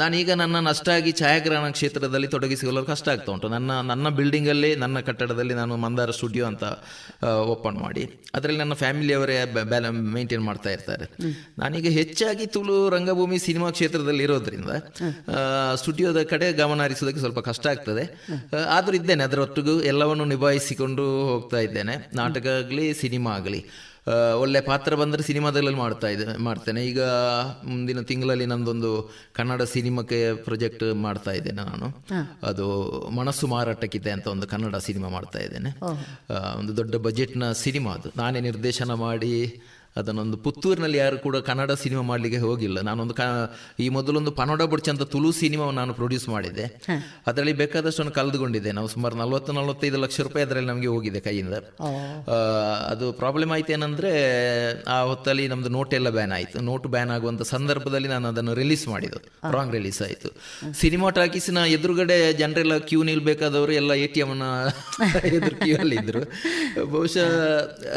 ನಾನೀಗ 0.00 0.30
ನನ್ನನ್ನು 0.40 0.70
ಅಷ್ಟಾಗಿ 0.70 1.10
ಛಾಯಾಗ್ರಹಣ 1.12 1.70
ಕ್ಷೇತ್ರದಲ್ಲಿ 1.70 2.28
ತೊಡಗಿಸಿಕೊಳ್ಳಲು 2.34 2.86
ಕಷ್ಟ 2.86 3.08
ಆಗ್ತಾ 3.08 3.32
ಉಂಟು. 3.32 3.48
ನನ್ನ 3.48 3.80
ನನ್ನ 3.90 4.08
ಬಿಲ್ಡಿಂಗಲ್ಲೇ 4.18 4.70
ನನ್ನ 4.76 5.00
ಕಟ್ಟಡದಲ್ಲಿ 5.08 5.54
ನಾನು 5.54 5.76
ಮಂದಾರ 5.76 6.10
ಸ್ಟುಡಿಯೋ 6.10 6.46
ಅಂತ 6.46 6.64
ಓಪನ್ 7.54 7.78
ಮಾಡಿ. 7.78 8.04
ಅದರಲ್ಲಿ 8.34 8.58
ನನ್ನ 8.58 8.76
ಫ್ಯಾಮಿಲಿಯವರೇ 8.82 9.36
ಮೇಂಟೈನ್ 10.16 10.44
ಮಾಡ್ತಾ 10.44 10.70
ಇರ್ತಾರೆ. 10.70 11.06
ನಾನೀಗ 11.58 11.92
ಹೆಚ್ಚಾಗಿ 11.98 12.46
ತುಳು 12.46 12.76
ರಂಗಭೂಮಿ 12.96 13.38
ಸಿನಿಮಾ 13.38 13.70
ಕ್ಷೇತ್ರದಲ್ಲಿ 13.70 14.22
ಇರೋದ್ರಿಂದ 14.22 14.70
ಸ್ಟುಡಿಯೋದ 15.74 16.22
ಕಡೆ 16.32 16.48
ಗಮನ 16.52 16.80
ಹರಿಸೋದಕ್ಕೆ 16.82 17.20
ಸ್ವಲ್ಪ 17.20 17.42
ಕಷ್ಟ 17.50 17.66
ಆಗ್ತದೆ. 17.66 18.06
ಆದರೂ 18.32 18.64
ಆದ್ರೂ 18.78 18.96
ಇದ್ದೇನೆ. 18.96 19.24
ಅದರೊಟ್ಟಿಗೂ 19.24 19.76
ಎಲ್ಲವನ್ನು 19.92 20.24
ನಿಭಾಯಿಸಿಕೊಂಡು 20.24 21.06
ಹೋಗ್ತಾ 21.30 21.59
ಇದ್ದೇನೆ. 21.60 22.10
ನಾಟಕ 22.14 22.46
ಆಗಲಿ 22.46 22.94
ಸಿನಿಮಾ 22.94 23.30
ಆಗಲಿ 23.30 23.64
ಒಳ್ಳೆ 24.40 24.60
ಪಾತ್ರ 24.60 24.94
ಬಂದರೆ 24.94 25.22
ಸಿನಿಮಾದಲ್ಲಿ 25.22 25.70
ಮಾಡ್ತಾ 25.70 26.08
ಇದ್ದೆ 26.08 26.38
ಮಾಡ್ತೇನೆ. 26.38 26.86
ಈಗ 26.86 27.02
ಮುಂದಿನ 27.64 28.00
ತಿಂಗಳಲ್ಲಿ 28.00 28.46
ನಂದೊಂದು 28.46 29.10
ಕನ್ನಡ 29.32 29.62
ಸಿನಿಮಾಕ್ಕೆ 29.62 30.34
ಪ್ರೊಜೆಕ್ಟ್ 30.34 30.94
ಮಾಡ್ತಾ 30.94 31.30
ಇದ್ದೇನೆ 31.30 31.62
ನಾನು. 31.62 32.04
ಅದು 32.42 32.66
ಮನಸ್ಸು 33.10 33.46
ಮಾರಾಟಕ್ಕಿದೆ 33.46 34.10
ಅಂತ 34.10 34.26
ಒಂದು 34.26 34.46
ಕನ್ನಡ 34.46 34.76
ಸಿನಿಮಾ 34.76 35.08
ಮಾಡ್ತಾ 35.08 35.38
ಇದ್ದೇನೆ. 35.38 35.70
ಆ, 36.32 36.54
ಒಂದು 36.54 36.76
ದೊಡ್ಡ 36.76 36.96
ಬಜೆಟ್ನ 36.96 37.52
ಸಿನಿಮಾ 37.52 37.90
ಅದು. 37.92 38.08
ನಾನೇ 38.16 38.40
ನಿರ್ದೇಶನ 38.40 38.94
ಮಾಡಿ 38.94 39.60
ಅದನ್ನೊಂದು 39.96 40.36
ಪುತ್ತೂರಿನಲ್ಲಿ 40.36 40.98
ಯಾರು 40.98 41.18
ಕೂಡ 41.18 41.36
ಕನ್ನಡ 41.36 41.72
ಸಿನಿಮಾ 41.72 42.02
ಮಾಡಲಿಕ್ಕೆ 42.02 42.38
ಹೋಗಿಲ್ಲ. 42.38 42.80
ನಾನೊಂದು 42.80 43.14
ಕ 43.14 43.20
ಈ 43.78 43.88
ಮೊದಲೊಂದು 43.88 44.30
ಪನೋಡ 44.30 44.62
ಬುಡ್ಚಿ 44.62 44.90
ಅಂತ 44.90 45.02
ತುಳು 45.02 45.32
ಸಿನಿಮಾವನ್ನು 45.32 45.80
ನಾನು 45.80 45.94
ಪ್ರೊಡ್ಯೂಸ್ 45.94 46.28
ಮಾಡಿದ್ದೆ 46.28 46.82
ಅದರಲ್ಲಿ 47.26 47.52
ಬೇಕಾದಷ್ಟು 47.52 48.10
ಕಳೆದುಕೊಂಡಿದ್ದೆ 48.10 48.72
ನಾವು 48.72 48.88
ಸುಮಾರು 48.88 49.16
ನಲ್ವತ್ತು 49.16 49.52
ನಲ್ವತ್ತೈದು 49.52 49.96
ಲಕ್ಷ 49.96 50.20
ರೂಪಾಯಿ 50.20 50.46
ಅದರಲ್ಲಿ 50.46 50.68
ನಮಗೆ 50.68 50.86
ಹೋಗಿದೆ 50.86 51.20
ಕೈಯಿಂದ. 51.20 51.54
ಆ, 51.80 52.34
ಅದು 52.88 53.12
ಪ್ರಾಬ್ಲಮ್ 53.12 53.52
ಆಯ್ತು 53.52 53.72
ಏನಂದ್ರೆ 53.72 54.12
ಆ 54.84 55.02
ಹೊತ್ತಲ್ಲಿ 55.02 55.48
ನಮ್ದು 55.48 55.68
ನೋಟ್ 55.68 55.94
ಎಲ್ಲ 55.94 56.10
ಬ್ಯಾನ್ 56.10 56.32
ಆಯಿತು. 56.32 56.60
ನೋಟ್ 56.60 56.86
ಬ್ಯಾನ್ 56.86 57.10
ಆಗುವಂಥ 57.10 57.42
ಸಂದರ್ಭದಲ್ಲಿ 57.42 58.08
ನಾನು 58.08 58.28
ಅದನ್ನು 58.28 58.54
ರಿಲೀಸ್ 58.54 58.88
ಮಾಡಿದ್ದು. 58.88 59.18
ರಾಂಗ್ 59.52 59.72
ರಿಲೀಸ್ 59.72 60.02
ಆಯಿತು. 60.02 60.30
ಸಿನಿಮಾ 60.72 61.10
ಟಾಕೀಸಿನ 61.10 61.58
ಎದುರುಗಡೆ 61.58 62.32
ಜನರೆಲ್ಲ 62.32 62.78
ಕ್ಯೂ 62.78 63.02
ನಿಲ್ಬೇಕಾದವರು 63.02 63.72
ಎಲ್ಲ 63.72 63.92
ಎ 63.92 64.06
ಟಿ 64.06 64.20
ಎಮ್ನ 64.20 64.42
ಎದುರು 65.24 65.56
ಕ್ಯೂ 65.56 65.76
ಅಲ್ಲಿ 65.76 65.96
ಇದ್ರು 65.96 66.22
ಬಹುಶಃ 66.86 67.28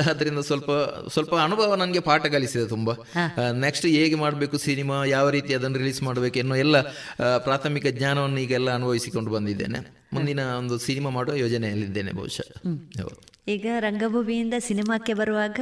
ಅದರಿಂದ 0.10 0.40
ಸ್ವಲ್ಪ 0.40 0.72
ಸ್ವಲ್ಪ 1.10 1.36
ಅನುಭವ 1.36 1.76
ನನಗೆ 1.84 2.00
ಪಾಠ 2.00 2.26
ಕಲಿಸಿದೆ 2.26 2.66
ತುಂಬ. 2.68 2.92
ನೆಕ್ಸ್ಟ್ 3.52 3.86
ಹೇಗೆ 3.86 4.16
ಮಾಡಬೇಕು 4.16 4.58
ಸಿನಿಮಾ 4.58 5.06
ಯಾವ 5.06 5.30
ರೀತಿ 5.30 5.54
ಅದನ್ನು 5.54 5.78
ರಿಲೀಸ್ 5.78 6.04
ಮಾಡಬೇಕು 6.04 6.40
ಎನ್ನುವ 6.40 6.58
ಎಲ್ಲ 6.58 6.82
ಪ್ರಾಥಮಿಕ 7.38 7.88
ಜ್ಞಾನವನ್ನು 7.88 8.40
ಈಗೆಲ್ಲ 8.40 8.72
ಅನುಭವಿಸಿಕೊಂಡು 8.72 9.32
ಬಂದಿದ್ದೇನೆ. 9.32 9.82
ಮುಂದಿನ 10.14 10.40
ಒಂದು 10.40 10.78
ಸಿನಿಮಾ 10.80 11.10
ಮಾಡುವ 11.10 11.36
ಯೋಜನೆಯಲ್ಲಿದ್ದೇನೆ 11.36 12.12
ಬಹುಶಃ. 12.12 12.50
ಈಗ 13.48 13.66
ರಂಗಭೂಮಿಯಿಂದ 13.80 14.54
ಸಿನಿಮಾಕ್ಕೆ 14.60 15.14
ಬರುವಾಗ 15.14 15.60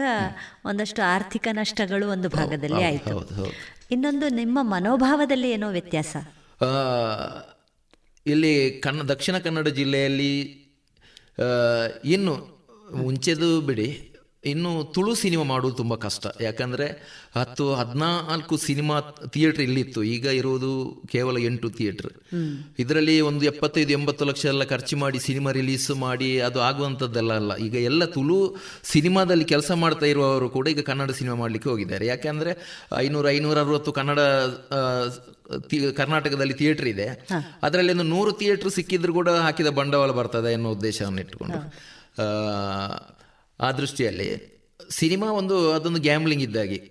ಒಂದಷ್ಟು 0.65 1.01
ಆರ್ಥಿಕ 1.01 1.47
ನಷ್ಟಗಳು 1.51 2.07
ಒಂದು 2.07 2.29
ಭಾಗದಲ್ಲಿ 2.29 2.83
ಆಯಿತು. 2.83 3.53
ಇನ್ನೊಂದು 3.91 4.29
ನಿಮ್ಮ 4.29 4.59
ಮನೋಭಾವದಲ್ಲಿ 4.61 5.51
ಏನೋ 5.51 5.69
ವ್ಯತ್ಯಾಸ? 5.69 6.15
ಇಲ್ಲಿ 8.25 8.81
ಕನ್ನ 8.83 9.01
ದಕ್ಷಿಣ 9.01 9.37
ಕನ್ನಡ 9.37 9.67
ಜಿಲ್ಲೆಯಲ್ಲಿ 9.67 10.31
ಇನ್ನು 12.05 12.35
ಮುಂಚೆದು 12.95 13.61
ಬಿಡಿ 13.61 14.10
ಇನ್ನು 14.49 14.83
ತುಳು 14.93 15.15
ಸಿನಿಮಾ 15.15 15.43
ಮಾಡುವುದು 15.43 15.77
ತುಂಬ 15.77 15.95
ಕಷ್ಟ. 15.95 16.27
ಯಾಕಂದರೆ 16.41 16.85
ಹತ್ತು 17.35 17.65
ಹದಿನಾಲ್ಕು 17.75 18.57
ಸಿನಿಮಾ 18.57 18.99
ಥಿಯೇಟ್ರ್ 19.33 19.63
ಇಲ್ಲಿತ್ತು. 19.63 20.03
ಈಗ 20.03 20.25
ಇರುವುದು 20.25 20.71
ಕೇವಲ 21.11 21.37
ಎಂಟು 21.49 21.69
ಥಿಯೇಟ್ರ್. 21.69 22.09
ಇದರಲ್ಲಿ 22.79 23.15
ಒಂದು 23.21 23.45
ಎಪ್ಪತ್ತೈದು 23.45 23.91
ಎಂಬತ್ತು 23.91 24.25
ಲಕ್ಷ 24.25 24.45
ಎಲ್ಲ 24.45 24.63
ಖರ್ಚು 24.63 24.97
ಮಾಡಿ 24.97 25.19
ಸಿನಿಮಾ 25.19 25.51
ರಿಲೀಸ್ 25.51 25.91
ಮಾಡಿ 26.05 26.39
ಅದು 26.47 26.61
ಆಗುವಂಥದ್ದೆಲ್ಲ 26.61 27.33
ಅಲ್ಲ. 27.33 27.57
ಈಗ 27.57 27.75
ಎಲ್ಲ 27.75 28.05
ತುಳು 28.05 28.39
ಸಿನಿಮಾದಲ್ಲಿ 28.83 29.45
ಕೆಲಸ 29.45 29.71
ಮಾಡ್ತಾ 29.83 30.05
ಇರುವವರು 30.05 30.49
ಕೂಡ 30.49 30.67
ಈಗ 30.67 30.79
ಕನ್ನಡ 30.79 31.11
ಸಿನಿಮಾ 31.11 31.35
ಮಾಡಲಿಕ್ಕೆ 31.35 31.69
ಹೋಗಿದ್ದಾರೆ. 31.69 32.05
ಯಾಕೆಂದರೆ 32.05 32.53
ಐನೂರು 32.97 33.29
ಐನೂರ 33.29 33.57
ಅರವತ್ತು 33.59 33.91
ಕನ್ನಡ 33.91 34.19
ಕರ್ನಾಟಕದಲ್ಲಿ 36.01 36.53
ಥಿಯೇಟರ್ 36.53 36.87
ಇದೆ. 36.87 37.07
ಅದರಲ್ಲಿ 37.63 37.91
ಒಂದು 37.91 38.09
ನೂರು 38.15 38.31
ಥಿಯೇಟರ್ 38.31 38.71
ಸಿಕ್ಕಿದ್ರು 38.71 39.13
ಕೂಡ 39.13 39.29
ಹಾಕಿದ 39.29 39.67
ಬಂಡವಾಳ 39.67 40.11
ಬರ್ತದೆ 40.11 40.53
ಅನ್ನೋ 40.53 40.71
ಉದ್ದೇಶವನ್ನು 40.71 41.21
ಇಟ್ಟುಕೊಂಡು. 41.21 41.59
ಆ, 43.61 43.71
ದೃಷ್ಟಿಯಲ್ಲಿ 43.71 44.60
ಸಿನಿಮಾ 44.91 45.31
ಒಂದು 45.31 45.73
ಅದೊಂದು 45.73 46.01
ಗ್ಯಾಮ್ಲಿಂಗ್ 46.01 46.43
ಇದ್ದಾಗೆ. 46.43 46.89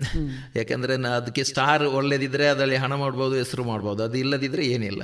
ಯಾಕಂದ್ರೆ 0.57 0.97
ನಾ 0.97 1.09
ಅದಕ್ಕೆ 1.09 1.45
ಸ್ಟಾರ್ 1.45 1.83
ಒಳ್ಳೇದಿದ್ರೆ 1.83 2.47
ಅದರಲ್ಲಿ 2.47 2.77
ಹಣ 2.77 2.95
ಮಾಡ್ಬೋದು 2.95 3.35
ಹೆಸರು 3.35 3.65
ಮಾಡ್ಬೋದು 3.65 4.03
ಅದು 4.03 4.19
ಇಲ್ಲದಿದ್ರೆ 4.19 4.67
ಏನಿಲ್ಲ. 4.67 5.03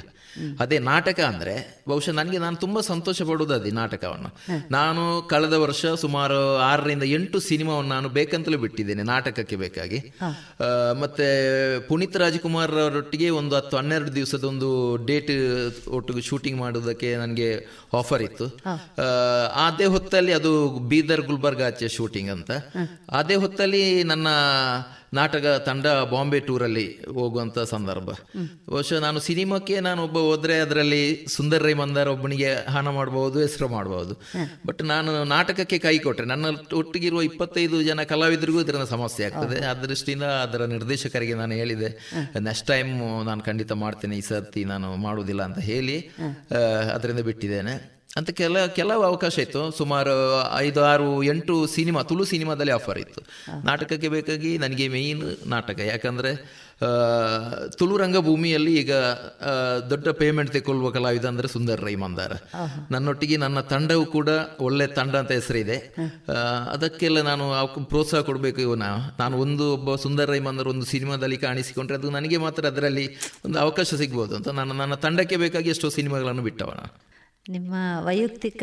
ಅದೇ 0.61 0.79
ನಾಟಕ 0.79 1.21
ಅಂದ್ರೆ 1.21 1.85
ಬಹುಶಃ 1.89 2.11
ನನಗೆ 2.11 2.39
ನಾನು 2.39 2.57
ತುಂಬಾ 2.57 2.81
ಸಂತೋಷ 2.81 3.23
ಪಡುವುದು 3.23 3.55
ಅದೇ 3.55 3.71
ನಾಟಕವನ್ನು. 3.71 4.37
ನಾನು 4.71 5.23
ಕಳೆದ 5.23 5.53
ವರ್ಷ 5.53 5.87
ಸುಮಾರು 5.87 6.57
ಆರರಿಂದ 6.57 7.03
ಎಂಟು 7.03 7.41
ಸಿನಿಮಾವನ್ನು 7.41 7.95
ನಾನು 7.95 8.09
ಬೇಕಂತಲೂ 8.09 8.59
ಬಿಟ್ಟಿದ್ದೇನೆ 8.59 9.03
ನಾಟಕಕ್ಕೆ 9.03 9.57
ಬೇಕಾಗಿ. 9.57 9.99
ಮತ್ತೆ 11.01 11.27
ಪುನೀತ್ 11.81 12.17
ರಾಜ್ಕುಮಾರ್ 12.17 12.73
ಅವರೊಟ್ಟಿಗೆ 12.73 13.31
ಒಂದು 13.31 13.57
ಹತ್ತು 13.57 13.77
ಹನ್ನೆರಡು 13.77 14.15
ದಿವಸದ 14.15 14.45
ಒಂದು 14.45 14.97
ಡೇಟ್ 15.07 15.31
ಒಟ್ಟಿಗೆ 15.89 16.21
ಶೂಟಿಂಗ್ 16.21 16.59
ಮಾಡೋದಕ್ಕೆ 16.59 17.17
ನನಗೆ 17.17 17.67
ಆಫರ್ 17.95 18.23
ಇತ್ತು. 18.23 18.45
ಆ, 19.03 19.07
ಅದೇ 19.67 19.85
ಹೊತ್ತಲ್ಲಿ 19.85 20.33
ಅದು 20.33 20.79
ಬೀದರ್ 20.79 21.21
ಗುಲ್ಬರ್ಗ 21.21 21.63
ಆಚೆ 21.63 21.89
ಶೂಟಿಂಗ್ 21.89 22.31
ಅಂತ. 22.31 22.51
ಅದೇ 23.11 23.35
ಹೊತ್ತಲ್ಲಿ 23.35 24.05
ನನ್ನ 24.05 24.29
ನಾಟಕ 25.15 25.63
ತಂಡ 25.67 25.87
ಬಾಂಬೆ 25.87 26.41
ಟೂರಲ್ಲಿ 26.41 26.99
ಹೋಗುವಂಥ 27.15 27.59
ಸಂದರ್ಭ. 27.59 28.11
ಬಹುಶಃ 28.71 28.99
ನಾನು 29.01 29.21
ಸಿನಿಮಾಕ್ಕೆ 29.21 29.81
ನಾನು 29.81 30.05
ಒಬ್ಬ 30.05 30.19
ಹೋದರೆ 30.19 30.61
ಅದರಲ್ಲಿ 30.61 31.27
ಸುಂದರ್ 31.31 31.63
ರೈ 31.63 31.75
ಮಂದಾರ 31.75 32.09
ಒಬ್ಬನಿಗೆ 32.09 32.51
ಹಣ 32.71 32.89
ಮಾಡಬಹುದು 32.89 33.41
ಹೆಸರು 33.41 33.69
ಮಾಡಬಹುದು 33.69 34.21
ಬಟ್ 34.67 34.83
ನಾನು 34.83 35.25
ನಾಟಕಕ್ಕೆ 35.25 35.79
ಕೈ 35.79 35.99
ಕೊಟ್ಟರೆ 35.99 36.27
ನನ್ನ 36.27 36.47
ಒಟ್ಟಿಗಿರುವ 36.75 37.23
ಇಪ್ಪತ್ತೈದು 37.23 37.83
ಜನ 37.83 38.03
ಕಲಾವಿದರಿಗೂ 38.03 38.61
ಇದರ 38.61 38.85
ಸಮಸ್ಯೆ 38.85 39.27
ಆಗ್ತದೆ. 39.27 39.65
ಆ 39.67 39.75
ದೃಷ್ಟಿಯಿಂದ 39.75 40.25
ಅದರ 40.25 40.65
ನಿರ್ದೇಶಕರಿಗೆ 40.65 41.35
ನಾನು 41.35 41.53
ಹೇಳಿದೆ 41.53 41.91
ನೆಕ್ಸ್ಟ್ 42.41 42.67
ಟೈಮ್ 42.67 43.25
ನಾನು 43.25 43.43
ಖಂಡಿತ 43.43 43.73
ಮಾಡ್ತೇನೆ 43.73 44.19
ಈ 44.19 44.21
ಸರ್ತಿ 44.21 44.65
ನಾನು 44.65 44.97
ಮಾಡುವುದಿಲ್ಲ 44.97 45.43
ಅಂತ 45.43 45.59
ಹೇಳಿ 45.59 46.11
ಅದರಿಂದ 46.95 47.21
ಬಿಟ್ಟಿದ್ದೇನೆ. 47.21 47.96
ಅಂತ 48.19 48.31
ಕೆಲ 48.41 48.67
ಕೆಲವು 48.79 49.03
ಅವಕಾಶ 49.11 49.35
ಇತ್ತು. 49.47 49.63
ಸುಮಾರು 49.79 50.13
ಐದು 50.67 50.81
ಆರು 50.91 51.09
ಎಂಟು 51.33 51.55
ಸಿನಿಮಾ 51.77 52.03
ತುಳು 52.11 52.25
ಸಿನಿಮಾದಲ್ಲಿ 52.35 52.73
ಆಫರ್ 52.77 53.01
ಇತ್ತು. 53.05 53.21
ನಾಟಕಕ್ಕೆ 53.71 54.09
ಬೇಕಾಗಿ 54.15 54.53
ನನಗೆ 54.65 54.87
ಮೇಯ್ನ್ 54.95 55.25
ನಾಟಕ. 55.55 55.79
ಯಾಕಂದರೆ 55.93 56.33
ತುಳು 57.79 57.95
ರಂಗಭೂಮಿಯಲ್ಲಿ 58.03 58.73
ಈಗ 58.81 58.93
ದೊಡ್ಡ 59.93 60.09
ಪೇಮೆಂಟ್ 60.21 60.51
ತೆಗೊಳ್ಳುವ 60.57 60.89
ಕಲಾವಿದ 60.97 61.27
ಅಂದರೆ 61.33 61.49
ಸುಂದರ್ 61.55 61.81
ರೈ 61.87 61.95
ಮಂದಾರ 62.03 62.33
ನನ್ನೊಟ್ಟಿಗೆ 62.95 63.37
ನನ್ನ 63.45 63.59
ತಂಡವು 63.73 64.05
ಕೂಡ 64.17 64.29
ಒಳ್ಳೆ 64.67 64.87
ತಂಡ 64.99 65.15
ಅಂತ 65.23 65.33
ಹೆಸರಿದೆ. 65.39 65.79
ಅದಕ್ಕೆಲ್ಲ 66.75 67.23
ನಾನು 67.31 67.45
ಪ್ರೋತ್ಸಾಹ 67.93 68.21
ಕೊಡಬೇಕು 68.29 68.61
ಇವನ. 68.67 68.89
ನಾನು 69.23 69.35
ಒಂದು 69.45 69.67
ಒಬ್ಬ 69.77 69.95
ಸುಂದರ್ 70.05 70.31
ರೈ 70.35 70.41
ಮಂದರ್ 70.49 70.71
ಒಂದು 70.75 70.87
ಸಿನಿಮಾದಲ್ಲಿ 70.95 71.39
ಕಾಣಿಸಿಕೊಂಡ್ರೆ 71.47 71.97
ಅದು 72.01 72.11
ನನಗೆ 72.19 72.41
ಮಾತ್ರ 72.45 72.65
ಅದರಲ್ಲಿ 72.73 73.07
ಒಂದು 73.47 73.59
ಅವಕಾಶ 73.65 73.89
ಸಿಗ್ಬೋದು 74.03 74.35
ಅಂತ 74.41 74.49
ನಾನು 74.61 74.75
ನನ್ನ 74.83 74.97
ತಂಡಕ್ಕೆ 75.07 75.39
ಬೇಕಾಗಿ 75.45 75.71
ಎಷ್ಟೋ 75.75 75.91
ಸಿನಿಮಾಗಳನ್ನು 75.99 76.45
ಬಿಟ್ಟವನ. 76.49 76.83
ನಿಮ್ಮ 77.49 77.75
ವೈಯಕ್ತಿಕ 78.01 78.63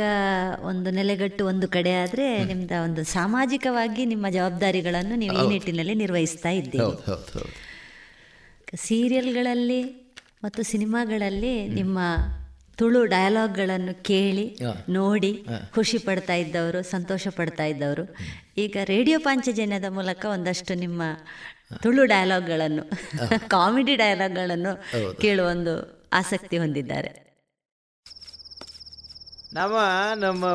ಒಂದು 0.62 0.92
ನೆಲೆಗಟ್ಟು 0.92 1.46
ಒಂದು 1.46 1.68
ಕಡೆ 1.68 1.94
ಆದರೆ 1.94 2.44
ನಿಮ್ದ 2.44 2.72
ಒಂದು 2.84 3.04
ಸಾಮಾಜಿಕವಾಗಿ 3.04 4.06
ನಿಮ್ಮ 4.06 4.30
ಜವಾಬ್ದಾರಿಗಳನ್ನು 4.30 5.16
ನೀವು 5.16 5.46
ಈ 5.46 5.48
ನಿಟ್ಟಿನಲ್ಲಿ 5.48 5.94
ನಿರ್ವಹಿಸ್ತಾ 5.94 6.50
ಇದ್ದೀರಿ. 6.50 7.12
ಸೀರಿಯಲ್ಗಳಲ್ಲಿ 8.76 9.84
ಮತ್ತು 10.44 10.64
ಸಿನಿಮಾಗಳಲ್ಲಿ 10.64 11.68
ನಿಮ್ಮ 11.68 12.00
ತುಳು 12.78 13.06
ಡಯಲಾಗ್ಗಳನ್ನು 13.06 14.04
ಕೇಳಿ 14.04 14.58
ನೋಡಿ 14.90 15.46
ಖುಷಿ 15.76 15.98
ಪಡ್ತಾ 15.98 16.36
ಇದ್ದವರು 16.36 16.84
ಸಂತೋಷ 16.84 17.28
ಪಡ್ತಾ 17.28 17.66
ಇದ್ದವರು. 17.66 18.16
ಈಗ 18.58 18.78
ರೇಡಿಯೋ 18.84 19.20
ಪಾಂಚಜನ್ಯದ 19.20 19.86
ಮೂಲಕ 19.90 20.26
ಒಂದಷ್ಟು 20.30 20.74
ನಿಮ್ಮ 20.74 21.02
ತುಳು 21.82 22.06
ಡಯಲಾಗ್ಗಳನ್ನು 22.06 22.84
ಕಾಮಿಡಿ 23.48 23.96
ಡಯಲಾಗ್ಗಳನ್ನು 23.96 24.84
ಕೇಳುವ 25.22 25.48
ಒಂದು 25.48 26.04
ಆಸಕ್ತಿ 26.14 26.58
ಹೊಂದಿದ್ದಾರೆ. 26.58 27.23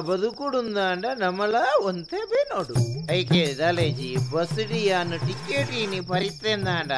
ಬದುಕುಡುಂದಾಂಡ 0.09 1.07
ನಮಲ 1.23 1.57
ಒಂತೆ 1.89 2.21
ಬೇ 2.31 2.41
ನೋಡು. 2.53 2.75
ಐಕೆ 3.17 3.43
ದಾಲೇಜಿ 3.61 4.09
ಬಸ್ಡಿ 4.33 4.83
ಅನ್ನು 5.01 5.19
ಟಿಕೆಟ್ 5.27 5.73
ಇನಿ 5.83 6.01
ಪರಿತೆಂದಾಂಡ 6.13 6.93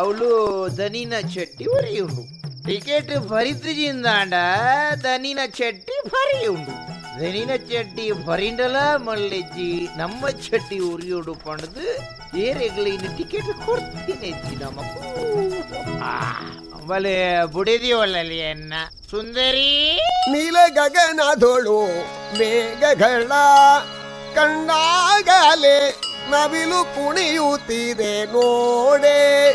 ಅವಳು 0.00 0.30
ದನಿನ 0.78 1.14
ಚಟ್ಟಿ 1.34 1.66
ಒರಿಯುಂಡು 1.76 2.22
ಟಿಕೆಟ್ 2.66 3.12
ಭರಿತ್ರಿಜಿಂದಾಂಡ 3.32 4.34
ದನಿನ 5.06 5.40
ಚಟ್ಟಿ 5.58 5.96
ಭರಿಯುಂಡು. 6.12 6.74
ದನಿನ 7.20 7.52
ಚಟ್ಟಿ 7.70 8.06
ಭರಿಂಡಲ 8.28 8.76
ಮಲ್ಲೆಜ್ಜಿ 9.06 9.68
ನಮ್ಮ 10.00 10.30
ಚಟ್ಟಿ 10.46 10.78
ಉರಿಯೋಡು 10.92 11.34
ಪಣದು 11.44 11.86
ಏರೆಗಳು 12.46 12.88
ಇನ್ನು 12.94 13.10
ಟಿಕೆಟ್ 13.18 13.52
ಕೊಡ್ತೀನಿ 13.66 14.30
ಅಜ್ಜಿ 14.32 14.56
ಬುಡಿದಿವಲ್ಲಲ್ಲಿ 17.44 18.38
ಎನ್ನ 18.38 18.72
ಸುಂದರಿ. 19.10 20.00
ನೀಲ 20.30 20.56
ಗಗನದೊಳು 20.68 21.86
ಮೇಘಗಳ 22.38 23.28
ಕಂಡಾಗಲೇ 24.34 26.00
ನವಿಲು 26.30 26.84
ಕುಣಿಯುತ್ತಿದೆ 26.84 28.24
ನೋಡೆ 28.24 29.52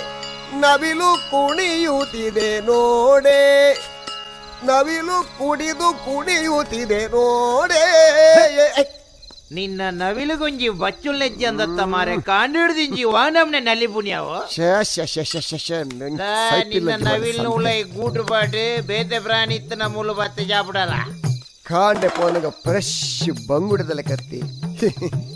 ನವಿಲು 0.60 1.32
ಕುಣಿಯುತ್ತಿದೆ 1.32 2.60
ನೋಡೆ 2.60 3.74
ನವಿಲು 4.64 5.24
ಕುಡಿದು 5.38 5.94
ಕುಣಿಯುತ್ತಿದೆ 6.06 7.08
ನೋಡೆ. 7.08 7.86
ನಿನ್ನ 9.52 9.82
ನವಿಲುಗುಂಜಿ 9.90 10.70
ಬಚ್ಚುಲ್ಲೆಜ್ಜಿ 10.70 11.46
ಅಂದತ್ತ 11.46 11.80
ಮಾರೆ 11.80 12.22
ಕಾಂಡಿಡ್ದಿಂಜಿ 12.22 13.04
ವಾನಮ್ನೆ 13.04 13.60
ಸೈಟ್ 16.50 16.74
ಇಲ್ಲ 16.74 16.90
ನಿನ್ನ 16.90 17.08
ನವಿಲ್ನ 17.08 17.48
ಉಳೈ 17.48 17.84
ಗೂಟು 17.84 18.24
ಪಾಡು 18.24 18.82
ಬೇತೆ 18.88 19.20
ಪ್ರಾಣಿ 19.20 19.56
ಇತ್ತನ 19.56 19.82
ಮೂಲು 19.86 20.14
ಬತ್ತೆ 20.14 20.46
ಜಾಪಡಲ್ಲ. 20.46 20.94
ಕಾಂಡೆ 21.64 22.08
ಪೋನಗ 22.08 22.48
ಫ್ರೆಶ್ 22.48 23.48
ಬಂಗುಡದಲೆ 23.48 24.04
ಕತ್ತಿ. 24.04 24.42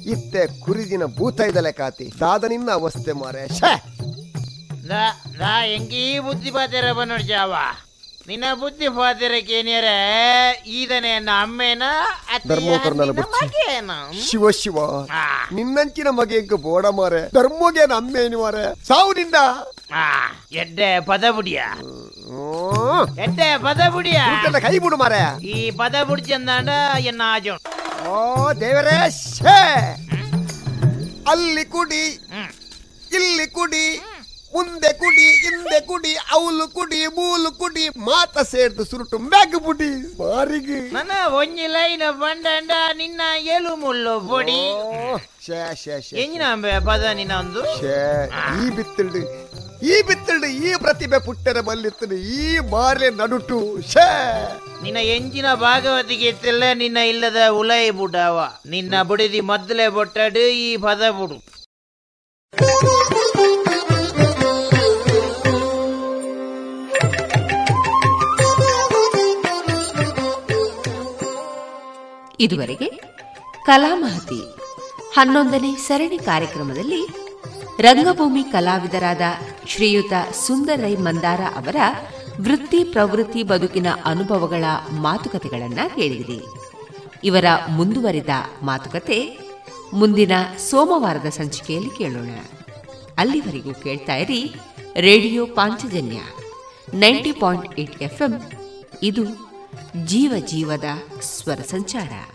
ಇತ್ತೆ 0.09 0.59
ಕುರಿದಿನ 0.59 1.03
ಭೂತ 1.05 1.39
ಇದಲೆ 1.39 1.71
ಕಾತಿ 1.71 2.11
ದಾದನಿನ್ನ 2.19 2.71
ಅವಸ್ಥೆ 2.71 3.11
ಮಾರೆ. 3.11 3.47
ಶ. 3.47 3.63
ಹೆಂಗೀ 5.37 5.73
ಎಂಗೀ 5.75 6.19
ಬುದ್ಧಿ 6.19 6.51
ಬಾತೆರ 6.51 6.91
ಬನ್ನೋಡ್ 6.91 7.23
ಜಾವ. 7.23 7.53
ನಿನ್ನ 8.27 8.45
ಬುದ್ಧಿ 8.59 8.87
ಫಾತಿರಕ್ಕೆ 8.95 9.57
ಈದನೇ 10.77 11.11
ಅಮ್ಮೇನ 11.41 11.83
ಧರ್ಮೋಕರ್ನಲ್ಲ 12.49 13.11
ಶಿವ 14.27 14.49
ಶಿವ. 14.59 14.77
ನಿನ್ನಂಚಿನ 15.57 16.09
ಮಗೆಂಕ 16.19 16.53
ಬೋಡ 16.65 16.85
ಮಾರೆ. 16.99 17.21
ಧರ್ಮಗೆ 17.37 17.83
ಅಮ್ಮೇನು 17.99 18.37
ಮಾರೆ? 18.43 18.65
ಸಾವು 18.87 19.11
ನಿಂದ? 19.19 19.39
ಎಡ್ಡೆ 20.61 20.89
ಪದ 21.09 21.25
ಬುಡಿಯ 21.35 21.61
ಎಡ್ಡೆ 23.25 23.49
ಪದ 23.65 23.81
ಬುಡಿಯ 23.95 24.21
ಕೈ 24.65 24.75
ಬಿಡು 24.85 24.97
ಮಾರೆ. 25.03 25.21
ಈ 25.53 25.55
ಪದ 25.81 25.95
ಬುಡಿ 26.09 26.25
ಚಂದಾಂಡ 26.31 26.69
ಎನ್ನ 27.09 27.21
ಆಜೋ 27.35 27.55
ಓ 28.09 28.17
ದೇವರೇ 28.61 28.97
ಶೇ. 29.19 29.59
ಅಲ್ಲಿ 31.31 31.63
ಕುಡಿ. 31.75 32.05
ಇಲ್ಲಿ 33.17 33.47
ಕುಡಿ. 33.57 33.85
ಮುಂದೆ 34.55 34.91
ಕುಡಿ 35.01 35.25
ಹಿಂದೆ 35.43 35.79
ಕುಡಿ 35.89 36.11
ಅವಲು 36.35 36.65
ಕುಡಿ 36.75 36.99
ಮೂಲು 37.17 37.49
ಕುಡಿ 37.61 37.85
ಮಾತ 38.07 38.45
ಸೇರ್ದು 38.51 38.83
ಸುರುಟು 38.89 39.17
ಮ್ಯಾಗ್ 39.31 39.57
ಬುಡಿ 39.65 39.89
ಮಾರಿಗೆ. 40.19 40.79
ನನ್ನ 40.95 41.11
ಒಂಜಿ 41.39 41.67
ಲೈನ್ 41.75 42.05
ಬಂಡಂಡ 42.21 42.71
ನಿನ್ನ 43.01 43.21
ಎಲು 43.55 43.73
ಮುಳ್ಳು 43.83 44.13
ಬೊಡಿ. 44.29 44.59
ಶೇ 45.45 45.59
ಶೇ 45.81 45.95
ಶೇ 46.05 46.15
ಎಂಜಿನ 46.23 46.43
ಪದ 46.89 47.03
ನಿನ್ನ 47.19 47.33
ಒಂದು 47.43 47.63
ಶೇ 47.79 47.97
ಈ 48.61 48.69
ಬಿತ್ತಲ್ಡು 48.77 49.23
ಈ 49.91 49.95
ಬಿತ್ತಲ್ಡು 50.07 50.47
ಈ 50.67 50.69
ಪ್ರತಿಭೆ 50.83 51.17
ಪುಟ್ಟರ 51.25 51.61
ಬಲ್ಲಿತ್ತು 51.69 52.17
ಈ 52.37 52.45
ಬಾರ್ಲೆ 52.73 53.09
ನಡುಟು 53.19 53.57
ಶೇ. 53.93 54.07
ನಿನ್ನ 54.83 54.99
ಎಂಜಿನ 55.15 55.47
ಭಾಗವತಿಗೆ 55.65 56.31
ತಿಲ್ಲ 56.43 56.63
ನಿನ್ನ 56.81 56.99
ಇಲ್ಲದ 57.11 57.41
ಉಲೈ 57.59 57.83
ಬುಡವ. 57.99 58.37
ನಿನ್ನ 58.75 59.03
ಬುಡಿದಿ 59.09 59.41
ಮೊದಲೇ 59.51 59.87
ಬೊಟ್ಟಡು 59.97 60.45
ಈ 60.67 60.69
ಪದ 60.87 61.09
ಬುಡು. 61.19 61.37
ಇದುವರೆಗೆ 72.39 72.89
ಕಲಾಮಹತಿ 73.65 74.55
ಹನ್ನೊಂದನೇ 75.13 75.75
ಸರಣಿ 75.75 76.17
ಕಾರ್ಯಕ್ರಮದಲ್ಲಿ 76.17 77.07
ರಂಗಭೂಮಿ 77.81 78.43
ಕಲಾವಿದರಾದ 78.43 79.21
ಶ್ರೀಯುತ 79.67 80.13
ಸುಂದರೈ 80.33 80.95
ಮಂದಾರ 80.95 81.41
ಅವರ 81.41 81.75
ವೃತ್ತಿ 82.41 82.83
ಪ್ರವೃತ್ತಿ 82.83 83.43
ಬದುಕಿನ 83.43 83.87
ಅನುಭವಗಳ 84.05 84.63
ಮಾತುಕತೆಗಳನ್ನು 84.91 85.95
ಕೇಳಿದಿರಿ 85.95 86.41
ಇವರ 87.23 87.45
ಮುಂದುವರಿದ 87.69 88.29
ಮಾತುಕತೆ 88.61 89.45
ಮುಂದಿನ 89.93 90.31
ಸೋಮವಾರದ 90.69 91.29
ಸಂಚಿಕೆಯಲ್ಲಿ 91.29 91.89
ಕೇಳೋಣ. 91.89 92.29
ಅಲ್ಲಿವರೆಗೂ 93.17 93.73
ಕೇಳ್ತಾ 93.73 94.15
ಇರಿ 94.15 94.55
ರೇಡಿಯೋ 94.99 95.45
ಪಾಂಚಜನ್ಯ 95.45 96.17
ನೈಂಟಿ 96.93 97.31
ಪಾಯಿಂಟ್ 97.31 97.79
ಇದು 99.03 99.23
ಜೀವ 100.03 100.33
ಜೀವದ 100.45 100.83
ಸ್ವರ 101.21 101.55
ಸಂಚಾರ. 101.55 102.34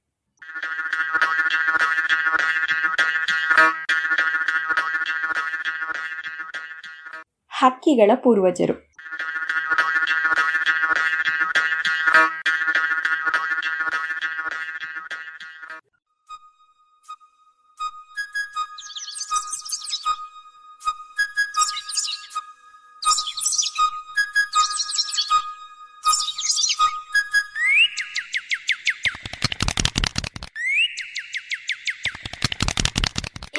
ಹಕ್ಕಿಗಳ 7.63 8.11
ಪೂರ್ವಜರು. 8.15 8.75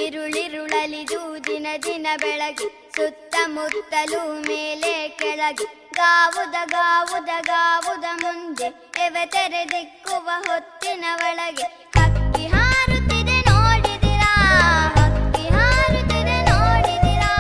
ಇರುಳಿರುಳಲಿದು 0.05 1.45
ದಿನ 1.47 1.67
ದಿನ 1.83 2.07
ಬೆಳಗಿ 2.17 2.82
ಸುತ್ತಮುತ್ತಲು 2.97 4.41
ಮೇಲೆ 4.41 5.09
ಕೆಳಗೆ 5.09 5.91
ಗಾವುದ 5.95 6.55
ಗಾವುದ 6.71 7.29
ಗಾವುದ 7.47 8.05
ಮುಂದೆ 8.23 8.65
ಎವೆ 9.01 9.27
ತೆರೆದಿಕ್ಕುವ 9.27 10.29
ಹೊತ್ತಿನ 10.39 11.05
ಒಳಗೆ. 11.17 11.63
ಹಕ್ಕಿ 12.01 12.47
ಹಾರುತ್ತಿದೆ 12.47 13.41
ನೋಡಿದಿರಾ, 13.41 14.31
ಹಕ್ಕಿ 14.97 15.49
ಹಾರುತ್ತಿದೆ 15.49 16.37
ನೋಡಿದಿರಾ, 16.43 17.33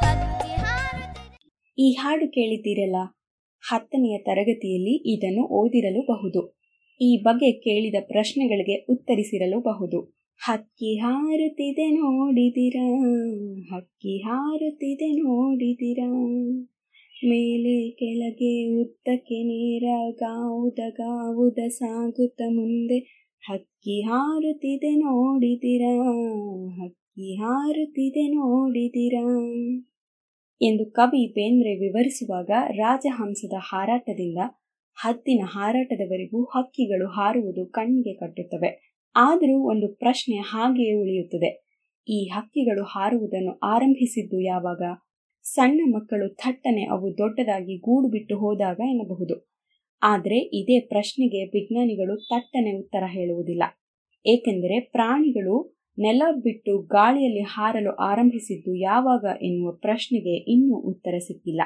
ಹಕ್ಕಿ 0.00 0.52
ಹಾರುತ್ತಿದೆ. 0.54 1.36
ಈ 1.78 1.92
ಹಾಡು 1.92 2.28
ಕೇಳಿದ್ದೀರಲ್ಲ? 2.28 2.96
ಹತ್ತನೆಯ 3.68 4.18
ತರಗತಿಯಲ್ಲಿ 4.18 5.14
ಇದನ್ನು 5.14 5.42
ಓದಿರಲೂಬಹುದು. 5.42 6.58
ಈ 7.00 7.22
ಬಗ್ಗೆ 7.22 7.52
ಕೇಳಿದ 7.52 7.94
ಪ್ರಶ್ನೆಗಳಿಗೆ 8.06 8.86
ಉತ್ತರಿಸಿರಲೂಬಹುದು. 8.92 10.17
ಹಕ್ಕಿ 10.40 10.98
ಹಾರುತ್ತಿದೆ 10.98 11.90
ನೋಡಿದಿರಾ, 11.90 12.84
ಹಕ್ಕಿ 13.76 14.18
ಹಾರುತ್ತಿದೆ 14.18 15.08
ನೋಡಿದಿರಾ. 15.12 16.06
ಮೇಲೆ 17.24 17.90
ಕೆಳಗೆ 17.90 18.80
ಉದ್ದಕ್ಕೆ 18.80 19.42
ನೇರ 19.42 19.84
ಗಾವುದ 20.10 20.78
ಗಾವುದ 20.88 21.58
ಸಾಗುತ್ತ 21.68 22.42
ಮುಂದೆ 22.48 22.98
ಹಕ್ಕಿ 23.48 24.02
ಹಾರುತ್ತಿದೆ 24.02 24.94
ನೋಡಿದಿರಾ, 24.94 25.92
ಹಕ್ಕಿ 26.82 27.34
ಹಾರುತ್ತಿದೆ 27.34 28.28
ನೋಡಿದಿರಾ. 28.28 29.24
ಎಂದು 30.60 30.86
ಕವಿ 30.90 31.26
ಬೇಂದ್ರೆ 31.26 31.74
ವಿವರಿಸುವಾಗ 31.74 32.50
ರಾಜಹಂಸದ 32.70 33.52
ಹಾರಾಟದಿಂದ 33.58 34.38
ಹದ್ದಿನ 34.96 35.40
ಹಾರಾಟದವರೆಗೂ 35.44 36.44
ಹಕ್ಕಿಗಳು 36.44 37.08
ಹಾರುವುದು 37.08 37.66
ಕಣ್ಣಿಗೆ 37.66 38.14
ಕಟ್ಟುತ್ತವೆ. 38.14 38.87
ಆದರೂ 39.20 39.70
ಒಂದು 39.70 39.88
ಪ್ರಶ್ನೆ 39.88 40.36
ಹಾಗೆಯೇ 40.36 40.94
ಉಳಿಯುತ್ತದೆ. 40.94 41.68
ಈ 42.08 42.24
ಹಕ್ಕಿಗಳು 42.24 42.84
ಹಾರುವುದನ್ನು 42.84 43.58
ಆರಂಭಿಸಿದ್ದು 43.58 44.40
ಯಾವಾಗ? 44.40 44.82
ಸಣ್ಣ 45.42 45.94
ಮಕ್ಕಳು 45.94 46.34
ಥಟ್ಟನೆ 46.34 46.82
ಅವು 46.82 47.18
ದೊಡ್ಡದಾಗಿ 47.18 47.78
ಗೂಡು 47.78 48.08
ಬಿಟ್ಟು 48.08 48.38
ಹೋದಾಗ 48.38 48.80
ಎನ್ನಬಹುದು. 48.80 49.50
ಆದರೆ 50.02 50.38
ಇದೇ 50.38 50.80
ಪ್ರಶ್ನೆಗೆ 50.80 51.44
ವಿಜ್ಞಾನಿಗಳು 51.44 52.16
ತಟ್ಟನೆ 52.16 52.78
ಉತ್ತರ 52.78 53.02
ಹೇಳುವುದಿಲ್ಲ. 53.06 53.62
ಏಕೆಂದರೆ 54.26 54.80
ಪ್ರಾಣಿಗಳು 54.80 55.78
ನೆಲ 55.98 56.22
ಬಿಟ್ಟು 56.42 56.78
ಗಾಳಿಯಲ್ಲಿ 56.78 57.40
ಹಾರಲು 57.40 57.96
ಆರಂಭಿಸಿದ್ದು 57.96 58.74
ಯಾವಾಗ 58.74 59.24
ಎನ್ನುವ 59.42 59.72
ಪ್ರಶ್ನೆಗೆ 59.72 60.52
ಇನ್ನೂ 60.52 60.76
ಉತ್ತರ 60.76 61.18
ಸಿಕ್ಕಿಲ್ಲ. 61.18 61.62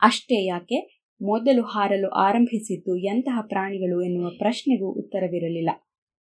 ಅಷ್ಟೇ 0.00 0.44
ಯಾಕೆ? 0.44 1.04
ಮೊದಲು 1.22 1.62
ಹಾರಲು 1.62 2.08
ಆರಂಭಿಸಿದ್ದು 2.08 2.96
ಎಂತಹ 2.96 3.38
ಪ್ರಾಣಿಗಳು 3.48 4.02
ಎನ್ನುವ 4.02 4.30
ಪ್ರಶ್ನೆಗೂ 4.30 4.86
ಉತ್ತರವಿರಲಿಲ್ಲ. 4.92 5.70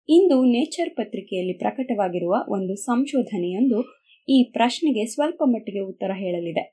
ಇಂದು 0.08 0.44
ನೇಚರ್ 0.44 0.90
ಪತ್ರಿಕೆಯಲ್ಲಿ 0.90 1.52
ಪ್ರಕಟವಾಗಿರುವ 1.52 2.34
ಒಂದು 2.48 2.74
ಸಂಶೋಧನೆಯೊಂದು 2.74 3.78
ಈ 4.28 4.42
ಪ್ರಶ್ನೆಗೆ 4.52 5.06
ಸ್ವಲ್ಪ 5.06 5.42
ಮಟ್ಟಿಗೆ 5.46 5.80
ಉತ್ತರ 5.80 6.10
ಹೇಳಲಿದೆ. 6.14 6.64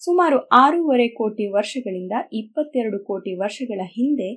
ಸುಮಾರು 0.00 0.38
ಆರೂವರೆ 0.46 1.08
ಕೋಟಿ 1.08 1.46
ವರ್ಷಗಳಿಂದ 1.52 2.12
ಇಪ್ಪತ್ತೆರಡು 2.32 2.98
ಕೋಟಿ 3.04 3.34
ವರ್ಷಗಳ 3.34 3.80
ಹಿಂದೆ 3.84 4.28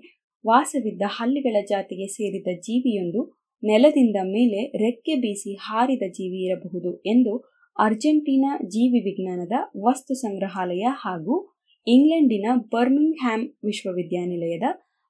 ವಾಸವಿದ್ದ 0.45 1.01
ಹಲ್ಲಿಗಳ 1.07 1.55
ಜಾತಿಗೆ 1.69 2.07
ಸೇರಿದ 2.07 2.47
ಜೀವಿಯೊಂದು 2.61 3.21
ನೆಲದಿಂದ 3.63 4.15
ಮೇಲೆ 4.23 4.77
ರೆಕ್ಕೆ 4.77 5.15
ಬೀಸಿ 5.15 5.53
ಹಾರಿದ 5.53 6.01
ಜೀವಿ 6.11 6.39
ಇರಬಹುದು 6.45 7.01
ಎಂದು 7.05 7.33
ಅರ್ಜೆಂಟೀನಾ 7.79 8.57
ಜೀವಿ 8.67 8.99
ವಿಜ್ಞಾನದ 8.99 9.55
ವಸ್ತು 9.83 10.15
ಸಂಗ್ರಹಾಲಯ 10.15 10.85
ಹಾಗೂ 10.95 11.35
ಇಂಗ್ಲೆಂಡಿನ 11.87 12.45
ಬರ್ಮಿಂಗ್ಹ್ಯಾಮ್ 12.73 13.45
ವಿಶ್ವವಿದ್ಯಾನಿಲಯದ 13.65 14.67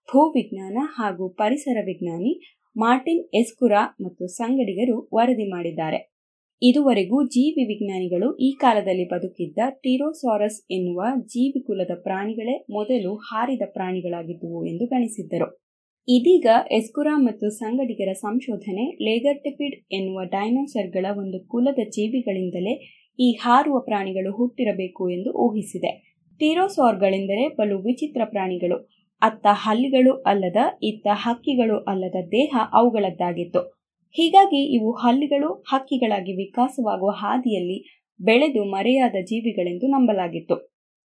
ಭೂವಿಜ್ಞಾನ 0.10 0.78
ಹಾಗೂ 0.82 1.30
ಪರಿಸರ 1.30 1.78
ವಿಜ್ಞಾನಿ 1.86 2.32
ಮಾರ್ಟಿನ್ 2.78 3.24
ಎಸ್ಕುರಾ 3.34 3.82
ಮತ್ತು 4.02 4.28
ಸಂಗಡಿಗರು 4.28 5.10
ವರದಿ 5.14 5.50
ಮಾಡಿದ್ದಾರೆ. 5.50 6.16
ಇದುವರೆಗೂ 6.62 7.24
ಜೀವಿ 7.28 7.64
ವಿಜ್ಞಾನಿಗಳು 7.66 8.38
ಈ 8.38 8.52
ಕಾಲದಲ್ಲಿ 8.52 9.08
ಬದುಕಿದ್ದ 9.08 9.58
ಟಿರೋಸಾರಸ್ 9.70 10.66
ಎನ್ನುವ 10.72 11.04
ಜೀವಿ 11.16 11.64
ಕುಲದ 11.64 11.92
ಪ್ರಾಣಿಗಳೇ 12.04 12.66
ಮೊದಲು 12.70 13.16
ಹಾರಿದ 13.16 13.62
ಪ್ರಾಣಿಗಳಾಗಿದ್ದುವು 13.66 14.66
ಎಂದು 14.66 14.86
ಗಣಿಸಿದ್ದರು. 14.86 15.66
ಇದೀಗ 16.08 16.48
ಎಸ್ಕುರಾ 16.72 17.18
ಮತ್ತು 17.18 17.50
ಸಂಗಡಿಗರ 17.50 18.14
ಸಂಶೋಧನೆ 18.14 19.04
ಲೇಗರ್ಟಿಪಿಡ್ 19.04 19.76
ಎನ್ನುವ 19.92 20.24
ಡೈನೋಸರ್ಗಳ 20.24 21.06
ಒಂದು 21.18 21.48
ಕುಲದ 21.48 21.80
ಜೀವಿಗಳಿಂದಲೇ 21.90 22.74
ಈ 23.20 23.32
ಹಾರುವ 23.32 23.80
ಪ್ರಾಣಿಗಳು 23.80 24.36
ಹುಟ್ಟಿರಬೇಕು 24.36 25.10
ಎಂದು 25.10 25.32
ಊಹಿಸಿದೆ. 25.34 26.16
ಟಿರೋಸಾರ್ಗಳೆಂದರೆ 26.40 27.48
ಬಲು 27.56 27.78
ವಿಚಿತ್ರ 27.80 28.22
ಪ್ರಾಣಿಗಳು. 28.26 28.95
ಅತ್ತ 29.22 29.48
ಹಲ್ಲಿಗಳು 29.52 30.22
ಅಲ್ಲದ, 30.22 30.56
ಇತ್ತ 30.84 31.08
ಹಕ್ಕಿಗಳು 31.12 31.78
ಅಲ್ಲದ 31.78 32.16
ದೇಹ 32.32 32.58
ಅವುಗಳದ್ದಾಗಿತ್ತು. 32.74 33.76
ಹೀಗಾಗಿ 34.12 34.76
ಇವು 34.76 34.92
ಹಲ್ಲಿಗಳು 34.92 35.54
ಹಕ್ಕಿಗಳಾಗಿ 35.54 36.34
ವಿಕಾಸವಾಗುವ 36.34 37.10
ಹಾದಿಯಲ್ಲಿ 37.10 38.08
ಬೆಳೆದು 38.22 38.64
ಮರೆಯಾದ 38.64 39.16
ಜೀವಿಗಳೆಂದು 39.22 39.88
ನಂಬಲಾಗಿತ್ತು. 39.88 40.56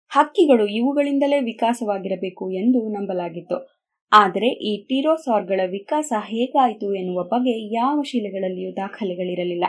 ಹಕ್ಕಿಗಳು 0.09 0.67
ಇವುಗಳಿಂದಲೇ 0.67 1.41
ವಿಕಾಸವಾಗಿರಬೇಕು 1.41 2.51
ಎಂದು 2.51 2.89
ನಂಬಲಾಗಿತ್ತು. 2.89 3.81
ಆದರೆ 4.13 4.49
ಈ 4.49 4.85
ಟಿರೋಸಾರ್ಗಳ 4.85 5.61
ವಿಕಾಸ 5.71 6.13
ಹೇಗಾಯಿತು 6.27 6.95
ಎನ್ನುವ 6.95 7.23
ಬಗ್ಗೆ 7.23 7.75
ಯಾವ 7.75 8.03
ಶಿಲೆಗಳಲ್ಲಿಯೂ 8.03 8.73
ದಾಖಲೆಗಳಿರಲಿಲ್ಲ. 8.73 9.65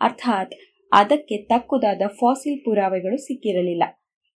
ಅರ್ಥಾತ್ 0.00 0.54
ಅದಕ್ಕೆ 0.92 1.36
ತಕ್ಕುದಾದ 1.36 2.02
ಫಾಸಿಲ್ 2.06 2.64
ಪುರಾವೆಗಳು 2.64 3.16
ಸಿಕ್ಕಿರಲಿಲ್ಲ. 3.16 3.82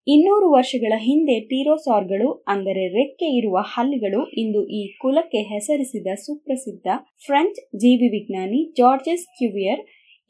ಇನ್ನೂರು 0.07 0.51
ವರ್ಷಗಳ 0.51 0.93
ಹಿಂದೆ 0.97 1.41
ಟೀರೋಸಾರ್ಗಳು, 1.41 2.45
ಅಂದರೆ 2.49 2.89
ರೆಕ್ಕೆ 2.89 3.25
ಇರುವ 3.25 3.59
ಹಲ್ಲಿಗಳು, 3.61 4.31
ಇಂದು 4.33 4.69
ಈ 4.69 4.97
ಕುಲಕ್ಕೆ 4.97 5.39
ಹೆಸರಿಸಿದ 5.43 6.07
ಸುಪ್ರಸಿದ್ಧ 6.15 6.87
ಫ್ರೆಂಚ್ 7.27 7.61
ಜೀವಿ 7.77 8.09
ವಿಜ್ಞಾನಿ 8.09 8.73
ಜಾರ್ಜಸ್ 8.77 9.27
ಕ್ಯೂವಿಯರ್, 9.27 9.81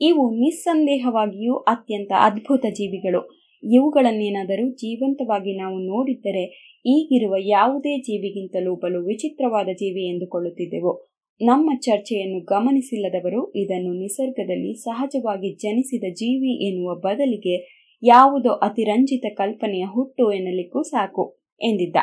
ಇವು 0.00 0.34
ನಿಸ್ಸಂದೇಹವಾಗಿಯೂ 0.34 1.54
ಅತ್ಯಂತ 1.54 2.12
ಅದ್ಭುತ 2.16 2.66
ಜೀವಿಗಳು. 2.70 3.22
ಇವುಗಳನ್ನೇನಾದರೂ 3.62 4.70
ಜೀವಂತವಾಗಿ 4.70 5.58
ನಾವು 5.58 5.78
ನೋಡಿದ್ದರೆ, 5.78 6.44
ಈಗಿರುವ 6.86 7.34
ಯಾವುದೇ 7.38 7.98
ಜೀವಿಗಿಂತಲೂ 7.98 8.76
ಬಲು 8.76 9.00
ವಿಚಿತ್ರವಾದ 9.04 9.68
ಜೀವಿ 9.72 10.08
ಎಂದುಕೊಳ್ಳುತ್ತಿದ್ದೆವು. 10.08 11.14
ನಮ್ಮ 11.40 11.70
ಚರ್ಚೆಯನ್ನು 11.82 12.40
ಗಮನಿಸಿಲ್ಲದವರು 12.44 13.52
ಇದನ್ನು 13.56 13.92
ನಿಸರ್ಗದಲ್ಲಿ 13.92 14.74
ಸಹಜವಾಗಿ 14.74 15.54
ಜನಿಸಿದ 15.54 16.04
ಜೀವಿ 16.12 16.68
ಎನ್ನುವ 16.68 16.94
ಬದಲಿಗೆ 16.94 17.83
ಯಾವುದೋ 18.06 18.52
ಅತಿರಂಜಿತ 18.52 19.24
ಕಲ್ಪನೆಯ 19.38 19.84
ಹುಟ್ಟು 19.84 20.32
ಎನ್ನಲಿಕ್ಕೂ 20.32 20.82
ಸಾಕು 20.82 21.40
ಎಂದಿದ್ದ. 21.60 21.96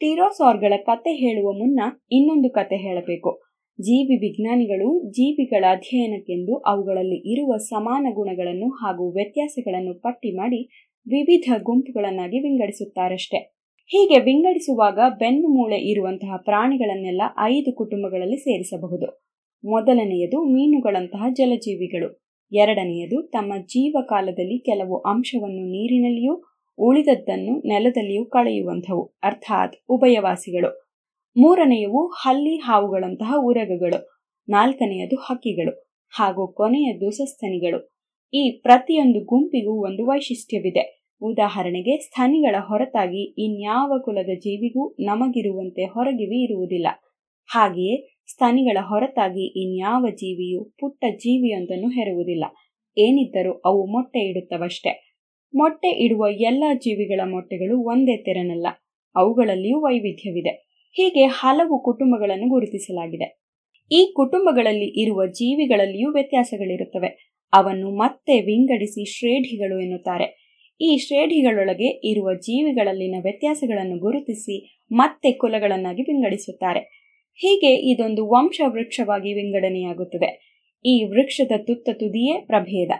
ಟಿರೋಸಾರ್ಗಳ 0.00 0.72
ಕತೆ 0.76 1.10
ಹೇಳುವ 1.10 1.52
ಮುನ್ನ 1.52 1.80
ಇನ್ನೊಂದು 2.10 2.50
ಕತೆ 2.50 2.76
ಹೇಳಬೇಕು. 2.76 3.42
ಜೀವಿ 3.80 4.16
ವಿಜ್ಞಾನಿಗಳು 4.16 5.10
ಜೀವಿಗಳ 5.10 5.64
ಅಧ್ಯಯನಕ್ಕೆಂದು 5.70 6.58
ಅವುಗಳಲ್ಲಿ 6.58 7.32
ಇರುವ 7.32 7.56
ಸಮಾನ 7.56 8.06
ಗುಣಗಳನ್ನು 8.14 8.70
ಹಾಗೂ 8.70 9.14
ವ್ಯತ್ಯಾಸಗಳನ್ನು 9.14 10.00
ಪಟ್ಟಿ 10.00 10.36
ಮಾಡಿ 10.36 10.88
ವಿವಿಧ 10.98 11.52
ಗುಂಪುಗಳನ್ನಾಗಿ 11.62 12.38
ವಿಂಗಡಿಸುತ್ತಾರಷ್ಟೆ. 12.38 13.61
ಹೀಗೆ 13.92 14.18
ವಿಂಗಡಿಸುವಾಗ 14.18 14.98
ಬೆನ್ನು 15.18 15.48
ಮೂಳೆ 15.48 15.76
ಇರುವಂತಹ 15.76 16.36
ಪ್ರಾಣಿಗಳನ್ನೆಲ್ಲ 16.36 17.22
ಐದು 17.40 17.74
ಕುಟುಂಬಗಳಲ್ಲಿ 17.74 18.36
ಸೇರಿಸಬಹುದು. 18.36 19.24
ಮೊದಲನೆಯದು 19.64 20.44
ಮೀನುಗಳಂತಹ 20.44 21.24
ಜಲಜೀವಿಗಳು. 21.32 22.24
ಎರಡನೆಯದು 22.52 23.22
ತಮ್ಮ 23.22 23.52
ಜೀವಕಾಲದಲ್ಲಿ 23.66 24.58
ಕೆಲವು 24.58 24.98
ಅಂಶವನ್ನು 24.98 25.62
ನೀರಿನಲ್ಲಿಯೂ, 25.62 26.42
ಉಳಿದದ್ದನ್ನು 26.78 27.58
ನೆಲದಲ್ಲಿಯೂ 27.58 28.24
ಕಳೆಯುವಂಥವು, 28.24 29.16
ಅರ್ಥಾತ್ 29.22 29.76
ಉಭಯವಾಸಿಗಳು. 29.88 30.88
ಮೂರನೆಯವು 31.36 32.06
ಹಲ್ಲಿ 32.06 32.56
ಹಾವುಗಳಂತಹ 32.56 33.34
ಉರಗಗಳು. 33.38 34.20
ನಾಲ್ಕನೆಯದು 34.48 35.16
ಹಕ್ಕಿಗಳು 35.16 35.92
ಹಾಗೂ 36.18 36.52
ಕೊನೆಯದು 36.52 37.10
ಸಸ್ತನಿಗಳು. 37.10 37.94
ಈ 38.34 38.50
ಪ್ರತಿಯೊಂದು 38.50 39.24
ಗುಂಪಿಗೂ 39.24 39.84
ಒಂದು 39.84 40.06
ವೈಶಿಷ್ಟ್ಯವಿದೆ. 40.06 41.01
ಉದಾಹರಣೆಗೆ 41.22 41.96
ಸ್ಥನಿಗಳ 41.96 42.56
ಹೊರತಾಗಿ 42.60 43.34
ಇನ್ಯಾವ 43.38 44.00
ಕುಲದ 44.04 44.38
ಜೀವಿಗೂ 44.38 44.96
ನಮಗಿರುವಂತೆ 45.00 45.84
ಹೊರಗಿವಿ 45.84 46.44
ಇರುವುದಿಲ್ಲ. 46.44 46.86
ಹಾಗೆಯೇ 47.46 48.16
ಸ್ಥನಿಗಳ 48.30 48.78
ಹೊರತಾಗಿ 48.80 49.46
ಇನ್ಯಾವ 49.62 50.06
ಜೀವಿಯು 50.10 50.64
ಪುಟ್ಟ 50.64 51.04
ಜೀವಿಯೊಂದನ್ನು 51.16 51.88
ಹೆರುವುದಿಲ್ಲ. 51.88 52.44
ಏನಿದ್ದರೂ 52.98 53.52
ಅವು 53.52 53.86
ಮೊಟ್ಟೆ 53.86 54.18
ಇಡುತ್ತವಷ್ಟೆ. 54.18 55.12
ಮೊಟ್ಟೆ 55.54 55.88
ಇಡುವ 55.88 56.26
ಎಲ್ಲ 56.30 56.64
ಜೀವಿಗಳ 56.74 57.20
ಮೊಟ್ಟೆಗಳು 57.30 57.80
ಒಂದೇ 57.80 58.16
ತೆರನಲ್ಲ, 58.16 58.66
ಅವುಗಳಲ್ಲಿಯೂ 59.16 59.80
ವೈವಿಧ್ಯವಿದೆ. 59.80 60.52
ಹೀಗೆ 60.96 61.24
ಹಲವು 61.24 61.82
ಕುಟುಂಬಗಳನ್ನು 61.82 62.48
ಗುರುತಿಸಲಾಗಿದೆ. 62.48 63.42
ಈ 63.92 64.12
ಕುಟುಂಬಗಳಲ್ಲಿ 64.16 65.02
ಇರುವ 65.02 65.26
ಜೀವಿಗಳಲ್ಲಿಯೂ 65.26 66.12
ವ್ಯತ್ಯಾಸಗಳಿರುತ್ತವೆ. 66.12 67.32
ಅವನ್ನು 67.52 67.90
ಮತ್ತೆ 67.90 68.40
ವಿಂಗಡಿಸಿ 68.40 69.18
ಶ್ರೇಢಿಗಳು 69.18 69.80
ಎನ್ನುತ್ತಾರೆ. 69.80 70.41
ಈ 70.82 70.96
ಶ್ರೇಣಿಗಳೊಳಗೆ 70.96 71.88
ಇರುವ 72.10 72.34
ಜೀವಿಗಳಲ್ಲಿನ 72.34 73.16
ವ್ಯತ್ಯಾಸಗಳನ್ನು 73.22 73.98
ಗುರುತಿಸಿ 73.98 74.78
ಮತ್ತೆ 74.92 75.32
ಕುಲಗಳನ್ನಾಗಿ 75.32 76.02
ವಿಂಗಡಿಸುತ್ತಾರೆ. 76.02 76.80
ಹೀಗೆ 77.34 77.74
ಇದೊಂದು 77.74 78.26
ವಂಶ 78.28 78.60
ವೃಕ್ಷವಾಗಿ 78.66 79.32
ವಿಂಗಡಣೆಯಾಗುತ್ತದೆ 79.32 80.30
ಈ 80.84 81.04
ವೃಕ್ಷದ 81.04 81.52
ತುತ್ತ 81.56 81.88
ತುದಿಯೇ 81.92 82.40
ಪ್ರಭೇದ, 82.40 82.90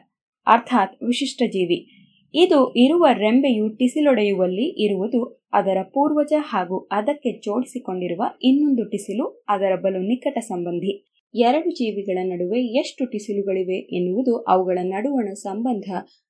ಅರ್ಥಾತ್ 0.47 1.03
ವಿಶಿಷ್ಟ 1.03 1.43
ಜೀವಿ. 1.47 1.99
ಇದು 2.35 2.73
ಇರುವ 2.75 3.07
ರೆಂಬೆಯು 3.13 3.69
ಟಿಸಿಲೊಡೆಯುವಲ್ಲಿ 3.69 4.85
ಇರುವುದು 4.85 5.43
ಅದರ 5.53 5.83
ಪೂರ್ವಜ 5.83 6.33
ಹಾಗೂ 6.39 6.79
ಅದಕ್ಕೆ 6.93 7.41
ಜೋಡಿಸಿಕೊಂಡಿರುವ 7.41 8.23
ಇನ್ನೊಂದು 8.43 8.85
ಟಿಸಿಲು 8.85 9.45
ಅದರ 9.49 9.75
ಬಲು 9.77 9.99
ನಿಕಟ 9.99 10.39
ಸಂಬಂಧಿ. 10.39 11.12
ಎರಡು 11.35 11.71
ಜೀವಿಗಳ 11.71 12.19
ನಡುವೆ 12.23 12.61
ಎಷ್ಟು 12.61 13.05
ಟಿಸಿಲುಗಳಿವೆ 13.05 13.97
ಎನ್ನುವುದು 13.97 14.37
ಅವುಗಳ 14.37 14.79
ನಡುವಣ 14.83 15.33
ಸಂಬಂಧ 15.33 15.85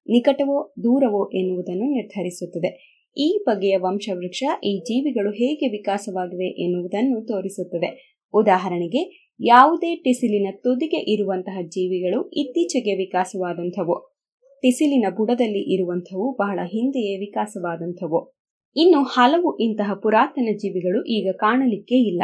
ನಿಕಟವೋ 0.08 0.72
ದೂರವೋ 0.78 1.30
ಎನ್ನುವುದನ್ನು 1.38 1.84
ನಿರ್ಧರಿಸುತ್ತದೆ. 1.84 2.92
ಈ 3.18 3.44
ಬಗೆಯ 3.46 3.76
ವಂಶವೃಕ್ಷ 3.76 4.44
ಈ 4.64 4.78
ಜೀವಿಗಳು 4.78 5.30
ಹೇಗೆ 5.30 5.68
ವಿಕಾಸವಾಗಿವೆ 5.68 6.64
ಎನ್ನುವುದನ್ನು 6.64 7.20
ತೋರಿಸುತ್ತದೆ. 7.20 8.18
ಉದಾಹರಣೆಗೆ, 8.34 9.30
ಯಾವುದೇ 9.40 9.96
ಟಿಸಿಲಿನ 9.96 10.46
ತುದಿಗೆ 10.56 11.12
ಇರುವಂತಹ 11.12 11.58
ಜೀವಿಗಳು 11.62 12.28
ಇತ್ತೀಚೆಗೆ 12.28 12.94
ವಿಕಾಸವಾದಂಥವು. 12.94 14.14
ಟಿಸಿಲಿನ 14.62 15.06
ಬುಡದಲ್ಲಿ 15.16 15.74
ಇರುವಂಥವು 15.74 16.36
ಬಹಳ 16.36 16.60
ಹಿಂದೆಯೇ 16.64 17.18
ವಿಕಾಸವಾದಂಥವು. 17.18 18.34
ಇನ್ನು 18.76 19.02
ಹಲವು 19.02 19.58
ಇಂತಹ 19.58 19.94
ಪುರಾತನ 19.94 20.48
ಜೀವಿಗಳು 20.56 21.04
ಈಗ 21.04 21.30
ಕಾಣಲಿಕ್ಕೆ 21.32 21.94
ಇಲ್ಲ. 21.94 22.22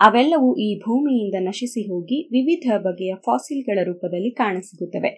ಅವೆಲ್ಲವೂ 0.00 0.56
ಈ 0.56 0.78
ಭೂಮಿಯಿಂದ 0.78 1.34
ನಶಿಸಿ 1.40 1.82
ಹೋಗಿ 1.90 2.28
ವಿವಿಧ 2.32 2.66
ಬಗೆಯ 2.76 3.14
ಫಾಸಿಲ್ಗಳ 3.14 3.78
ರೂಪದಲ್ಲಿ 3.82 4.30
ಕಾಣಸಿಗುತ್ತವೆ. 4.30 5.10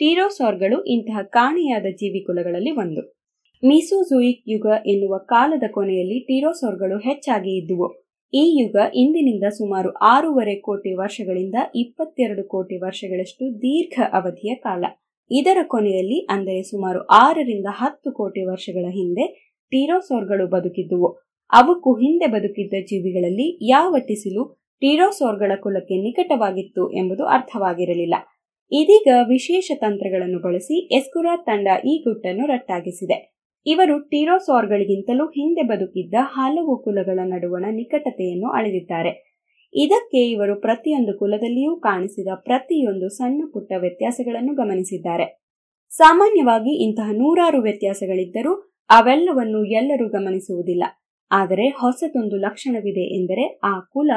ಟೀರೋಸಾರ್ಗಳು 0.00 0.84
ಇಂತಹ 0.84 1.22
ಕಾಣೆಯಾದ 1.22 1.86
ಜೀವಿಕುಲಗಳಲ್ಲಿ 1.90 2.70
ಒಂದು. 2.70 3.02
ಮೀಸೋಜೋಯಿಕ್ 3.62 4.44
ಯುಗ 4.48 4.66
ಎನ್ನುವ 4.86 5.18
ಕಾಲದ 5.18 5.62
ಕೊನೆಯಲ್ಲಿ 5.72 6.18
ಟೀರೋಸಾರ್ಗಳು 6.18 6.98
ಹೆಚ್ಚಾಗಿ 6.98 7.56
ಇದ್ದುವು. 7.56 7.88
ಈ 8.32 8.42
ಯುಗ 8.60 8.76
ಇಂದಿನಿಂದ 8.94 9.44
ಸುಮಾರು 9.50 9.90
ಆರೂವರೆ 9.90 10.54
ಕೋಟಿ 10.54 10.92
ವರ್ಷಗಳಿಂದ 10.94 11.54
ಇಪ್ಪತ್ತೆರಡು 11.74 12.48
ಕೋಟಿ 12.48 12.76
ವರ್ಷಗಳಷ್ಟು 12.76 13.44
ದೀರ್ಘ 13.54 14.00
ಅವಧಿಯ 14.12 14.54
ಕಾಲ. 14.54 14.84
ಇದರ 15.30 15.58
ಕೊನೆಯಲ್ಲಿ, 15.62 16.26
ಅಂದರೆ 16.30 16.62
ಸುಮಾರು 16.62 17.00
ಆರರಿಂದ 17.06 17.66
ಹತ್ತು 17.70 18.12
ಕೋಟಿ 18.12 18.42
ವರ್ಷಗಳ 18.50 18.86
ಹಿಂದೆ, 18.90 19.26
ಟೀರೋಸೋರ್ಗಳು 19.72 20.46
ಬದುಕಿದ್ದುವು. 20.46 21.31
ಅವಕ್ಕೂ 21.52 21.94
ಹಿಂದೆ 21.94 22.26
ಬದುಕಿದ್ದ 22.26 22.74
ಜೀವಿಗಳಲ್ಲಿ 22.86 23.70
ಯಾವ 23.70 23.96
ಟಿಸಿಲು 24.08 24.44
ಟೀರೋಸೋರ್ಗಳ 24.54 25.52
ಕುಲಕ್ಕೆ 25.60 25.94
ನಿಕಟವಾಗಿತ್ತು 25.94 26.92
ಎಂಬುದು 26.92 27.24
ಅರ್ಥವಾಗಿರಲಿಲ್ಲ. 27.26 28.14
ಇದೀಗ 28.72 29.08
ವಿಶೇಷ 29.28 29.72
ತಂತ್ರಗಳನ್ನು 29.74 30.38
ಬಳಸಿ 30.38 30.96
ಎಸ್ಕುರಾ 30.96 31.36
ತಂಡ 31.36 31.68
ಈ 31.86 31.98
ಗುಟ್ಟನ್ನು 31.98 32.46
ರಟ್ಟಾಗಿಸಿದೆ. 32.46 33.32
ಇವರು 33.66 33.98
ಟೀರೋಸಾರ್ಗಳಿಗಿಂತಲೂ 33.98 35.26
ಹಿಂದೆ 35.26 35.62
ಬದುಕಿದ್ದ 35.62 36.14
ಹಲವು 36.20 36.82
ಕುಲಗಳ 36.82 37.18
ನಡುವಣ 37.22 37.64
ನಿಕಟತೆಯನ್ನು 37.70 38.50
ಅಳೆದಿದ್ದಾರೆ. 38.50 39.42
ಇದಕ್ಕೆ 39.74 40.30
ಇವರು 40.30 40.60
ಪ್ರತಿಯೊಂದು 40.60 41.18
ಕುಲದಲ್ಲಿಯೂ 41.18 41.76
ಕಾಣಿಸಿದ 41.76 42.28
ಪ್ರತಿಯೊಂದು 42.34 43.08
ಸಣ್ಣ 43.08 43.42
ಪುಟ್ಟ 43.52 43.72
ವ್ಯತ್ಯಾಸಗಳನ್ನು 43.78 44.54
ಗಮನಿಸಿದ್ದಾರೆ. 44.54 45.42
ಸಾಮಾನ್ಯವಾಗಿ 45.90 46.84
ಇಂತಹ 46.84 47.10
ನೂರಾರು 47.12 47.62
ವ್ಯತ್ಯಾಸಗಳಿದ್ದರೂ 47.62 48.52
ಅವೆಲ್ಲವನ್ನು 48.90 49.64
ಎಲ್ಲರೂ 49.64 50.08
ಗಮನಿಸುವುದಿಲ್ಲ. 50.08 50.84
ಆದರೆ 51.32 51.68
ಹೊಸದೊಂದು 51.68 52.36
ಲಕ್ಷಣವಿದೆ 52.36 53.04
ಎಂದರೆ 53.16 53.60
ಆ 53.64 53.80
ಕುಲ 53.80 54.10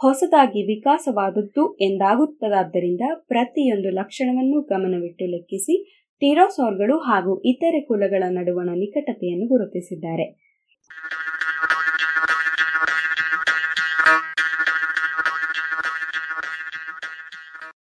ಹೊಸದಾಗಿ 0.00 0.62
ವಿಕಾಸವಾದದ್ದು 0.62 1.76
ಎಂದಾಗುತ್ತದಾದ್ದರಿಂದ 1.80 3.00
ಪ್ರತಿಯೊಂದು 3.28 3.90
ಲಕ್ಷಣವನ್ನು 3.90 4.60
ಗಮನವಿಟ್ಟು 4.60 5.26
ಲೆಕ್ಕಿಸಿ 5.30 5.76
ಟಿರೋಸೋರ್ಗಳು 6.22 6.98
ಹಾಗೂ 6.98 7.42
ಇತರೆ 7.44 7.80
ಕುಲಗಳ 7.80 8.22
ನಡುವಣ 8.28 8.70
ನಿಕಟತೆಯನ್ನು 8.74 9.46
ಗುರುತಿಸಿದ್ದಾರೆ. 9.48 10.26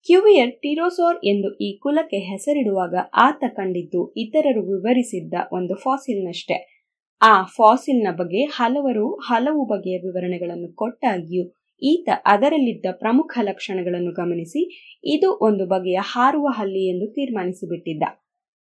ಕ್ಯೂವಿಯರ್ 0.05 0.51
ಟಿರೋಸೋರ್ 0.51 1.17
ಎಂದು 1.25 1.57
ಈ 1.57 1.77
ಕುಲಕ್ಕೆ 1.77 2.19
ಹೆಸರಿಡುವಾಗ 2.19 2.95
ಆತ 3.13 3.43
ಕಂಡಿದ್ದು 3.49 4.13
ಇತರರು 4.17 4.61
ವಿವರಿಸಿದ್ದ 4.61 5.33
ಒಂದು 5.51 5.75
ಫಾಸಿಲ್ನಷ್ಟೇ. 5.75 6.78
ಆ 7.21 7.31
ಫಾಸಿಲ್ನ 7.47 8.09
ಬಗ್ಗೆ 8.11 8.41
ಹಲವರು 8.51 9.07
ಹಲವು 9.27 9.61
ಬಗೆಯ 9.65 9.95
ವಿವರಣೆಗಳನ್ನು 9.97 10.69
ಕೊಟ್ಟಾಗಿಯೂ 10.75 11.43
ಈತ 11.81 12.09
ಅದರಲ್ಲಿದ್ದ 12.25 12.87
ಪ್ರಮುಖ 12.99 13.31
ಲಕ್ಷಣಗಳನ್ನು 13.41 14.11
ಗಮನಿಸಿ 14.11 14.61
ಇದು 15.05 15.29
ಒಂದು 15.41 15.65
ಬಗೆಯ 15.65 15.99
ಹಾರುವ 16.03 16.47
ಹಲ್ಲಿ 16.49 16.83
ಎಂದು 16.87 17.05
ತೀರ್ಮಾನಿಸಿಬಿಟ್ಟಿದ್ದ. 17.13 18.03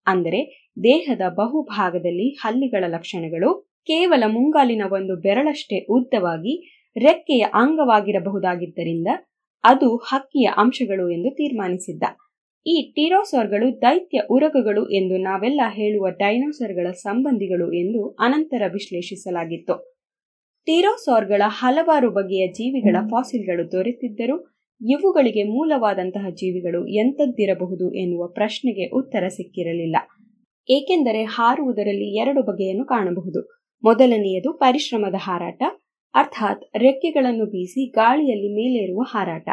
ಅಂದರೆ 0.07 0.39
ದೇಹದ 0.83 1.23
ಬಹುಭಾಗದಲ್ಲಿ 1.37 2.27
ಹಲ್ಲಿಗಳ 2.41 2.83
ಲಕ್ಷಣಗಳು 2.87 3.49
ಕೇವಲ 3.89 4.23
ಮುಂಗಾಲಿನ 4.27 4.83
ಒಂದು 4.91 5.15
ಬೆರಳಷ್ಟೇ 5.17 5.77
ಉದ್ದವಾಗಿ 5.89 6.53
ರೆಕ್ಕೆಯ 6.95 7.43
ಅಂಗವಾಗಿರಬಹುದಾಗಿದ್ದರಿಂದ 7.53 9.09
ಅದು 9.63 9.89
ಹಕ್ಕಿಯ 10.09 10.47
ಅಂಶಗಳು 10.57 11.05
ಎಂದು 11.09 11.29
ತೀರ್ಮಾನಿಸಿದ್ದ. 11.29 12.03
ಈ 12.71 12.91
ಟಿರೋಸಾರ್ಗಳು 12.91 13.81
ದೈತ್ಯ 13.81 14.21
ಉರಗಗಳು 14.29 14.89
ಎಂದು 14.89 15.17
ನಾವೆಲ್ಲ 15.17 15.61
ಹೇಳುವ 15.69 16.09
ಡೈನೋಸಾರ್ಗಳ 16.09 16.91
ಸಂಬಂಧಿಗಳು 16.91 17.73
ಎಂದು 17.73 18.09
ಅನಂತರ 18.09 18.63
ವಿಶ್ಲೇಷಿಸಲಾಗಿತ್ತು. 18.73 19.75
ಟೀರೋಸಾರ್ಗಳ 20.65 21.41
ಹಲವಾರು 21.45 22.09
ಬಗೆಯ 22.11 22.47
ಜೀವಿಗಳ 22.47 22.95
ಫಾಸಿಲ್ಗಳು 23.09 23.71
ದೊರೆತಿದ್ದರೂ 23.71 24.35
ಇವುಗಳಿಗೆ 24.81 25.43
ಮೂಲವಾದಂತಹ 25.43 26.29
ಜೀವಿಗಳು 26.29 26.87
ಎಂಥದ್ದಿರಬಹುದು 26.87 27.93
ಎನ್ನುವ 27.93 28.27
ಪ್ರಶ್ನೆಗೆ 28.27 28.85
ಉತ್ತರ 28.89 29.27
ಸಿಕ್ಕಿರಲಿಲ್ಲ. 29.27 29.95
ಏಕೆಂದರೆ 30.69 31.23
ಹಾರುವುದರಲ್ಲಿ 31.23 32.19
ಎರಡು 32.19 32.43
ಬಗೆಯನ್ನು 32.43 32.85
ಕಾಣಬಹುದು. 32.85 33.41
ಮೊದಲನೆಯದು 33.83 34.53
ಪರಿಶ್ರಮದ 34.53 35.15
ಹಾರಾಟ 35.17 35.63
ಅರ್ಥಾತ್ 36.15 36.63
ರೆಕ್ಕೆಗಳನ್ನು 36.77 37.45
ಬೀಸಿ 37.45 37.91
ಗಾಳಿಯಲ್ಲಿ 37.91 38.49
ಮೇಲೇರುವ 38.55 39.01
ಹಾರಾಟ 39.07 39.49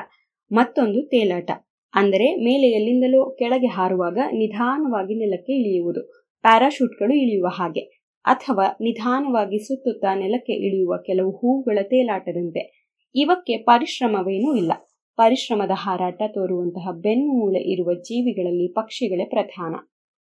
ಮತ್ತೊಂದು 0.52 1.02
ತೇಲಾಟ. 1.02 1.51
ಅಂದರೆ 1.95 2.35
ಮೇಲೆ 2.35 2.67
ಎಲ್ಲಿಂದಲೂ 2.67 3.31
ಕೆಳಗೆ 3.31 3.67
ಹಾರುವಾಗ 3.67 4.19
ನಿಧಾನವಾಗಿ 4.33 5.15
ನೆಲಕ್ಕೆ 5.15 5.53
ಇಳಿಯುವುದು. 5.53 6.03
ಪ್ಯಾರಾಶೂಟ್ಗಳು 6.43 7.15
ಇಳಿಯುವ 7.15 7.47
ಹಾಗೆ. 7.47 7.81
ಅಥವಾ 8.25 8.77
ನಿಧಾನವಾಗಿ 8.81 9.59
ಸುತ್ತುತ್ತಾ 9.59 10.15
ನೆಲಕ್ಕೆ 10.15 10.53
ಇಳಿಯುವ 10.53 11.03
ಕೆಲವು 11.07 11.31
ಹೂವುಗಳ 11.31 11.79
ತೇಲಾಟದಂತೆ. 11.83 12.91
ಇವಕ್ಕೆ 13.15 13.57
ಪರಿಶ್ರಮವೇನೂ 13.57 14.57
ಇಲ್ಲ. 14.57 14.73
ಪರಿಶ್ರಮದ 15.17 15.71
ಹಾರಾಟ 15.75 16.23
ತೋರುವಂತಹ 16.27 16.91
ಬೆನ್ನು 16.93 17.33
ಮೂಳೆ 17.39 17.73
ಇರುವ 17.73 17.95
ಜೀವಿಗಳಲ್ಲಿ 17.95 18.73
ಪಕ್ಷಿಗಳೇ 18.73 19.25
ಪ್ರಧಾನ. 19.25 19.75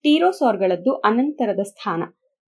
ಟೀರೋಸಾರ್ಗಳದ್ದು 0.02 0.94
ಅನಂತರದ 0.94 1.60
ಸ್ಥಾನ. 1.62 2.02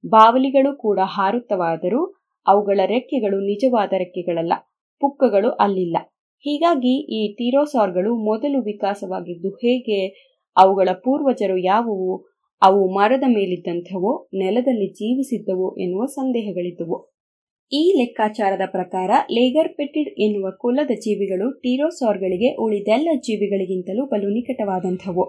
ಬಾವಲಿಗಳು 0.06 0.76
ಕೂಡ 0.76 0.98
ಹಾರುತ್ತವಾದರೂ 1.02 2.20
ಅವುಗಳ 2.46 2.80
ರೆಕ್ಕೆಗಳು 2.86 3.40
ನಿಜವಾದ 3.40 3.92
ರೆಕ್ಕೆಗಳಲ್ಲ. 3.98 4.52
ಪುಕ್ಕಗಳು 5.00 5.50
ಅಲ್ಲಿಲ್ಲ. 5.50 5.96
ಹೀಗಾಗಿ 6.44 6.94
ಈ 7.18 7.20
ಟೀರೋಸಾರ್ಗಳು 7.34 8.16
ಮೊದಲು 8.24 8.62
ವಿಕಾಸವಾಗಿದ್ದು 8.62 9.50
ಹೇಗೆ 9.62 9.98
ಅವುಗಳ 10.56 10.88
ಪೂರ್ವಜರು 10.92 11.56
ಯಾವುವು, 11.56 12.12
ಅವು 12.62 12.80
ಮರದ 12.94 13.24
ಮೇಲಿದ್ದಂಥವೋ, 13.28 14.28
ನೆಲದಲ್ಲಿ 14.34 14.88
ಜೀವಿಸಿದ್ದವೋ 14.92 15.76
ಎನ್ನುವ 15.80 16.04
ಸಂದೇಹಗಳಿದ್ದುವು. 16.04 16.96
ಈ 17.72 17.82
ಲೆಕ್ಕಾಚಾರದ 17.98 18.64
ಪ್ರಕಾರ 18.66 19.10
ಲೇಗರ್ 19.30 19.76
ಪೆಟಿಡ್ 19.76 20.08
ಎನ್ನುವ 20.20 20.46
ಕುಲದ 20.58 20.90
ಜೀವಿಗಳು 21.00 21.50
ಟೀರೋಸಾರ್ಗಳಿಗೆ 21.60 22.48
ಉಳಿದೆಲ್ಲ 22.54 23.08
ಜೀವಿಗಳಿಗಿಂತಲೂ 23.20 24.06
ಬಲು 24.06 24.28
ನಿಕಟವಾದಂಥವು. 24.28 25.24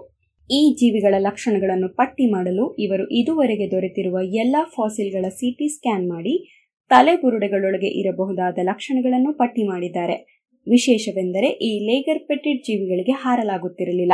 ಈ 0.50 0.60
ಜೀವಿಗಳ 0.80 1.14
ಲಕ್ಷಣಗಳನ್ನು 1.18 1.88
ಪಟ್ಟಿ 1.88 2.32
ಮಾಡಲು 2.32 2.64
ಇವರು 2.78 3.04
ಇದುವರೆಗೆ 3.10 3.70
ದೊರೆತಿರುವ 3.70 4.18
ಎಲ್ಲಾ 4.34 4.62
ಫಾಸಿಲ್ಗಳ 4.76 5.26
ಸಿಟಿ 5.30 5.68
ಸ್ಕ್ಯಾನ್ 5.68 6.06
ಮಾಡಿ 6.08 6.34
ತಲೆಬುರುಡೆಗಳೊಳಗೆ 6.90 7.90
ಇರಬಹುದಾದ 8.00 8.58
ಲಕ್ಷಣಗಳನ್ನು 8.62 9.32
ಪಟ್ಟಿ 9.32 9.62
ಮಾಡಿದ್ದಾರೆ. 9.68 10.16
ವಿಶೇಷವೆಂದರೆ 10.68 11.46
ಈ 11.46 11.78
ಲೇಗರ್ 11.86 12.28
ಪೆಟೆಡ್ 12.28 12.62
ಜೀವಿಗಳಿಗೆ 12.62 13.12
ಹಾರಲಾಗುತ್ತಿರಲಿಲ್ಲ. 13.12 14.12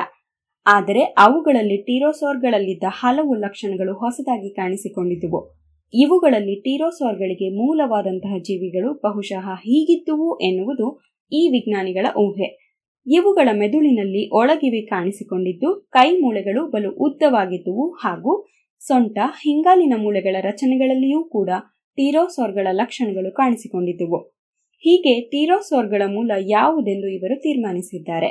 ಆದರೆ 0.66 1.00
ಅವುಗಳಲ್ಲಿ 1.00 1.76
ಟೀರೋಸೋರ್ಗಳಲ್ಲಿದ್ದ 1.76 2.82
ಹಲವು 2.88 3.34
ಲಕ್ಷಣಗಳು 3.34 3.94
ಹೊಸದಾಗಿ 3.94 4.54
ಕಾಣಿಸಿಕೊಂಡಿದ್ದುವು. 4.54 5.58
ಇವುಗಳಲ್ಲಿ 5.94 6.60
ಟೀರೋಸೋರ್ಗಳಿಗೆ 6.60 7.48
ಮೂಲವಾದಂತಹ 7.48 8.38
ಜೀವಿಗಳು 8.38 8.94
ಬಹುಶಃ 8.94 9.54
ಹೀಗಿದ್ದುವು 9.54 10.38
ಎನ್ನುವುದು 10.38 11.00
ಈ 11.32 11.48
ವಿಜ್ಞಾನಿಗಳ 11.48 12.06
ಊಹೆ. 12.16 12.68
ಇವುಗಳ 13.06 13.48
ಮೆದುಳಿನಲ್ಲಿ 13.52 14.30
ಒಳಗಿವೆ 14.36 14.80
ಕಾಣಿಸಿಕೊಂಡಿದ್ದು 14.80 15.88
ಕೈ 15.90 16.20
ಮೂಳೆಗಳು 16.20 16.70
ಬಲು 16.70 16.90
ಉದ್ದವಾಗಿದ್ದುವು 16.90 17.90
ಹಾಗೂ 17.90 18.46
ಸೊಂಟ, 18.80 19.18
ಹಿಂಗಾಲಿನ 19.18 19.94
ಮೂಳೆಗಳ 19.96 20.36
ರಚನೆಗಳಲ್ಲಿಯೂ 20.40 21.24
ಕೂಡ 21.24 21.50
ಟೀರೋಸೋರ್ಗಳ 21.96 22.66
ಲಕ್ಷಣಗಳು 22.70 23.34
ಕಾಣಿಸಿಕೊಂಡಿದ್ದುವು. 23.34 24.37
ಹೀಗೆ 24.78 25.20
ಟೀರೋಸೋರ್ಗಳ 25.20 26.02
ಮೂಲ 26.06 26.32
ಯಾವುದೆಂದು 26.38 27.08
ಇವರು 27.08 27.36
ತೀರ್ಮಾನಿಸಿದ್ದಾರೆ. 27.40 28.30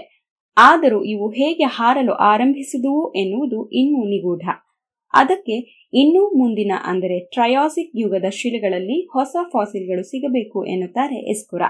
ಆದರೂ 0.57 1.03
ಇವು 1.03 1.29
ಹೇಗೆ 1.29 1.63
ಹಾರಲು 1.63 2.13
ಆರಂಭಿಸಿದುವು 2.13 3.13
ಎನ್ನುವುದು 3.13 3.69
ಇನ್ನೂ 3.69 3.99
ನಿಗೂಢ. 4.03 4.45
ಅದಕ್ಕೆ 5.13 5.57
ಇನ್ನೂ 5.93 6.21
ಮುಂದಿನ 6.37 6.71
ಅಂದರೆ 6.83 7.19
ಟ್ರಯಾಸಿಕ್ 7.19 7.91
ಯುಗದ 7.95 8.29
ಶಿಲೆಗಳಲ್ಲಿ 8.29 9.05
ಹೊಸ 9.05 9.35
ಫಾಸಿಲ್ಗಳು 9.49 10.03
ಸಿಗಬೇಕು 10.03 10.65
ಎನ್ನುತ್ತಾರೆ 10.65 11.31
ಎಸ್ಕುರ 11.31 11.61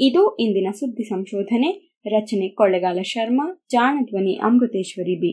ಇದು 0.00 0.36
ಇಂದಿನ 0.36 0.68
ಸುದ್ದಿ 0.70 1.04
ಸಂಶೋಧನೆ. 1.04 1.70
ರಚನೆ 2.06 2.48
ಕೊಳ್ಳೆಗಾಲ 2.48 2.98
ಶರ್ಮಾ, 3.02 3.64
ಜಾಣಧ್ವನಿ 3.70 4.34
Amruteshwari 4.42 5.16
B. 5.20 5.32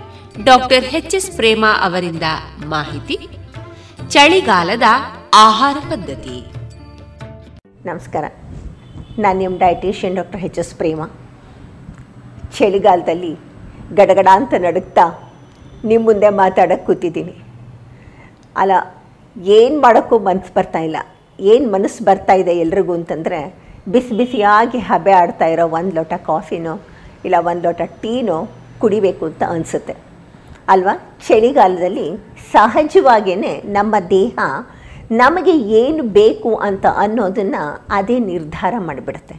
doctor 0.39 0.85
H 0.97 1.15
S 1.17 1.29
ಪ್ರೇಮ 1.37 1.63
ಅವರಿಂದ 1.85 2.27
ಮಾಹಿತಿ, 2.73 3.15
ಚಳಿಗಾಲದ 4.13 4.87
ಆಹಾರ 5.33 5.77
ಪದ್ಧತಿ. 5.89 6.35
ನಮಸ್ಕಾರ. 7.85 8.25
ನಾನು 9.23 9.37
ನಿಮ್ಮ 9.39 9.55
dietician 9.59 10.15
doctor 10.15 10.43
H 10.47 10.59
S 10.59 10.75
Prema. 10.75 11.01
ಚಳಿಗಾಲದಲ್ಲಿ 12.57 13.33
ಗಡಗಡ 13.99 14.27
ಅಂತ 14.39 14.53
ನಡುಗ್ತಾ 14.67 15.05
ನಿಮ್ಮ 15.89 16.05
ಮುಂದೆ 16.05 16.29
ಮಾತಾಡೋಕ್ಕೆ 16.41 16.85
ಕೂತಿದ್ದೀನಿ. 16.85 17.35
ಅಲ್ಲ, 18.61 18.71
ಏನು 19.57 19.81
ಮಾಡೋಕ್ಕೂ 19.81 20.19
ಮನಸ್ಸು 20.19 20.53
ಬರ್ತಾ 20.59 20.79
ಇಲ್ಲ. 20.79 20.97
ಏನು 21.39 21.71
ಮನಸ್ಸು 21.71 22.05
ಬರ್ತಾ 22.05 22.33
ಇದೆ 22.33 22.55
ಎಲ್ರಿಗೂ 22.65 22.93
ಅಂತಂದರೆ 22.93 23.41
ಬಿಸಿ 23.87 24.15
ಬಿಸಿಯಾಗಿ 24.17 24.79
ಹಬೆ 24.79 25.11
ಆಡ್ತಾ 25.11 25.45
ಇರೋ 25.45 25.67
ಒಂದು 25.79 25.95
ಲೋಟ 25.95 26.13
ಕಾಫಿನೋ 26.29 26.75
ಇಲ್ಲ 27.25 27.35
ಒಂದು 27.51 27.63
ಲೋಟ 27.67 27.81
ಟೀನೋ 28.01 28.39
ಕುಡಿಬೇಕು 28.79 29.25
ಅಂತ 29.25 29.43
ಅನಿಸುತ್ತೆ. 29.55 30.10
ಅಲ್ವಾ? 30.71 30.93
ಚಳಿಗಾಲದಲ್ಲಿ 31.27 32.07
ಸಹಜವಾಗಿಯೇ 32.51 33.53
ನಮ್ಮ 33.77 33.95
ದೇಹ 34.09 34.39
ನಮಗೆ 35.21 35.53
ಏನು 35.81 36.03
ಬೇಕು 36.19 36.51
ಅಂತ 36.67 36.85
ಅನ್ನೋದನ್ನು 36.97 37.61
ಅದೇ 37.89 38.17
ನಿರ್ಧಾರ 38.31 38.73
ಮಾಡಿಬಿಡುತ್ತೆ. 38.79 39.35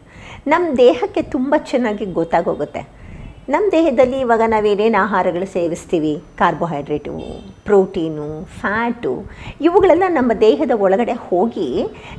ನಮ್ಮ 0.46 0.66
ದೇಹಕ್ಕೆ 0.76 1.22
ತುಂಬ 1.34 1.54
ಚೆನ್ನಾಗಿ 1.70 2.06
ಗೊತ್ತಾಗೋಗುತ್ತೆ. 2.18 2.82
ನಮ್ಮ 3.48 3.66
ದೇಹದಲ್ಲಿ 3.72 4.18
ಇವಾಗ 4.20 4.42
ನಾವೇನೇನು 4.46 4.98
ಆಹಾರಗಳು 5.02 5.46
ಸೇವಿಸ್ತೀವಿ? 5.52 6.12
ಕಾರ್ಬೋಹೈಡ್ರೇಟು, 6.38 7.12
ಪ್ರೋಟೀನು, 7.64 8.28
ಫ್ಯಾಟು 8.60 9.12
ಇವುಗಳೆಲ್ಲ 9.60 10.02
ನಮ್ಮ 10.08 10.32
ದೇಹದ 10.40 10.70
ಒಳಗಡೆ 10.86 11.16
ಹೋಗಿ 11.28 11.68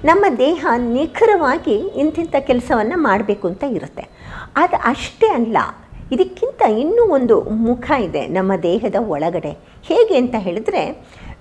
ನಮ್ಮ 0.06 0.26
ದೇಹ 0.38 0.66
ನಿಖರವಾಗಿ 0.96 1.78
ಇಂತಿಂಥ 2.04 2.36
ಕೆಲಸವನ್ನು 2.50 2.98
ಮಾಡಬೇಕು 3.08 3.48
ಅಂತ 3.48 3.64
ಇರುತ್ತೆ. 3.78 4.06
ಅದು 4.56 4.78
ಅಷ್ಟೇ 4.86 5.30
ಅಲ್ಲ 5.30 5.58
ಇದಕ್ಕಿಂತ 6.14 6.62
ಇನ್ನೂ 6.84 7.04
ಒಂದು 7.08 7.36
ಮುಖ 7.42 7.92
ಇದೆ 8.08 8.22
ನಮ್ಮ 8.28 8.52
ದೇಹದ 8.64 8.96
ಒಳಗಡೆ. 9.08 9.52
ಹೇಗೆ 9.88 10.16
ಅಂತ 10.18 10.36
ಹೇಳಿದ್ರೆ, 10.40 10.82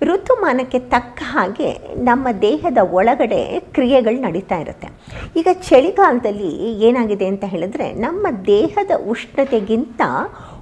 ಋತುಮಾನಕ್ಕೆ 0.01 0.79
ತಕ್ಕ 0.79 1.19
ಹಾಗೆ 1.25 1.69
ನಮ್ಮ 2.03 2.27
ದೇಹದ 2.41 2.77
ಒಳಗಡೆ 2.91 3.59
ಕ್ರಿಯೆಗಳು 3.59 4.19
ನಡೀತಾ 4.21 4.57
ಇರುತ್ತೆ. 4.57 4.87
ಈಗ 5.35 5.47
ಚಳಿಗಾಲದಲ್ಲಿ 5.69 6.51
ಏನಾಗಿದೆ 6.87 7.25
ಅಂತ 7.25 7.45
ಹೇಳಿದ್ರೆ, 7.53 7.93
ನಮ್ಮ 7.93 8.27
ದೇಹದ 8.45 8.91
ಉಷ್ಣತೆಗಿಂತ 9.09 10.01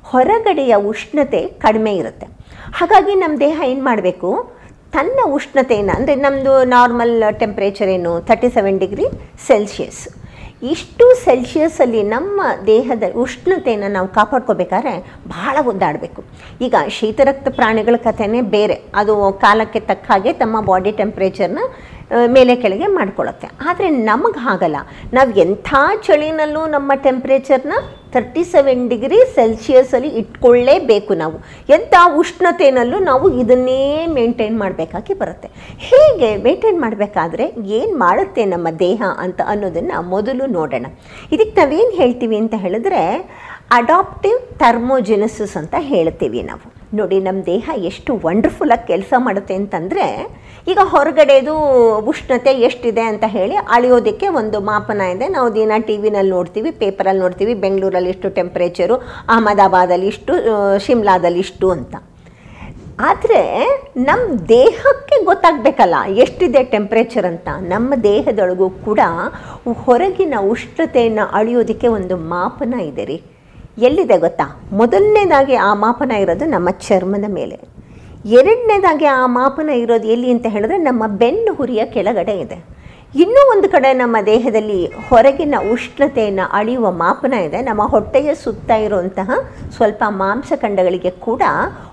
ಹೊರಗಡೆಯ 0.03 0.75
ಉಷ್ಣತೆ 0.75 1.41
ಕಡಿಮೆ 1.65 1.93
ಇರುತ್ತೆ. 1.95 2.27
ಹಾಗಾಗಿ 2.73 3.15
ನಮ್ಮ 3.15 3.39
ದೇಹ 3.39 3.61
ಏನು 3.67 3.83
ಮಾಡಬೇಕು? 3.83 4.29
ತನ್ನ 4.93 5.19
ಉಷ್ಣತೆಯನ್ನು 5.33 5.93
ಅಂದರೆ 5.95 6.15
ನಮ್ಮದು 6.15 6.53
ನಾರ್ಮಲ್ 6.63 7.13
ಟೆಂಪ್ರೇಚರ್ 7.39 7.89
ಏನು 7.89 8.21
ತರ್ಟಿ 8.21 8.49
ಸೆವೆನ್ 8.49 8.79
ಡಿಗ್ರಿ 8.79 9.05
ಸೆಲ್ಸಿಯಸ್ 9.47 10.01
ಇಷ್ಟು 10.63 11.23
ಸೆಲ್ಸಿಯಸ್ಸಲ್ಲಿ 11.23 12.03
ನಮ್ಮ 12.03 12.41
ದೇಹದ 12.67 13.03
ಉಷ್ಣತೆಯನ್ನು 13.15 13.91
ನಾವು 13.91 14.07
ಕಾಪಾಡ್ಕೋಬೇಕಾದ್ರೆ 14.07 15.13
ಬಹಳ 15.27 15.57
ಒದ್ದಾಡಬೇಕು. 15.67 16.23
ಈಗ 16.61 16.75
ಶೀತರಕ್ತ 16.87 17.47
ಪ್ರಾಣಿಗಳ 17.47 17.95
ಕಥೆನೇ 17.97 18.41
ಬೇರೆ. 18.41 18.81
ಅದು 18.95 19.33
ಕಾಲಕ್ಕೆ 19.41 19.79
ತಕ್ಕ 19.79 20.11
ಹಾಗೆ 20.11 20.33
ತಮ್ಮ 20.33 20.61
ಬಾಡಿ 20.61 20.91
ಟೆಂಪ್ರೇಚರ್ನ 20.91 21.59
ಮೇಲೆ 22.27 22.55
ಕೆಳಗೆ 22.55 22.87
ಮಾಡ್ಕೊಳ್ಳುತ್ತೆ. 22.87 23.47
ಆದರೆ 23.69 23.89
ನಮಗೆ 23.89 24.39
ಹಾಗಲ್ಲ. 24.39 24.75
ನಾವು 25.13 25.31
ಎಂಥ 25.31 25.73
ಚಳಿನಲ್ಲೂ 26.03 26.65
ನಮ್ಮ 26.65 26.91
ಟೆಂಪ್ರೇಚರ್ನ 26.95 27.73
ತರ್ಟಿ 28.13 28.43
ಸೆವೆನ್ 28.43 28.89
ಡಿಗ್ರಿ 28.89 29.17
ಸೆಲ್ಸಿಯಸಲ್ಲಿ 29.35 30.07
ಇಟ್ಕೊಳ್ಳೇಬೇಕು 30.07 31.13
ನಾವು. 31.13 31.37
ಎಂಥ 31.69 31.93
ಉಷ್ಣತೆಯಲ್ಲೂ 32.15 32.99
ನಾವು 32.99 33.39
ಇದನ್ನೇ 33.39 34.07
ಮೇಂಟೈನ್ 34.07 34.59
ಮಾಡಬೇಕಾಗಿ 34.59 35.13
ಬರುತ್ತೆ. 35.13 35.47
ಹೇಗೆ 35.77 36.35
ಮೇಂಟೈನ್ 36.35 36.81
ಮಾಡಬೇಕಾದ್ರೆ 36.81 37.43
ಏನು 37.67 37.97
ಮಾಡುತ್ತೆ 37.97 38.45
ನಮ್ಮ 38.45 38.67
ದೇಹ 38.69 39.03
ಅಂತ 39.17 39.41
ಅನ್ನೋದನ್ನು 39.47 40.09
ಮೊದಲು 40.09 40.45
ನೋಡೋಣ. 40.45 40.85
ಇದಕ್ಕೆ 41.31 41.61
ನಾವೇನು 41.61 41.89
ಹೇಳ್ತೀವಿ 41.89 42.37
ಅಂತ 42.37 42.53
ಹೇಳಿದ್ರೆ 42.57 43.31
ಅಡಾಪ್ಟಿವ್ 43.71 44.59
ಥರ್ಮೋಜೆನಸಿಸ್ 44.59 45.57
ಅಂತ 45.57 45.75
ಹೇಳ್ತೀವಿ 45.79 46.41
ನಾವು. 46.41 46.80
ನೋಡಿ 46.99 47.17
ನಮ್ಮ 47.25 47.39
ದೇಹ 47.51 47.69
ಎಷ್ಟು 47.89 48.11
ವಂಡರ್ಫುಲ್ಲಾಗಿ 48.25 48.85
ಕೆಲಸ 48.91 49.13
ಮಾಡುತ್ತೆ 49.25 49.55
ಅಂತಂದರೆ, 49.61 50.05
ಈಗ 50.71 50.79
ಹೊರಗಡೆದು 50.93 51.53
ಉಷ್ಣತೆ 52.11 52.51
ಎಷ್ಟಿದೆ 52.67 53.03
ಅಂತ 53.11 53.25
ಹೇಳಿ 53.35 53.55
ಅಳೆಯೋದಕ್ಕೆ 53.75 54.27
ಒಂದು 54.41 54.57
ಮಾಪನ 54.69 55.07
ಇದೆ. 55.13 55.27
ನಾವು 55.35 55.47
ದಿನ 55.59 55.79
ಟಿ 55.87 55.95
ವಿನಲ್ಲಿ 56.05 56.33
ನೋಡ್ತೀವಿ, 56.37 56.71
ಪೇಪರಲ್ಲಿ 56.83 57.21
ನೋಡ್ತೀವಿ, 57.25 57.55
ಬೆಂಗಳೂರಲ್ಲಿ 57.65 58.11
ಇಷ್ಟು 58.15 58.29
ಟೆಂಪ್ರೇಚರು 58.39 58.97
ಅಹಮದಾಬಾದಲ್ಲಿ 59.35 60.09
ಇಷ್ಟು 60.13 60.33
ಶಿಮ್ಲಾದಲ್ಲಿ 60.87 61.41
ಇಷ್ಟು 61.47 61.69
ಅಂತ. 61.77 61.95
ಆದರೆ 63.09 63.41
ನಮ್ಮ 64.09 64.25
ದೇಹಕ್ಕೆ 64.55 65.17
ಗೊತ್ತಾಗಬೇಕಲ್ಲ, 65.29 65.97
ಎಷ್ಟಿದೆ 66.23 66.61
ಟೆಂಪ್ರೇಚರ್ 66.73 67.27
ಅಂತ. 67.33 67.49
ನಮ್ಮ 67.73 67.93
ದೇಹದೊಳಗೂ 68.11 68.67
ಕೂಡ 68.87 69.01
ಹೊರಗಿನ 69.85 70.35
ಉಷ್ಣತೆಯನ್ನು 70.53 71.25
ಅಳೆಯೋದಕ್ಕೆ 71.39 71.87
ಒಂದು 71.97 72.17
ಮಾಪನ 72.33 72.73
ಇದೆ 72.91 73.05
ರೀ. 73.11 73.17
ಎಲ್ಲಿದೆ 73.81 74.17
ಗೊತ್ತಾ? 74.17 74.45
ಮೊದಲನೇದಾಗಿ 74.71 75.55
ಆ 75.55 75.73
ಮಾಪನ 75.73 76.11
ಇರೋದು 76.11 76.45
ನಮ್ಮ 76.45 76.69
ಚರ್ಮದ 76.69 77.25
ಮೇಲೆ. 77.27 77.57
ಎರಡನೇದಾಗಿ 78.25 79.05
ಆ 79.05 79.25
ಮಾಪನ 79.25 79.69
ಇರೋದು 79.69 80.07
ಎಲ್ಲಿ 80.07 80.31
ಅಂತ 80.31 80.45
ಹೇಳಿದ್ರೆ 80.49 80.77
ನಮ್ಮ 80.77 81.03
ಬೆನ್ನು 81.07 81.53
ಹುರಿಯ 81.53 81.85
ಕೆಳಗಡೆ 81.85 82.35
ಇದೆ. 82.39 82.57
ಇನ್ನೂ 83.15 83.41
ಒಂದು 83.51 83.69
ಕಡೆ 83.69 83.93
ನಮ್ಮ 83.93 84.17
ದೇಹದಲ್ಲಿ 84.25 84.79
ಹೊರಗಿನ 84.85 85.55
ಉಷ್ಣತೆಯನ್ನು 85.71 86.49
ಅಳೆಯುವ 86.51 86.91
ಮಾಪನ 86.91 87.33
ಇದೆ. 87.33 87.61
ನಮ್ಮ 87.61 87.83
ಹೊಟ್ಟೆಯ 87.83 88.33
ಸುತ್ತ 88.33 88.71
ಇರುವಂತಹ 88.71 89.31
ಸ್ವಲ್ಪ 89.75 90.03
ಮಾಂಸಖಂಡಗಳಿಗೆ 90.07 91.09
ಕೂಡ 91.09 91.41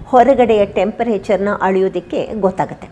ಹೊರಗಡೆಯ 0.07 0.67
ಟೆಂಪರೇಚರ್ನ 0.67 1.49
ಅಳೆಯೋದಕ್ಕೆ 1.63 2.21
ಗೊತ್ತಾಗುತ್ತೆ. 2.41 2.89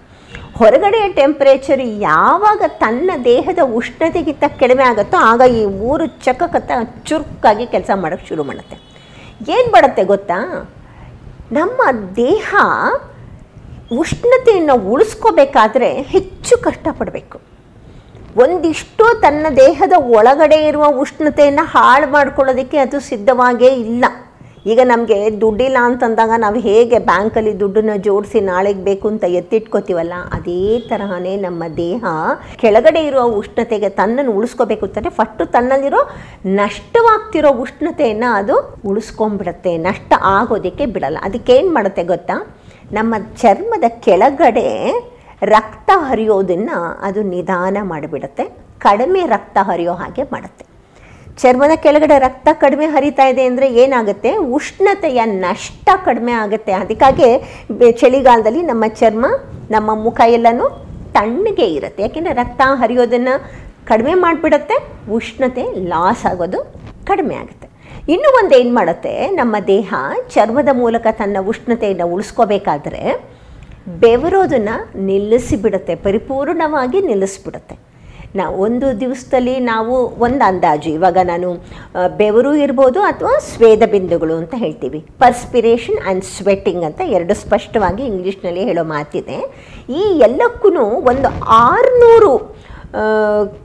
ಹೊರಗಡೆಯ 0.58 1.12
ಟೆಂಪರೇಚರ್ 1.12 1.80
ಯಾವಾಗ 1.84 2.62
ತನ್ನ 2.66 3.10
ದೇಹದ 3.24 3.58
ಉಷ್ಣತೆಗಿಂತ 3.74 4.44
ಕಡಿಮೆ 4.60 4.82
ಆಗುತ್ತೋ 4.82 5.16
ಆಗ 5.16 5.40
ಈ 5.50 5.64
ಮೂರು 5.64 6.06
ಚಕಕತ್ತ 6.06 6.70
ಚುರುಕಾಗಿ 7.04 7.66
ಕೆಲಸ 7.66 7.90
ಮಾಡೋಕ್ಕೆ 7.94 8.28
ಶುರು 8.28 8.44
ಮಾಡುತ್ತೆ. 8.44 8.76
ಏನು 9.52 9.70
ಮಾಡುತ್ತೆ 9.72 10.04
ಗೊತ್ತಾ? 10.04 10.38
ನಮ್ಮ 11.52 11.80
ದೇಹ 12.16 12.54
ಉಷ್ಣತೆಯನ್ನು 13.98 14.74
ಉಳಿಸ್ಕೋಬೇಕಾದ್ರೆ 14.74 16.02
ಹೆಚ್ಚು 16.02 16.58
ಕಷ್ಟಪಡಬೇಕು. 16.58 17.40
ಒಂದಿಷ್ಟು 18.36 19.20
ತನ್ನ 19.20 19.46
ದೇಹದ 19.56 19.92
ಒಳಗಡೆ 19.96 20.56
ಇರುವ 20.56 20.86
ಉಷ್ಣತೆಯನ್ನು 20.86 21.64
ಹಾಳು 21.64 22.12
ಮಾಡ್ಕೊಳ್ಳೋದಕ್ಕೆ 22.12 22.78
ಅದು 22.78 23.00
ಸಿದ್ಧವಾಗೇ 23.00 23.66
ಇಲ್ಲ. 23.66 24.04
ಈಗ 24.72 24.80
ನಮಗೆ 24.90 25.18
ದುಡ್ಡಿಲ್ಲ 25.42 25.78
ಅಂತಂದಾಗ 25.88 26.32
ನಾವು 26.44 26.58
ಹೇಗೆ 26.66 26.98
ಬ್ಯಾಂಕಲ್ಲಿ 27.10 27.52
ದುಡ್ಡನ್ನು 27.60 27.96
ಜೋಡಿಸಿ 28.06 28.38
ನಾಳೆಗೆ 28.50 28.82
ಬೇಕು 28.88 29.06
ಅಂತ 29.12 29.24
ಎತ್ತಿಟ್ಕೋತೀವಲ್ಲ, 29.40 30.14
ಅದೇ 30.36 30.62
ತರಹನೇ 30.90 31.34
ನಮ್ಮ 31.46 31.62
ದೇಹ 31.82 32.04
ಕೆಳಗಡೆ 32.62 33.02
ಇರುವ 33.08 33.24
ಉಷ್ಣತೆಗೆ 33.40 33.90
ತನ್ನನ್ನು 34.00 34.34
ಉಳಿಸ್ಕೋಬೇಕು 34.38 34.84
ಅಂತಂದರೆ 34.88 35.14
ಫಸ್ಟು 35.20 35.46
ತನ್ನಲ್ಲಿರೋ 35.56 36.00
ನಷ್ಟವಾಗ್ತಿರೋ 36.60 37.52
ಉಷ್ಣತೆಯನ್ನು 37.64 38.30
ಅದು 38.40 38.56
ಉಳಿಸ್ಕೊಂಡ್ಬಿಡುತ್ತೆ, 38.90 39.74
ನಷ್ಟ 39.88 40.12
ಆಗೋದಕ್ಕೆ 40.36 40.86
ಬಿಡಲ್ಲ. 40.94 41.18
ಅದಕ್ಕೇನು 41.28 41.72
ಮಾಡುತ್ತೆ 41.78 42.04
ಗೊತ್ತಾ? 42.14 42.38
ನಮ್ಮ 42.98 43.14
ಚರ್ಮದ 43.42 43.86
ಕೆಳಗಡೆ 44.06 44.68
ರಕ್ತ 45.54 45.90
ಹರಿಯೋದನ್ನು 46.08 46.78
ಅದು 47.08 47.20
ನಿಧಾನ 47.34 47.76
ಮಾಡಿಬಿಡುತ್ತೆ, 47.92 48.44
ಕಡಿಮೆ 48.86 49.22
ರಕ್ತ 49.34 49.58
ಹರಿಯೋ 49.70 49.94
ಹಾಗೆ 50.00 50.24
ಮಾಡುತ್ತೆ. 50.34 50.64
ಚರ್ಮದ 51.40 51.74
ಕೆಳಗಡೆ 51.84 52.16
ರಕ್ತ 52.24 52.48
ಕಡಿಮೆ 52.62 52.86
ಹರಿತಾ 52.94 53.24
ಇದೆ 53.32 53.42
ಅಂದರೆ 53.48 53.66
ಏನಾಗುತ್ತೆ? 53.82 54.30
ಉಷ್ಣತೆಯ 54.56 55.20
ನಷ್ಟ 55.24 55.88
ಕಡಿಮೆ 56.06 56.32
ಆಗುತ್ತೆ. 56.44 56.72
ಅದಕ್ಕಾಗಿ 56.82 57.28
ಚಳಿಗಾಲದಲ್ಲಿ 58.00 58.62
ನಮ್ಮ 58.70 58.84
ಚರ್ಮ, 59.00 59.26
ನಮ್ಮ 59.74 59.90
ಮುಖ 60.06 60.20
ಎಲ್ಲನೂ 60.36 60.66
ತಣ್ಣಗೆ 61.16 61.66
ಇರುತ್ತೆ. 61.76 62.02
ಯಾಕೆಂದರೆ 62.02 62.34
ರಕ್ತ 62.42 62.62
ಹರಿಯೋದನ್ನು 62.82 63.34
ಕಡಿಮೆ 63.90 64.14
ಮಾಡಿಬಿಡುತ್ತೆ, 64.24 64.76
ಉಷ್ಣತೆ 65.16 65.64
ಲಾಸ್ 65.92 66.24
ಆಗೋದು 66.30 66.60
ಕಡಿಮೆ 67.10 67.34
ಆಗುತ್ತೆ. 67.42 67.68
ಇನ್ನೂ 68.14 68.28
ಒಂದು 68.40 68.54
ಏನು 68.60 68.72
ಮಾಡುತ್ತೆ? 68.74 69.12
ನಮ್ಮ 69.40 69.56
ದೇಹ 69.66 69.94
ಚರ್ಮದ 70.34 70.70
ಮೂಲಕ 70.82 71.06
ತನ್ನ 71.20 71.36
ಉಷ್ಣತೆಯನ್ನು 71.52 72.06
ಉಳಿಸ್ಕೋಬೇಕಾದ್ರೆ 72.14 73.02
ಬೆವರೋದನ್ನು 74.04 74.76
ನಿಲ್ಲಿಸಿಬಿಡುತ್ತೆ, 75.08 75.94
ಪರಿಪೂರ್ಣವಾಗಿ 76.06 77.00
ನಿಲ್ಲಿಸ್ಬಿಡುತ್ತೆ. 77.10 77.76
ನಾವು 78.40 78.54
ಒಂದು 78.66 78.86
ದಿವಸದಲ್ಲಿ 79.02 79.54
ನಾವು 79.72 79.94
ಒಂದು 80.26 80.42
ಅಂದಾಜು. 80.48 80.90
ಇವಾಗ 80.98 81.18
ನಾನು 81.32 81.48
ಬೆವರು 82.20 82.52
ಇರ್ಬೋದು 82.64 83.00
ಅಥವಾ 83.10 83.32
ಸ್ವೇದ 83.50 83.82
ಬಿಂದುಗಳು 83.94 84.36
ಅಂತ 84.42 84.54
ಹೇಳ್ತೀವಿ. 84.64 85.00
ಪರ್ಸ್ಪಿರೇಷನ್ 85.24 86.00
ಆ್ಯಂಡ್ 86.02 86.26
ಸ್ವೆಟ್ಟಿಂಗ್ 86.36 86.84
ಅಂತ 86.88 87.00
ಎರಡು 87.18 87.36
ಸ್ಪಷ್ಟವಾಗಿ 87.44 88.04
ಇಂಗ್ಲೀಷ್ನಲ್ಲಿ 88.12 88.64
ಹೇಳೋ 88.70 88.84
ಮಾತಿದೆ. 88.94 89.38
ಈ 90.00 90.04
ಎಲ್ಲಕ್ಕೂ 90.28 90.70
ಒಂದು 91.12 91.28
ಆರುನೂರು 91.66 92.32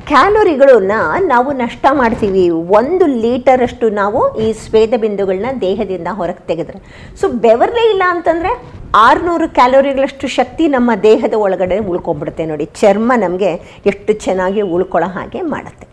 ಕ್ಯಾಲೋರಿಗಳನ್ನು 0.10 1.00
ನಾವು 1.28 1.50
ನಷ್ಟ 1.64 1.86
ಮಾಡ್ತೀವಿ. 2.00 2.44
ಒಂದು 2.80 3.06
ಲೀಟರಷ್ಟು 3.24 3.90
ನಾವು 4.00 4.22
ಈ 4.44 4.48
ಸ್ವೇದ 4.64 4.94
ಬಿಂದುಗಳನ್ನ 5.04 5.52
ದೇಹದಿಂದ 5.62 6.10
ಹೊರಗೆ 6.20 6.44
ತೆಗೆದ್ರೆ. 6.50 6.80
ಸೊ 7.22 7.28
ಬೆವರಲೇ 7.46 7.84
ಇಲ್ಲ 7.94 8.04
ಅಂತಂದರೆ 8.16 8.52
ಆರುನೂರು 8.96 9.50
ಕ್ಯಾಲೋರಿಗಳಷ್ಟು 9.50 10.28
ಶಕ್ತಿ 10.28 10.68
ನಮ್ಮ 10.68 10.92
ದೇಹದ 11.04 11.34
ಒಳಗಡೆ 11.34 11.80
ಉಳ್ಕೊಂಡ್ಬಿಡುತ್ತೆ 11.80 12.46
ನೋಡಿ. 12.46 12.66
ಚರ್ಮ 12.66 13.12
ನಮಗೆ 13.18 13.52
ಎಷ್ಟು 13.86 14.14
ಚೆನ್ನಾಗಿ 14.14 14.62
ಉಳ್ಕೊಳ್ಳೋ 14.62 15.10
ಹಾಗೆ 15.10 15.42
ಮಾಡುತ್ತೆ. 15.42 15.88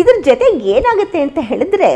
ಇದ್ರ 0.00 0.14
ಜೊತೆಗೆ 0.24 0.70
ಏನಾಗುತ್ತೆ 0.70 1.20
ಅಂತ 1.20 1.38
ಹೇಳಿದ್ರೆ, 1.40 1.90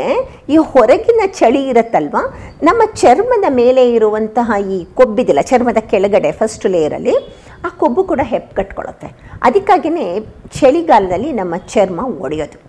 ಈ 0.49 0.57
ಹೊರಗಿನ 0.57 1.21
ಚಳಿ 1.25 1.67
ಇರುತ್ತಲ್ವ? 1.67 2.15
ನಮ್ಮ 2.63 2.81
ಚರ್ಮದ 2.95 3.45
ಮೇಲೆ 3.49 3.93
ಇರುವಂತಹ 3.93 4.51
ಈ 4.71 4.85
ಕೊಬ್ಬಿದಿಲ್ಲ, 4.93 5.41
ಚರ್ಮದ 5.41 5.77
ಕೆಳಗಡೆ 5.77 6.31
ಫಸ್ಟ್ 6.31 6.65
ಲೇಯರಲ್ಲಿ 6.65 7.15
ಆ 7.65 7.69
ಕೊಬ್ಬು 7.69 8.03
ಕೂಡ 8.03 8.19
ಹೆಪ್ಪು 8.23 8.55
ಕಟ್ಕೊಳ್ಳುತ್ತೆ. 8.55 9.07
ಅದಕ್ಕಾಗಿಯೇ 9.43 10.19
ಚಳಿಗಾಲದಲ್ಲಿ 10.59 11.31
ನಮ್ಮ 11.31 11.55
ಚರ್ಮ 11.57 11.99
ಒಡೆಯೋದು. 12.05 12.59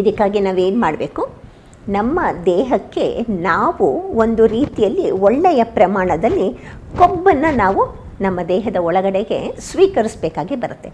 ಇದಕ್ಕಾಗಿ 0.00 0.40
ನಾವೇನು 0.40 0.80
ಮಾಡಬೇಕು? 0.80 1.46
ನಮ್ಮ 1.88 2.20
ದೇಹಕ್ಕೆ 2.46 3.26
ನಾವು 3.28 3.86
ಒಂದು 4.18 4.46
ರೀತಿಯಲ್ಲಿ 4.46 5.10
ಒಳ್ಳೆಯ 5.10 5.64
ಪ್ರಮಾಣದಲ್ಲಿ 5.64 6.58
ಕೊಬ್ಬನ್ನು 7.00 7.50
ನಾವು 7.62 7.82
ನಮ್ಮ 8.24 8.38
ದೇಹದ 8.50 8.78
ಒಳಗಡೆಗೆ 8.88 9.38
ಸ್ವೀಕರಿಸಬೇಕಾಗಿ 9.68 10.54
ಬರುತ್ತೆ. 10.62 10.90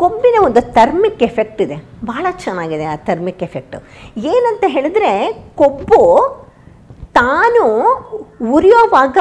ಕೊಬ್ಬಿನ 0.00 0.36
ಒಂದು 0.46 0.60
ಥರ್ಮಿಕ್ 0.76 1.22
ಎಫೆಕ್ಟ್ 1.28 1.60
ಇದೆ. 1.66 1.76
ಭಾಳ 2.10 2.24
ಚೆನ್ನಾಗಿದೆ 2.44 2.86
ಆ 2.92 2.94
ಥರ್ಮಿಕ್ 3.08 3.42
ಎಫೆಕ್ಟು. 3.48 3.78
ಏನಂತ 4.32 4.64
ಹೇಳಿದ್ರೆ 4.76 5.12
ಕೊಬ್ಬು 5.60 6.00
ತಾನು 7.20 7.64
ಉರಿಯೋವಾಗ 8.56 9.18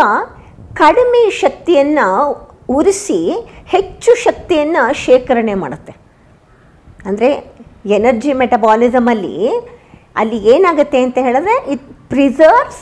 ಕಡಿಮೆ 0.81 1.21
ಶಕ್ತಿಯನ್ನು 1.43 2.07
ಉರಿಸಿ 2.77 3.19
ಹೆಚ್ಚು 3.75 4.11
ಶಕ್ತಿಯನ್ನು 4.25 4.83
ಶೇಖರಣೆ 5.05 5.55
ಮಾಡುತ್ತೆ. 5.63 5.93
ಅಂದರೆ 7.09 7.29
ಎನರ್ಜಿ 7.97 8.33
ಮೆಟಬಾಲಿಸಮಲ್ಲಿ 8.41 9.35
ಅಲ್ಲಿ 10.21 10.37
ಏನಾಗುತ್ತೆ 10.53 10.99
ಅಂತ 11.05 11.17
ಹೇಳಿದ್ರೆ 11.27 11.55
ಇಟ್ 11.73 11.85
ಪ್ರಿಸರ್ವ್ಸ್ 12.11 12.81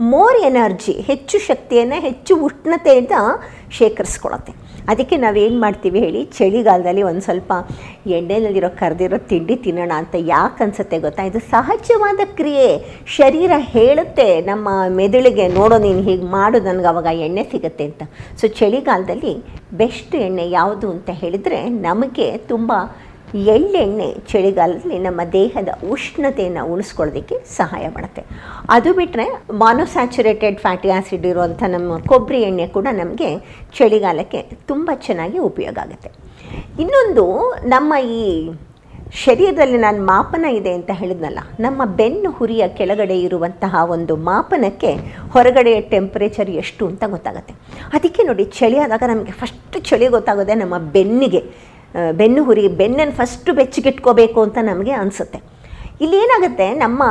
ಮೋರ್ 0.00 0.36
ಎನರ್ಜಿ 0.46 0.92
ಹೆಚ್ಚು 0.92 1.38
ಶಕ್ತಿಯನ್ನು, 1.38 1.96
ಹೆಚ್ಚು 2.00 2.36
ಉಷ್ಣತೆಯಿಂದ 2.36 3.12
ಶೇಖರಿಸ್ಕೊಳತ್ತೆ. 3.70 4.52
ಅದಕ್ಕೆ 4.88 5.16
ನಾವೇನು 5.16 5.60
ಮಾಡ್ತೀವಿ 5.60 6.00
ಹೇಳಿ, 6.00 6.24
ಚಳಿಗಾಲದಲ್ಲಿ 6.24 7.02
ಒಂದು 7.02 7.20
ಸ್ವಲ್ಪ 7.20 7.52
ಎಣ್ಣೆನಲ್ಲಿರೋ 8.06 8.68
ಕರೆದಿರೋ 8.68 9.18
ತಿಂಡಿ 9.18 9.56
ತಿನ್ನೋಣ 9.56 9.92
ಅಂತ 9.96 10.14
ಯಾಕೆ 10.18 10.64
ಅನ್ಸುತ್ತೆ 10.64 10.98
ಗೊತ್ತಾ? 10.98 11.22
ಇದು 11.22 11.40
ಸಹಜವಾದ 11.40 12.20
ಕ್ರಿಯೆ. 12.36 12.68
ಶರೀರ 13.06 13.52
ಹೇಳುತ್ತೆ, 13.56 14.40
ನಮ್ಮ 14.40 14.68
ಮೆದುಳಿಗೆ 14.88 15.48
ನೋಡೋ 15.48 15.78
ನೀನು 15.78 16.02
ಹೀಗೆ 16.02 16.24
ಮಾಡು, 16.24 16.60
ನನಗೆ 16.60 16.86
ಅವಾಗ 16.86 17.06
ಎಣ್ಣೆ 17.06 17.44
ಸಿಗುತ್ತೆ 17.50 17.84
ಅಂತ. 17.84 18.02
ಸೊ 18.40 18.46
ಚಳಿಗಾಲದಲ್ಲಿ 18.46 19.34
ಬೆಸ್ಟ್ 19.72 20.14
ಎಣ್ಣೆ 20.14 20.50
ಯಾವುದು 20.50 20.90
ಅಂತ 20.90 21.10
ಹೇಳಿದರೆ 21.12 21.68
ನಮಗೆ 21.68 22.38
ತುಂಬ 22.38 22.72
ಎಳ್ಳೆಣ್ಣೆ 23.54 24.06
ಚಳಿಗಾಲದಲ್ಲಿ 24.30 24.98
ನಮ್ಮ 25.06 25.20
ದೇಹದ 25.32 25.70
ಉಷ್ಣತೆಯನ್ನು 25.94 26.62
ಉಳಿಸ್ಕೊಳ್ಳೋದಕ್ಕೆ 26.72 27.36
ಸಹಾಯ 27.56 27.84
ಮಾಡುತ್ತೆ. 27.96 28.22
ಅದು 28.76 28.90
ಬಿಟ್ಟರೆ 28.98 29.26
ಮಾನೋಸ್ಯಾಚುರೇಟೆಡ್ 29.64 30.58
ಫ್ಯಾಟಿ 30.64 30.90
ಆ್ಯಸಿಡ್ 30.94 31.26
ಇರುವಂಥ 31.32 31.62
ನಮ್ಮ 31.74 31.98
ಕೊಬ್ಬರಿ 32.12 32.40
ಎಣ್ಣೆ 32.48 32.66
ಕೂಡ 32.76 32.86
ನಮಗೆ 33.00 33.30
ಚಳಿಗಾಲಕ್ಕೆ 33.78 34.40
ತುಂಬ 34.70 34.90
ಚೆನ್ನಾಗಿ 35.08 35.38
ಉಪಯೋಗ 35.50 35.78
ಆಗುತ್ತೆ. 35.84 36.10
ಇನ್ನೊಂದು 36.84 37.26
ನಮ್ಮ 37.74 37.92
ಈ 38.20 38.24
ಶರೀರದಲ್ಲಿ 39.24 39.78
ನಾನು 39.84 40.00
ಮಾಪನ 40.08 40.46
ಇದೆ 40.56 40.72
ಅಂತ 40.78 40.90
ಹೇಳಿದ್ನಲ್ಲ, 41.00 41.40
ನಮ್ಮ 41.66 41.82
ಬೆನ್ನು 41.98 42.30
ಹುರಿಯ 42.38 42.64
ಕೆಳಗಡೆ 42.78 43.16
ಇರುವಂತಹ 43.26 43.82
ಒಂದು 43.94 44.14
ಮಾಪನಕ್ಕೆ 44.30 44.90
ಹೊರಗಡೆ 45.34 45.72
ಟೆಂಪರೇಚರ್ 45.92 46.50
ಎಷ್ಟು 46.62 46.86
ಅಂತ 46.90 47.04
ಗೊತ್ತಾಗುತ್ತೆ. 47.14 47.54
ಅದಕ್ಕೆ 47.96 48.22
ನೋಡಿ, 48.30 48.44
ಚಳಿ 48.58 48.78
ಆದಾಗ 48.86 49.04
ನಮಗೆ 49.12 49.34
ಫಸ್ಟ್ 49.40 49.78
ಚಳಿ 49.90 50.08
ಗೊತ್ತಾಗೋದೆ 50.16 50.56
ನಮ್ಮ 50.62 50.78
ಬೆನ್ನಿಗೆ. 50.96 51.42
ಬೆನ್ನು 52.12 52.44
ಹುರಿ, 52.44 52.68
ಬೆನ್ನನ್ನು 52.68 53.12
ಫಸ್ಟು 53.12 53.52
ಬೆಚ್ಚಗಿಟ್ಕೋಬೇಕು 53.52 54.42
ಅಂತ 54.42 54.58
ನಮಗೆ 54.62 54.90
ಅನಿಸುತ್ತೆ. 54.90 55.42
ಇಲ್ಲಿ 56.00 56.16
ಏನಾಗುತ್ತೆ? 56.16 56.74
ನಮ್ಮ 56.74 57.02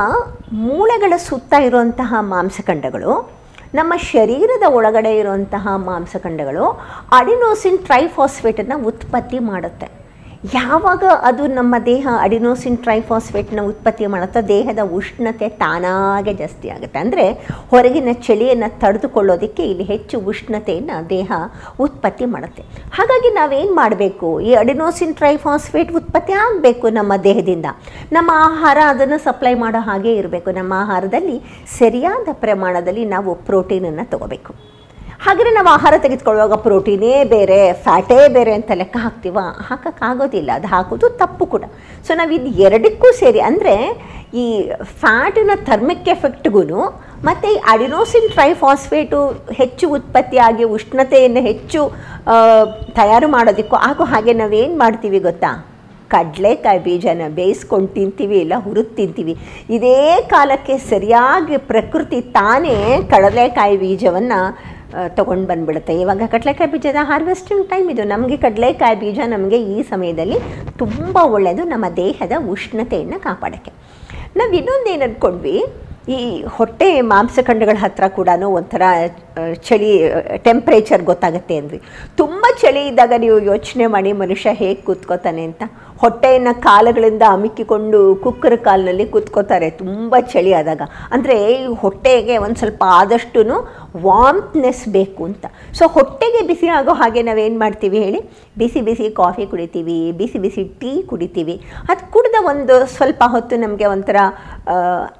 ಮೂಳೆಗಳ 0.52 1.12
ಸುತ್ತ 1.16 1.52
ಇರುವಂತಹ 1.52 2.14
ಮಾಂಸಖಂಡಗಳು, 2.20 3.30
ನಮ್ಮ 3.74 3.92
ಶರೀರದ 3.96 4.62
ಒಳಗಡೆ 4.68 5.18
ಇರುವಂತಹ 5.18 5.68
ಮಾಂಸಖಂಡಗಳು, 5.76 6.66
ಅಡಿನೋಸಿನ್ 7.12 7.78
ಟ್ರೈಫಾಸ್ಫೇಟನ್ನು 7.78 8.86
ಉತ್ಪತ್ತಿ 8.86 9.38
ಮಾಡುತ್ತೆ. 9.38 9.97
ಯಾವಾಗ 10.44 11.04
ಅದು 11.22 11.46
ನಮ್ಮ 11.46 11.74
ದೇಹ 11.86 12.08
ಅಡಿನೋಸಿನ್ 12.20 12.78
ಟ್ರೈಫಾಸ್ಫೇಟ್ನ 12.78 13.60
ಉತ್ಪತ್ತಿ 13.60 14.06
ಮಾಡುತ್ತೋ, 14.06 14.40
ದೇಹದ 14.48 14.78
ಉಷ್ಣತೆ 14.78 15.48
ತಾನಾಗೆ 15.48 16.34
ಜಾಸ್ತಿ 16.34 16.68
ಆಗುತ್ತೆ. 16.68 16.98
ಅಂದರೆ 16.98 17.32
ಹೊರಗಿನ 17.70 18.08
ಚಳಿಯನ್ನು 18.12 18.80
ತಡೆದುಕೊಳ್ಳೋದಕ್ಕೆ 18.80 19.62
ಇಲ್ಲಿ 19.62 19.84
ಹೆಚ್ಚು 19.84 20.20
ಉಷ್ಣತೆಯನ್ನು 20.20 21.10
ದೇಹ 21.10 21.32
ಉತ್ಪತ್ತಿ 21.80 22.24
ಮಾಡುತ್ತೆ. 22.24 22.62
ಹಾಗಾಗಿ 22.92 23.34
ನಾವೇನು 23.34 23.74
ಮಾಡಬೇಕು? 23.74 24.40
ಈ 24.40 24.54
ಅಡಿನೋಸಿನ್ 24.54 25.14
ಟ್ರೈಫಾಸ್ಫೇಟ್ 25.14 25.92
ಉತ್ಪತ್ತಿ 25.92 26.32
ಆಗಬೇಕು 26.32 26.88
ನಮ್ಮ 26.88 27.12
ದೇಹದಿಂದ. 27.24 27.66
ನಮ್ಮ 28.12 28.30
ಆಹಾರ 28.34 28.78
ಅದನ್ನು 28.86 29.18
ಸಪ್ಲೈ 29.18 29.54
ಮಾಡೋ 29.54 29.78
ಹಾಗೆ 29.78 30.14
ಇರಬೇಕು. 30.14 30.50
ನಮ್ಮ 30.50 30.72
ಆಹಾರದಲ್ಲಿ 30.76 31.66
ಸರಿಯಾದ 31.78 32.28
ಪ್ರಮಾಣದಲ್ಲಿ 32.32 33.04
ನಾವು 33.04 33.34
ಪ್ರೋಟೀನನ್ನು 33.34 34.10
ತಗೋಬೇಕು. 34.10 34.77
ಹಾಗೆಯೇ 35.24 35.52
ನಾವು 35.56 35.70
ಆಹಾರ 35.76 35.94
ತೆಗೆದುಕೊಳ್ಳುವಾಗ 36.02 36.56
ಪ್ರೋಟೀನೇ 36.66 37.12
ಬೇರೆ, 37.32 37.58
ಫ್ಯಾಟೇ 37.84 38.18
ಬೇರೆ 38.36 38.52
ಅಂತ 38.58 38.70
ಲೆಕ್ಕ 38.80 38.96
ಹಾಕ್ತೀವ? 39.04 39.38
ಹಾಕೋಕ್ಕಾಗೋದಿಲ್ಲ 39.68 40.50
ಅದು 40.58 40.68
ಹಾಕೋದು 40.74 41.06
ತಪ್ಪು 41.22 41.44
ಕೂಡ. 41.54 41.64
ಸೊ 42.06 42.10
ನಾವು 42.18 42.32
ಇದು 42.36 42.50
ಎರಡಕ್ಕೂ 42.66 43.08
ಸೇರಿ 43.20 43.40
ಅಂದರೆ 43.48 43.74
ಈ 44.42 44.44
ಫ್ಯಾಟಿನ 45.02 45.52
ಥರ್ಮಿಕ್ 45.68 46.08
ಎಫೆಕ್ಟ್ಗೂ 46.14 46.62
ಮತ್ತು 47.28 47.46
ಈ 47.54 47.56
ಅಡಿನೋಸಿನ್ 47.72 48.28
ಟ್ರೈಫಾಸ್ಫೇಟು 48.36 49.20
ಹೆಚ್ಚು 49.60 49.86
ಉತ್ಪತ್ತಿಯಾಗಿ, 49.98 50.64
ಉಷ್ಣತೆಯನ್ನು 50.76 51.42
ಹೆಚ್ಚು 51.50 51.82
ತಯಾರು 53.00 53.28
ಮಾಡೋದಕ್ಕೂ 53.36 53.78
ಹಾಗೂ 53.86 54.04
ಹಾಗೆ 54.12 54.34
ನಾವೇನು 54.42 54.76
ಮಾಡ್ತೀವಿ 54.84 55.20
ಗೊತ್ತಾ? 55.28 55.52
ಕಡಲೆಕಾಯಿ 56.14 56.80
ಬೀಜನ 56.86 57.22
ಬೇಯಿಸ್ಕೊಂಡು 57.38 57.88
ತಿಂತೀವಿ, 57.96 58.36
ಇಲ್ಲ 58.44 58.54
ಹುರಿದು 58.66 58.92
ತಿಂತೀವಿ. 58.98 59.34
ಇದೇ 59.76 59.98
ಕಾಲಕ್ಕೆ 60.32 60.74
ಸರಿಯಾಗಿ 60.90 61.56
ಪ್ರಕೃತಿ 61.72 62.20
ತಾನೇ 62.38 62.76
ಕಡಲೆಕಾಯಿ 63.12 63.76
ಬೀಜವನ್ನು 63.84 64.40
ತೊಗೊಂಡು 65.16 65.46
ಬಂದ್ಬಿಡುತ್ತೆ. 65.50 65.94
ಇವಾಗ 66.02 66.22
ಕಡಲೆಕಾಯಿ 66.34 66.70
ಬೀಜದ 66.74 67.00
ಹಾರ್ವೆಸ್ಟಿಂಗ್ 67.10 67.66
ಟೈಮ್ 67.72 67.88
ಇದು. 67.94 68.04
ನಮಗೆ 68.14 68.36
ಕಡಲೆಕಾಯಿ 68.46 68.96
ಬೀಜ 69.02 69.18
ನಮಗೆ 69.34 69.58
ಈ 69.74 69.76
ಸಮಯದಲ್ಲಿ 69.92 70.38
ತುಂಬ 70.82 71.16
ಒಳ್ಳೆಯದು 71.34 71.64
ನಮ್ಮ 71.74 71.86
ದೇಹದ 72.02 72.32
ಉಷ್ಣತೆಯನ್ನು 72.54 73.18
ಕಾಪಾಡೋಕ್ಕೆ. 73.26 73.74
ನಾವು 74.38 74.52
ಇನ್ನೊಂದು 74.60 74.90
ಏನು 74.94 75.04
ಅಂದ್ಕೊಂಡ್ವಿ 75.08 75.58
ಈ 76.16 76.18
ಹೊಟ್ಟೆ 76.56 76.86
ಮಾಂಸಖಂಡಗಳ 77.12 77.76
ಹತ್ರ 77.82 78.04
ಕೂಡ 78.18 78.28
ಒಂಥರ 78.58 78.82
ಚಳಿ 79.68 79.90
ಟೆಂಪ್ರೇಚರ್ 80.46 81.02
ಗೊತ್ತಾಗುತ್ತೆ 81.10 81.56
ಅಂದ್ವಿ. 81.60 81.80
ತುಂಬ 82.20 82.42
ಚಳಿ 82.62 82.82
ಇದ್ದಾಗ 82.90 83.12
ನೀವು 83.24 83.36
ಯೋಚನೆ 83.50 83.86
ಮಾಡಿ 83.94 84.12
ಮನುಷ್ಯ 84.22 84.54
ಹೇಗೆ 84.60 84.80
ಕೂತ್ಕೋತಾನೆ 84.86 85.44
ಅಂತ. 85.48 85.62
ಹೊಟ್ಟೆಯನ್ನು 86.00 86.62
ಕಾಲುಗಳಿಂದ 86.62 87.22
ಅಮಿಕ್ಕಿಕೊಂಡು 87.28 88.14
ಕುಕ್ಕರ್ 88.14 88.58
ಕಾಲಿನಲ್ಲಿ 88.58 89.06
ಕೂತ್ಕೋತಾರೆ, 89.06 89.70
ತುಂಬ 89.70 90.14
ಚಳಿ 90.32 90.52
ಆದಾಗ. 90.52 90.82
ಅಂದರೆ 91.12 91.52
ಈ 91.52 91.66
ಹೊಟ್ಟೆಗೆ 91.74 92.36
ಒಂದು 92.36 92.56
ಸ್ವಲ್ಪ 92.56 92.84
ಆದಷ್ಟು 92.86 93.42
ವಾಮ್ತ್ನೆಸ್ 93.96 94.88
ಬೇಕು 94.88 95.24
ಅಂತ. 95.24 95.46
ಸೊ, 95.74 95.86
ಹೊಟ್ಟೆಗೆ 95.88 96.46
ಬಿಸಿ 96.46 96.66
ಆಗೋ 96.66 96.92
ಹಾಗೆ 96.92 97.22
ನಾವೇನು 97.22 97.58
ಮಾಡ್ತೀವಿ 97.58 97.98
ಹೇಳಿ? 98.02 98.20
ಬಿಸಿ 98.58 98.80
ಬಿಸಿ 98.80 99.10
ಕಾಫಿ 99.10 99.46
ಕುಡಿತೀವಿ, 99.46 100.12
ಬಿಸಿ 100.12 100.38
ಬಿಸಿ 100.38 100.64
ಟೀ 100.64 101.02
ಕುಡಿತೀವಿ. 101.02 101.56
ಅದು 101.88 102.12
ಕುಡಿದ 102.12 102.34
ಒಂದು 102.44 102.86
ಸ್ವಲ್ಪ 102.86 103.22
ಹೊತ್ತು 103.26 103.56
ನಮಗೆ 103.56 103.86
ಒಂಥರ 103.86 104.16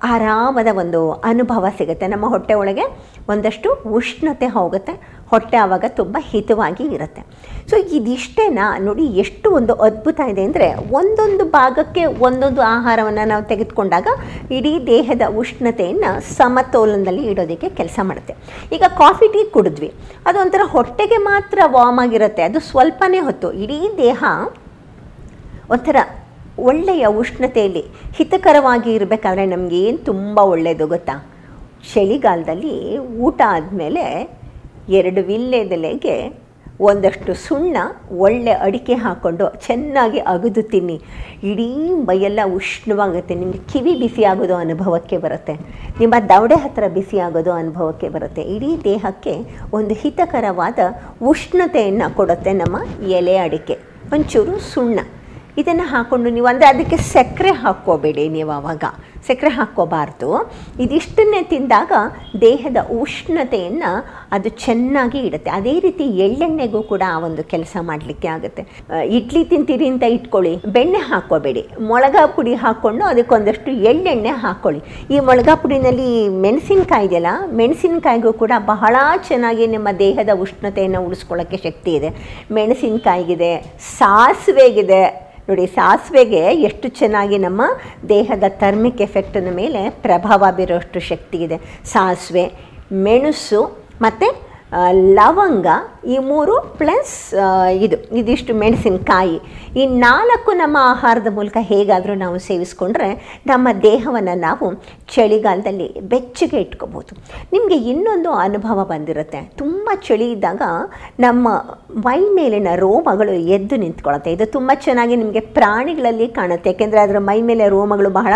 ಆರಾಮದ 0.02 0.66
ಒಂದು 0.76 1.12
ಅನುಭವ 1.12 1.66
ಸಿಗುತ್ತೆ. 1.78 2.06
ನಮ್ಮ 2.06 2.26
ಹೊಟ್ಟೆ 2.26 2.54
ಒಳಗೆ 2.54 2.82
ಒಂದಷ್ಟು 3.28 3.70
ಉಷ್ಣತೆ 3.92 4.46
ಹೋಗುತ್ತೆ. 4.46 5.17
ಹೊಟ್ಟೆ 5.30 5.56
ಆವಾಗ 5.56 5.84
ತುಂಬ 5.88 6.16
ಹಿತವಾಗಿ 6.20 6.84
ಇರುತ್ತೆ. 6.94 7.22
ಸೊ 7.70 7.76
ಇದಿಷ್ಟೇನಾ 7.76 8.78
ನೋಡಿ 8.78 9.06
ಎಷ್ಟು 9.06 9.50
ಒಂದು 9.50 9.74
ಅದ್ಭುತ 9.74 10.20
ಇದೆ 10.20 10.42
ಅಂದರೆ 10.42 10.74
ಒಂದೊಂದು 10.74 11.44
ಭಾಗಕ್ಕೆ 11.44 12.04
ಒಂದೊಂದು 12.04 12.62
ಆಹಾರವನ್ನು 12.62 13.28
ನಾವು 13.28 13.44
ತೆಗೆದುಕೊಂಡಾಗ 13.44 14.06
ಇಡೀ 14.50 14.86
ದೇಹದ 14.86 15.22
ಉಷ್ಣತೆಯನ್ನು 15.36 16.20
ಸಮತೋಲನದಲ್ಲಿ 16.36 17.22
ಇಡೋದಕ್ಕೆ 17.22 17.68
ಕೆಲಸ 17.68 17.98
ಮಾಡುತ್ತೆ. 18.02 18.34
ಈಗ 18.72 18.82
ಕಾಫಿ, 18.88 19.32
ಟೀ 19.32 19.50
ಕುಡಿದ್ವಿ. 19.50 19.92
ಅದು 20.26 20.38
ಒಂಥರ 20.40 20.60
ಹೊಟ್ಟೆಗೆ 20.64 21.16
ಮಾತ್ರ 21.16 21.58
ವಾರ್ಮ್ 21.66 21.98
ಆಗಿರುತ್ತೆ. 21.98 22.42
ಅದು 22.42 22.60
ಸ್ವಲ್ಪನೇ 22.60 23.18
ಹೊತ್ತು. 23.18 23.52
ಇಡೀ 23.52 23.80
ದೇಹ 23.96 24.24
ಒಂಥರ 25.70 25.96
ಒಳ್ಳೆಯ 26.58 27.06
ಉಷ್ಣತೆಯಲ್ಲಿ 27.06 27.84
ಹಿತಕರವಾಗಿ 28.14 28.94
ಇರಬೇಕಾದ್ರೆ 28.94 29.44
ಏನು 29.78 29.98
ತುಂಬ 29.98 30.38
ಒಳ್ಳೆಯದು 30.38 30.86
ಗೊತ್ತಾ? 30.86 31.30
ಚಳಿಗಾಲದಲ್ಲಿ 31.94 32.98
ಊಟ 32.98 33.40
ಆದಮೇಲೆ 33.46 34.37
ಎರಡು 34.88 35.20
ವಿಲ್ಲೆದೆಲೆಗೆ 35.22 36.14
ಒಂದಷ್ಟು 36.80 37.34
ಸುಣ್ಣ 37.34 37.76
ಒಳ್ಳೆ 38.24 38.52
ಅಡಿಕೆ 38.52 38.94
ಹಾಕ್ಕೊಂಡು 38.94 39.44
ಚೆನ್ನಾಗಿ 39.66 40.18
ಅಗದು 40.18 40.62
ತಿನ್ನಿ. 40.62 41.00
ಇಡೀ 41.44 41.66
ಮೈಯೆಲ್ಲ 42.08 42.40
ಉಷ್ಣವಾಗುತ್ತೆ. 42.54 43.34
ನಿಮಗೆ 43.34 43.60
ಕಿವಿ 43.72 43.94
ಬಿಸಿ 43.94 44.24
ಆಗೋದು 44.24 44.54
ಅನುಭವಕ್ಕೆ 44.54 45.18
ಬರುತ್ತೆ. 45.18 45.54
ನಿಮ್ಮ 46.00 46.14
ದವಡೆ 46.28 46.54
ಹತ್ತಿರ 46.54 46.88
ಬಿಸಿ 46.88 47.18
ಆಗೋದು 47.18 47.52
ಅನುಭವಕ್ಕೆ 47.52 48.08
ಬರುತ್ತೆ. 48.08 48.42
ಇಡೀ 48.42 48.70
ದೇಹಕ್ಕೆ 48.84 49.34
ಒಂದು 49.72 49.94
ಹಿತಕರವಾದ 49.94 50.78
ಉಷ್ಣತೆಯನ್ನು 51.22 52.16
ಕೊಡುತ್ತೆ 52.16 52.52
ನಮ್ಮ 52.52 52.76
ಎಲೆ 53.18 53.36
ಅಡಿಕೆ. 53.36 53.78
ಒಂಚೂರು 54.12 54.58
ಸುಣ್ಣ. 54.58 54.98
ಇದನ್ನು 55.58 55.82
ಹಾಕ್ಕೊಂಡು 55.82 56.30
ನೀವು 56.30 56.46
ಅಂದರೆ 56.46 56.66
ಅದಕ್ಕೆ 56.66 56.96
ಸಕ್ಕರೆ 56.96 57.50
ಹಾಕ್ಕೋಬೇಡಿ 57.50 58.28
ನೀವು 58.28 58.50
ಆವಾಗ 58.50 58.84
ಸಕ್ಕರೆ 59.26 59.50
ಹಾಕ್ಕೋಬಾರ್ದು. 59.56 60.28
ಇದಿಷ್ಟನ್ನೇ 60.84 61.40
ತಿಂದಾಗ 61.52 61.92
ದೇಹದ 62.46 62.78
ಉಷ್ಣತೆಯನ್ನು 63.00 63.90
ಅದು 64.36 64.48
ಚೆನ್ನಾಗಿ 64.64 65.20
ಇಡುತ್ತೆ. 65.28 65.50
ಅದೇ 65.58 65.74
ರೀತಿ 65.86 66.04
ಎಳ್ಳೆಣ್ಣೆಗೂ 66.26 66.82
ಕೂಡ 66.92 67.02
ಆ 67.14 67.18
ಒಂದು 67.28 67.42
ಕೆಲಸ 67.52 67.76
ಮಾಡಲಿಕ್ಕೆ 67.90 68.28
ಆಗುತ್ತೆ. 68.36 68.62
ಇಡ್ಲಿ 69.18 69.42
ತಿಂತೀರಿ 69.52 69.88
ಅಂತ 69.92 70.04
ಇಟ್ಕೊಳ್ಳಿ. 70.16 70.54
ಬೆಣ್ಣೆ 70.76 71.02
ಹಾಕ್ಕೋಬೇಡಿ. 71.10 71.64
ಮೊಳಗ 71.90 72.16
ಪುಡಿ 72.36 72.54
ಹಾಕ್ಕೊಂಡು 72.64 73.04
ಅದಕ್ಕೊಂದಷ್ಟು 73.12 73.70
ಎಳ್ಳೆಣ್ಣೆ 73.92 74.34
ಹಾಕ್ಕೊಳ್ಳಿ. 74.44 74.82
ಈ 75.14 75.18
ಮೊಳಗ 75.28 75.50
ಪುಡಿನಲ್ಲಿ 75.62 76.10
ಮೆಣಸಿನ್ಕಾಯಿ 76.46 77.06
ಇದೆಯಲ್ಲ, 77.08 77.32
ಮೆಣಸಿನಕಾಯಿಗೂ 77.60 78.32
ಕೂಡ 78.42 78.52
ಬಹಳ 78.72 78.96
ಚೆನ್ನಾಗಿ 79.28 79.66
ನಿಮ್ಮ 79.74 79.88
ದೇಹದ 80.04 80.32
ಉಷ್ಣತೆಯನ್ನು 80.44 81.00
ಉಳಿಸ್ಕೊಳ್ಳೋಕ್ಕೆ 81.06 81.58
ಶಕ್ತಿ 81.66 81.92
ಇದೆ. 81.98 82.10
ಮೆಣಸಿನಕಾಯಿಗಿದೆ, 82.58 83.52
ಸಾಸಿವೆಗಿದೆ 83.98 85.02
ನೋಡಿ, 85.48 85.64
ಸಾಸಿವೆಗೆ 85.76 86.42
ಎಷ್ಟು 86.68 86.86
ಚೆನ್ನಾಗಿ 87.00 87.36
ನಮ್ಮ 87.46 87.62
ದೇಹದ 88.14 88.46
ಥರ್ಮಿಕ್ 88.62 89.00
ಎಫೆಕ್ಟಿನ 89.06 89.52
ಮೇಲೆ 89.60 89.82
ಪ್ರಭಾವ 90.06 90.44
ಬೀರೋಷ್ಟು 90.58 91.00
ಶಕ್ತಿ 91.10 91.38
ಇದೆ. 91.46 91.58
ಸಾಸಿವೆ, 91.92 92.44
ಮೆಣಸು 93.06 93.62
ಮತ್ತು 94.04 94.28
ಲವಂಗ 95.18 95.66
ಈ 96.14 96.16
ಮೂರು 96.30 96.54
ಪ್ಲಸ್ 96.80 97.14
ಇದು, 97.84 97.96
ಇದಿಷ್ಟು 98.20 98.52
ಮೆಣಸಿನಕಾಯಿ. 98.62 99.38
ಈ 99.80 99.84
ನಾಲ್ಕು 100.06 100.50
ನಮ್ಮ 100.62 100.76
ಆಹಾರದ 100.92 101.30
ಮೂಲಕ 101.38 101.56
ಹೇಗಾದರೂ 101.70 102.14
ನಾವು 102.24 102.36
ಸೇವಿಸ್ಕೊಂಡ್ರೆ 102.48 103.08
ನಮ್ಮ 103.52 103.68
ದೇಹವನ್ನು 103.88 104.34
ನಾವು 104.46 104.66
ಚಳಿಗಾಲದಲ್ಲಿ 105.14 105.88
ಬೆಚ್ಚಗೆ 106.12 106.58
ಇಟ್ಕೋಬೋದು. 106.64 107.12
ನಿಮಗೆ 107.52 107.76
ಇನ್ನೊಂದು 107.92 108.30
ಅನುಭವ 108.44 108.78
ಬಂದಿರುತ್ತೆ. 108.92 109.40
ತುಂಬ 109.60 109.88
ಚಳಿ 110.06 110.26
ಇದ್ದಾಗ 110.34 110.62
ನಮ್ಮ 111.26 111.48
ಮೈ 112.06 112.18
ಮೇಲಿನ 112.38 112.72
ರೋಮಗಳು 112.84 113.34
ಎದ್ದು 113.56 113.76
ನಿಂತ್ಕೊಳ್ಳುತ್ತೆ. 113.84 114.32
ಇದು 114.36 114.46
ತುಂಬ 114.56 114.70
ಚೆನ್ನಾಗಿ 114.86 115.14
ನಿಮಗೆ 115.22 115.42
ಪ್ರಾಣಿಗಳಲ್ಲಿ 115.58 116.28
ಕಾಣುತ್ತೆ. 116.38 116.70
ಯಾಕೆಂದರೆ 116.72 117.00
ಅದರ 117.06 117.20
ಮೈ 117.30 117.38
ಮೇಲೆ 117.50 117.64
ರೋಮಗಳು 117.76 118.10
ಬಹಳ 118.20 118.34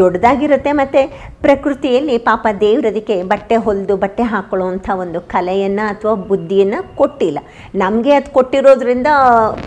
ದೊಡ್ಡದಾಗಿರುತ್ತೆ 0.00 0.72
ಮತ್ತು 0.80 1.00
ಪ್ರಕೃತಿಯಲ್ಲಿ 1.46 2.16
ಪಾಪ 2.28 2.46
ದೇವರದಕ್ಕೆ 2.64 3.16
ಬಟ್ಟೆ 3.32 3.56
ಹೊಲಿದು 3.66 3.94
ಬಟ್ಟೆ 4.04 4.24
ಹಾಕೊಳ್ಳುವಂಥ 4.32 4.88
ಒಂದು 5.04 5.20
ಕಲೆಯನ್ನು 5.34 5.84
ಅಥವಾ 5.92 6.14
ಬುದ್ಧಿಯನ್ನು 6.30 6.80
ಕೊಟ್ಟಿಲ್ಲ. 7.00 7.38
ನಮಗೆ 7.84 8.12
ಅದು 8.18 8.30
ಕೊಟ್ಟಿರೋದ್ರಿಂದ 8.36 9.08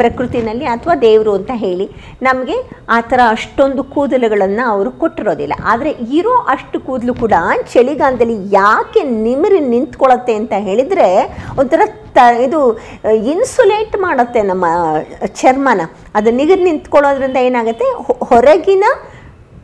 ಪ್ರಕೃತಿನಲ್ಲಿ 0.01 0.67
ಅಥವಾ 0.75 0.95
ದೇವರು 1.07 1.33
ಅಂತ 1.39 1.51
ಹೇಳಿ 1.63 1.87
ನಮಗೆ 2.27 2.57
ಆ 2.89 2.99
ಥರ 3.11 3.19
ಅಷ್ಟೊಂದು 3.35 3.83
ಕೂದಲುಗಳನ್ನು 3.93 4.63
ಅವರು 4.73 4.91
ಕೊಟ್ಟಿರೋದಿಲ್ಲ. 5.03 5.55
ಆದರೆ 5.71 5.91
ಇರೋ 6.19 6.32
ಅಷ್ಟು 6.47 6.79
ಕೂದಲು 6.79 7.13
ಕೂಡ 7.13 7.33
ಚಳಿಗಾಲದಲ್ಲಿ 7.73 8.49
ಯಾಕೆ 8.51 9.03
ನಿಮಿರಿ 9.03 9.59
ನಿಂತ್ಕೊಳತ್ತೆ 9.59 10.33
ಅಂತ 10.33 10.53
ಹೇಳಿದರೆ 10.59 11.07
ಒಂಥರ 11.59 11.81
ತ, 12.13 12.19
ಇದು 12.45 12.59
ಇನ್ಸುಲೇಟ್ 13.31 13.99
ಮಾಡುತ್ತೆ 13.99 14.41
ನಮ್ಮ 14.41 14.65
ಚರ್ಮನ. 15.25 15.81
ಅದು 16.15 16.31
ನಿಗರ್ 16.31 16.59
ನಿಂತ್ಕೊಳ್ಳೋದ್ರಿಂದ 16.59 17.37
ಏನಾಗುತ್ತೆ? 17.37 17.85
ಹೊರಗಿನ 18.25 18.85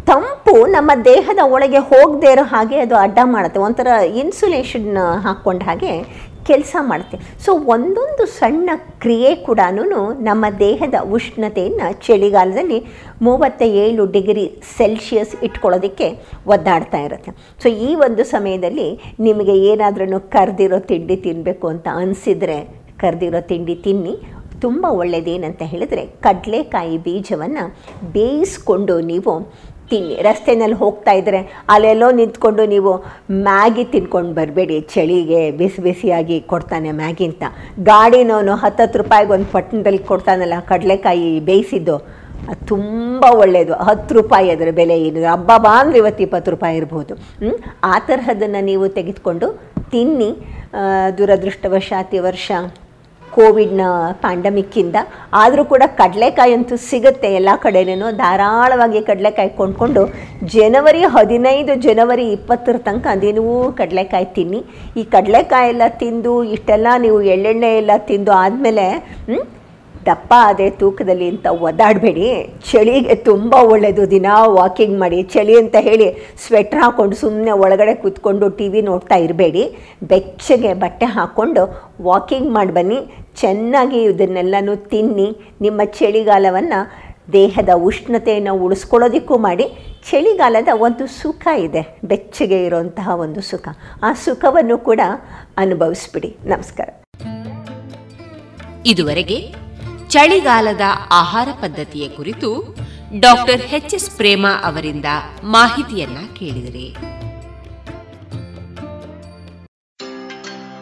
ತಂಪು 0.05 0.65
ನಮ್ಮ 0.65 0.91
ದೇಹದ 1.05 1.39
ಒಳಗೆ 1.45 1.77
ಹೋಗದೇ 1.77 2.31
ಇರೋ 2.31 2.43
ಹಾಗೆ 2.43 2.79
ಅದು 2.79 2.95
ಅಡ್ಡ 2.95 3.19
ಮಾಡುತ್ತೆ. 3.23 3.59
ಒಂಥರ 3.59 3.87
ಇನ್ಸುಲೇಷನ್ 4.15 4.97
ಹಾಕ್ಕೊಂಡ 5.21 5.63
ಹಾಗೆ 5.63 5.91
ಕೆಲಸ 6.51 6.75
ಮಾಡುತ್ತೆ 6.89 7.17
ಸೊ 7.45 7.51
ಒಂದೊಂದು 7.73 8.23
ಸಣ್ಣ 8.39 8.69
ಕ್ರಿಯೆ 9.03 9.31
ಕೂಡ 9.47 9.59
ನಮ್ಮ 10.29 10.45
ದೇಹದ 10.59 10.97
ಉಷ್ಣತೆಯನ್ನು 11.15 11.87
ಚಳಿಗಾಲದಲ್ಲಿ 12.07 12.79
ಮೂವತ್ತ 13.27 13.61
ಏಳು 13.83 14.03
ಡಿಗ್ರಿ 14.15 14.45
ಸೆಲ್ಸಿಯಸ್ 14.77 15.35
ಇಟ್ಕೊಳ್ಳೋದಕ್ಕೆ 15.47 16.07
ಒದ್ದಾಡ್ತಾ 16.47 16.99
ಇರುತ್ತೆ. 17.07 17.31
ಸೊ 17.63 17.67
ಈ 17.87 17.91
ಒಂದು 18.07 18.25
ಸಮಯದಲ್ಲಿ 18.35 18.89
ನಿಮಗೆ 19.19 19.55
ಏನಾದ್ರೂ 19.71 20.19
ಕರೆದಿರೋ 20.35 20.79
ತಿಂಡಿ 20.91 21.17
ತಿನ್ನಬೇಕು 21.27 21.67
ಅಂತ 21.73 21.87
ಅನಿಸಿದರೆ 22.01 22.59
ಕರೆದಿರೋ 23.03 23.41
ತಿಂಡಿ 23.51 23.77
ತಿನ್ನಿ. 23.85 24.15
ತುಂಬ 24.63 24.85
ಒಳ್ಳೆಯದೇನಂತ 25.01 25.61
ಹೇಳಿದರೆ 25.71 26.01
ಕಡಲೆಕಾಯಿ 26.23 26.95
ಬೀಜವನ್ನು 27.05 27.63
ಬೇಯಿಸ್ಕೊಂಡು 28.15 28.95
ನೀವು 29.11 29.33
ತಿನ್ನಿ. 29.91 30.15
ರಸ್ತೆಯಲ್ಲಿ 30.27 30.77
ಹೋಗ್ತಾ 30.83 31.13
ಇದ್ದರೆ 31.19 31.39
ಅಲ್ಲೆಲ್ಲೋ 31.73 32.07
ನಿಂತ್ಕೊಂಡು 32.19 32.63
ನೀವು 32.73 32.91
ಮ್ಯಾಗಿ 33.47 33.83
ತಿನ್ಕೊಂಡು 33.93 34.33
ಬರಬೇಡಿ. 34.39 34.77
ಚಳಿಗೆ 34.93 35.41
ಬಿಸಿ 35.59 35.81
ಬಿಸಿಯಾಗಿ 35.87 36.37
ಕೊಡ್ತಾನೆ 36.53 36.91
ಮ್ಯಾಗಿ 37.01 37.25
ಅಂತ. 37.29 37.43
ಗಾಡಿನವನು 37.91 38.55
ಹತ್ತತ್ತು 38.63 38.99
ರೂಪಾಯಿಗೆ 39.03 39.33
ಒಂದು 39.37 39.49
ಪಟ್ಟಣದಲ್ಲಿ 39.55 40.01
ಕೊಡ್ತಾನಲ್ಲ, 40.11 40.57
ಕಡಲೆಕಾಯಿ 40.71 41.29
ಬೇಯಿಸಿದ್ದು, 41.49 41.97
ಅದು 42.49 42.61
ತುಂಬ 42.73 43.23
ಒಳ್ಳೆಯದು 43.43 43.73
ಹತ್ತು 43.87 44.11
ರೂಪಾಯಿ 44.19 44.47
ಅದರ 44.55 44.69
ಬೆಲೆ 44.77 44.95
ಏನು? 45.07 45.19
ಹಬ್ಬ 45.33 45.51
ಬಾ 45.65 45.73
ಅಂದರೆ 45.79 45.97
ಇವತ್ತು 46.01 46.21
ಇಪ್ಪತ್ತು 46.25 46.51
ರೂಪಾಯಿ 46.55 46.75
ಇರ್ಬೋದು? 46.81 47.13
ಆ 47.91 47.95
ತರಹದನ್ನು 48.09 48.61
ನೀವು 48.69 48.85
ತೆಗೆದುಕೊಂಡು 48.99 49.47
ತಿನ್ನಿ. 49.93 50.29
ದುರದೃಷ್ಟವಶಾತಿ 51.17 52.17
ವರ್ಷ 52.27 52.51
ಕೋವಿಡ್ನ 53.35 53.83
ಪ್ಯಾಂಡಮಿಕ್ಕಿಂದ 54.23 54.97
ಆದರೂ 55.41 55.63
ಕೂಡ 55.71 55.83
ಕಡಲೆಕಾಯಿ 56.01 56.53
ಅಂತೂ 56.57 56.75
ಸಿಗುತ್ತೆ 56.89 57.29
ಎಲ್ಲ 57.39 57.49
ಕಡೆನೂ. 57.65 58.07
ಧಾರಾಳವಾಗಿ 58.23 59.01
ಕಡಲೆಕಾಯಿ 59.09 59.51
ಕೊಂಡ್ಕೊಂಡು 59.59 60.03
ಜನವರಿ 60.55 61.03
ಹದಿನೈದು, 61.15 61.75
ಜನವರಿ 61.87 62.25
ಇಪ್ಪತ್ತರ 62.37 62.75
ತನಕ 62.87 63.07
ಅದೇನೂ 63.15 63.45
ಕಡಲೆಕಾಯಿ 63.81 64.27
ತಿನ್ನಿ. 64.37 64.61
ಈ 64.99 65.03
ಕಡಲೆಕಾಯಿ 65.15 65.69
ಎಲ್ಲ 65.73 65.87
ತಿಂದು, 66.01 66.33
ಇಷ್ಟೆಲ್ಲ 66.55 66.87
ನೀವು 67.05 67.21
ಎಳ್ಳೆಣ್ಣೆ 67.35 67.71
ಎಲ್ಲ 67.77 67.91
ತಿಂದು 68.11 68.33
ಆದಮೇಲೆ 68.43 68.87
ದಪ್ಪ 70.09 70.31
ಅದೇ 70.51 70.67
ತೂಕದಲ್ಲಿ 70.81 71.27
ಅಂತ 71.33 71.47
ಒದ್ದಾಡಬೇಡಿ. 71.61 72.27
ಚಳಿಗೆ 72.71 73.15
ತುಂಬ 73.29 73.53
ಒಳ್ಳೆಯದು 73.71 74.03
ದಿನ 74.11 74.27
ವಾಕಿಂಗ್ 74.57 74.95
ಮಾಡಿ, 74.99 75.19
ಚಳಿ 75.33 75.55
ಅಂತ 75.57 75.75
ಹೇಳಿ 75.87 76.07
ಸ್ವೆಟ್ರ್ 76.45 76.81
ಹಾಕ್ಕೊಂಡು 76.83 77.15
ಸುಮ್ಮನೆ 77.15 77.53
ಒಳಗಡೆ 77.65 77.93
ಕೂತ್ಕೊಂಡು 77.95 78.49
ಟಿ 78.57 78.67
ವಿ 78.69 78.81
ನೋಡ್ತಾ 78.89 79.17
ಇರಬೇಡಿ. 79.25 79.63
ಬೆಚ್ಚಗೆ 80.03 80.73
ಬಟ್ಟೆ 80.73 81.07
ಹಾಕ್ಕೊಂಡು 81.17 81.63
ವಾಕಿಂಗ್ 82.01 82.49
ಮಾಡಿ 82.53 82.73
ಬನ್ನಿ. 82.73 82.99
ಚೆನ್ನಾಗಿ 83.41 83.99
ಇದನ್ನೆಲ್ಲನೂ 84.03 84.75
ತಿನ್ನಿ. 84.91 85.29
ನಿಮ್ಮ 85.61 85.81
ಚಳಿಗಾಲವನ್ನು 85.99 86.79
ದೇಹದ 87.33 87.71
ಉಷ್ಣತೆಯನ್ನು 87.87 88.53
ಉಳಿಸ್ಕೊಳ್ಳೋದಕ್ಕೂ 88.65 89.35
ಮಾಡಿ, 89.37 89.65
ಚಳಿಗಾಲದ 90.09 90.71
ಒಂದು 90.87 91.05
ಸುಖ 91.19 91.47
ಇದೆ. 91.59 91.81
ಬೆಚ್ಚಗೆ 92.03 92.57
ಇರುವಂತಹ 92.65 93.09
ಒಂದು 93.25 93.41
ಸುಖ. 93.41 93.67
ಆ 94.03 94.11
ಸುಖವನ್ನು 94.25 94.77
ಕೂಡ 94.87 95.01
ಅನುಭವಿಸ್ಬಿಡಿ. 95.57 96.31
ನಮಸ್ಕಾರ. 96.45 96.89
ಇದುವರೆಗೆ 98.85 99.37
ಚಳಿಗಾಲದ 100.09 100.81
ಆಹಾರ 101.11 101.49
ಪದ್ಧತಿಯ 101.61 102.07
ಕುರಿತು 102.07 102.49
ಡಾಕ್ಟರ್ 103.19 103.61
ಎಚ್ 103.61 103.93
ಎಸ್ 103.93 104.17
ಪ್ರೇಮ 104.17 104.45
ಅವರಿಂದ 104.63 105.05
ಮಾಹಿತಿಯನ್ನ 105.43 106.17
ಕೇಳಿದರೆ. 106.39 106.85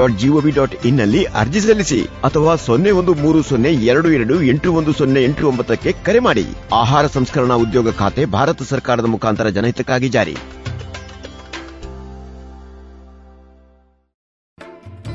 dot 0.00 0.18
GOV 0.18 0.50
dot 0.50 0.86
ಇನ್ನಲ್ಲಿ 0.86 1.24
ಅರ್ಜಿ 1.24 1.60
ಸಲ್ಲಿಸಿ 1.60 2.00
ಅಥವಾ 2.24 2.54
ಸೊನ್ನೆ 2.56 2.90
ಒಂದು 3.00 3.14
ಮೂರು 3.14 3.42
ಸೊನ್ನೆ 3.42 3.72
ಎರಡು 3.90 4.10
ಎರಡು 4.10 4.42
ಎಂಟು 4.42 4.72
ಒಂದು 4.72 4.92
ಸೊನ್ನೆ 4.92 5.24
ಎಂಟು 5.24 5.48
ಒಂಬತ್ತಕ್ಕೆ 5.48 5.92
ಕರೆ 6.06 6.18
ಮಾಡಿ. 6.18 6.46
ಆಹಾರ 6.74 7.06
ಸಂಸ್ಕರಣಾ 7.06 7.54
ಉದ್ಯೋಗ 7.54 7.92
ಖಾತೆ 7.98 8.24
ಭಾರತ 8.24 8.62
ಸರ್ಕಾರದ 8.62 9.04
ಮುಖಾಂತರ 9.04 9.48
ಜನಹಿತಕ್ಕಾಗಿ 9.48 10.08
ಜಾರಿ. 10.08 10.36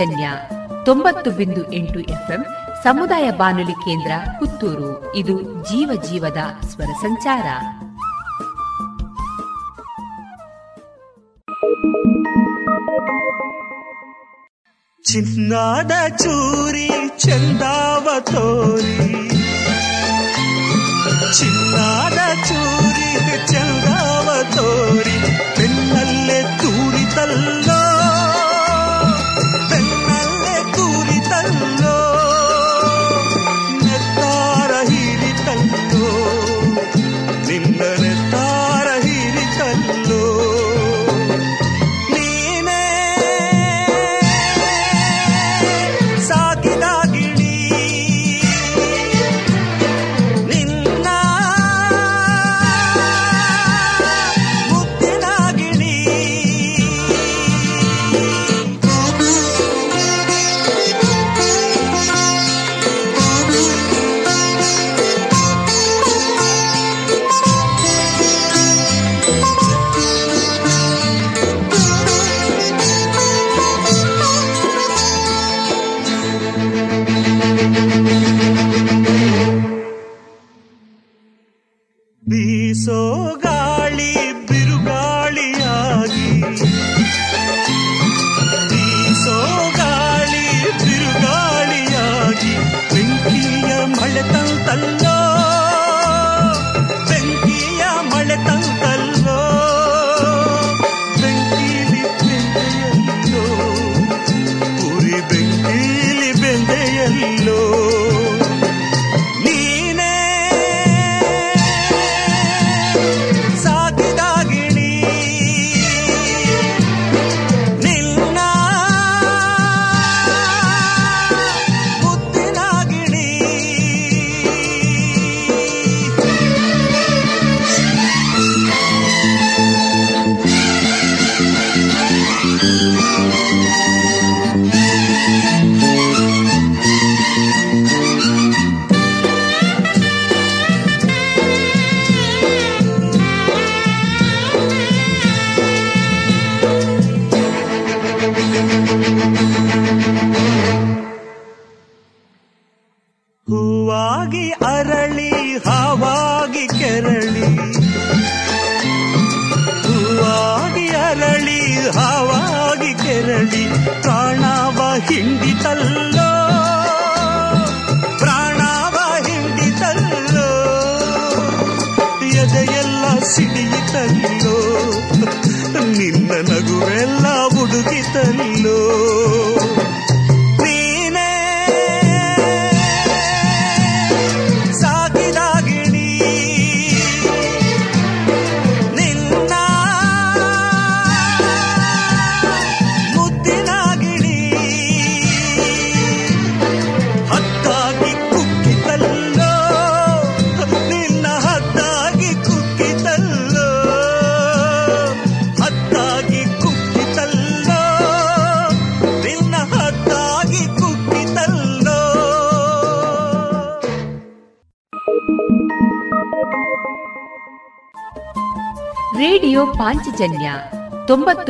ಪಾಂಚಜನ್ಯ 0.00 0.30
ತೊಂಬತ್ತು 0.84 1.30
ಬಿಂದು 1.30 1.72
ಎಂಟು 1.72 2.00
ಎಫ್ಎಂ 2.00 2.46
ಸಮುದಾಯ 2.84 3.30
ಬಾನುಲಿ 3.30 3.72
ಕೇಂದ್ರ 3.72 4.12
ಪುತ್ತೂರು. 4.38 5.16
ಇದು 5.16 5.42
ಜೀವ 5.42 6.02
ಜೀವದ 6.02 6.38
ಸ್ವರ 6.66 6.84
ಸಂಚಾರ. 6.84 7.46
ಚಿನ್ನಾದ 15.04 15.92
ಚೂರಿ, 16.08 16.90
ಚಂದಾವ 17.18 18.08
ತೋರಿ. 18.20 19.28
ಚಿನ್ನಾದ 21.38 22.18
ಚೂರಿ, 22.48 23.52
ಚಂದಾವ 23.52 24.56
ತೋರಿ. 24.56 25.18
ಬೆನ್ನಲ್ಲೇ 25.58 26.42
ತೂರಿತಲ್ಲೋ. 26.42 27.89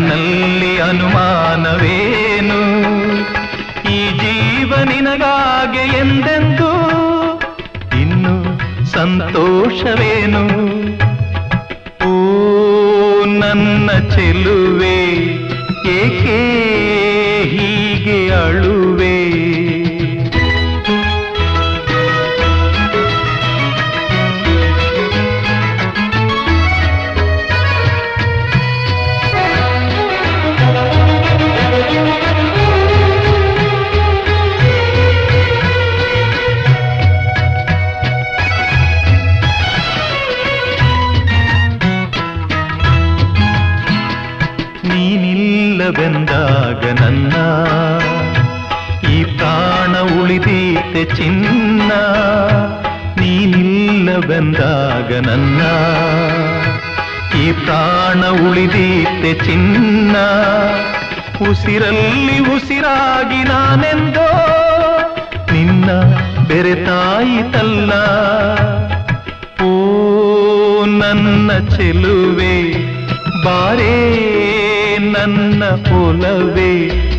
ನನ್ನಲ್ಲಿ 0.00 0.78
ಅನುಮಾನವೇನು? 0.78 2.60
ಈ 3.92 4.18
ಜೀವ 4.18 4.74
ನಿನಗಾಗೆ 4.84 5.98
ಎಂದೆಂದು? 5.98 6.70
ಇನ್ನು 8.00 8.34
ಸಂತೋಷವೇನು? 8.92 10.42
ಓ 12.08 12.14
ನನ್ನ 13.24 13.90
ಚೆಲುವೆ 14.10 15.02
ಏಕೆ 15.88 16.38
ಹೀಗೆ 17.42 18.30
ಅಳುವೆ 18.30 18.77
ನೀನಿಲ್ಲವೆಂದಾಗ 54.38 55.10
ನನ್ನ 55.26 55.60
ಈ 57.42 57.46
ಪ್ರಾಣ 57.52 58.20
ಉಳಿದೀತೆ 58.46 59.32
ಚಿನ್ನ. 59.44 60.16
ಉಸಿರಲ್ಲಿ 61.48 62.38
ಉಸಿರಾಗಿ 62.54 63.40
ನಾನೆಂದೋ 63.50 64.28
ನಿನ್ನ 65.52 65.88
ಬೆರೆತಾಯಿತಲ್ಲ 66.48 67.92
ಓ, 69.62 69.72
ನನ್ನ 71.00 71.50
ಚೆಲುವೆ, 71.74 72.56
ಬಾರೇ 73.44 73.96
ನನ್ನ 75.14 75.62
ಪೊಲವೇ 75.88 76.72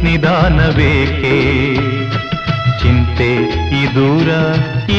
ನಿಧಾನಬೇಕೆ 0.03 1.37
ಚಿಂತೆ, 2.81 3.31
ಈ 3.79 3.81
ದೂರ 3.95 4.29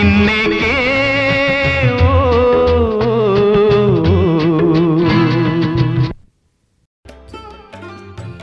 ಇನ್ನೇಕೆ? 0.01 0.80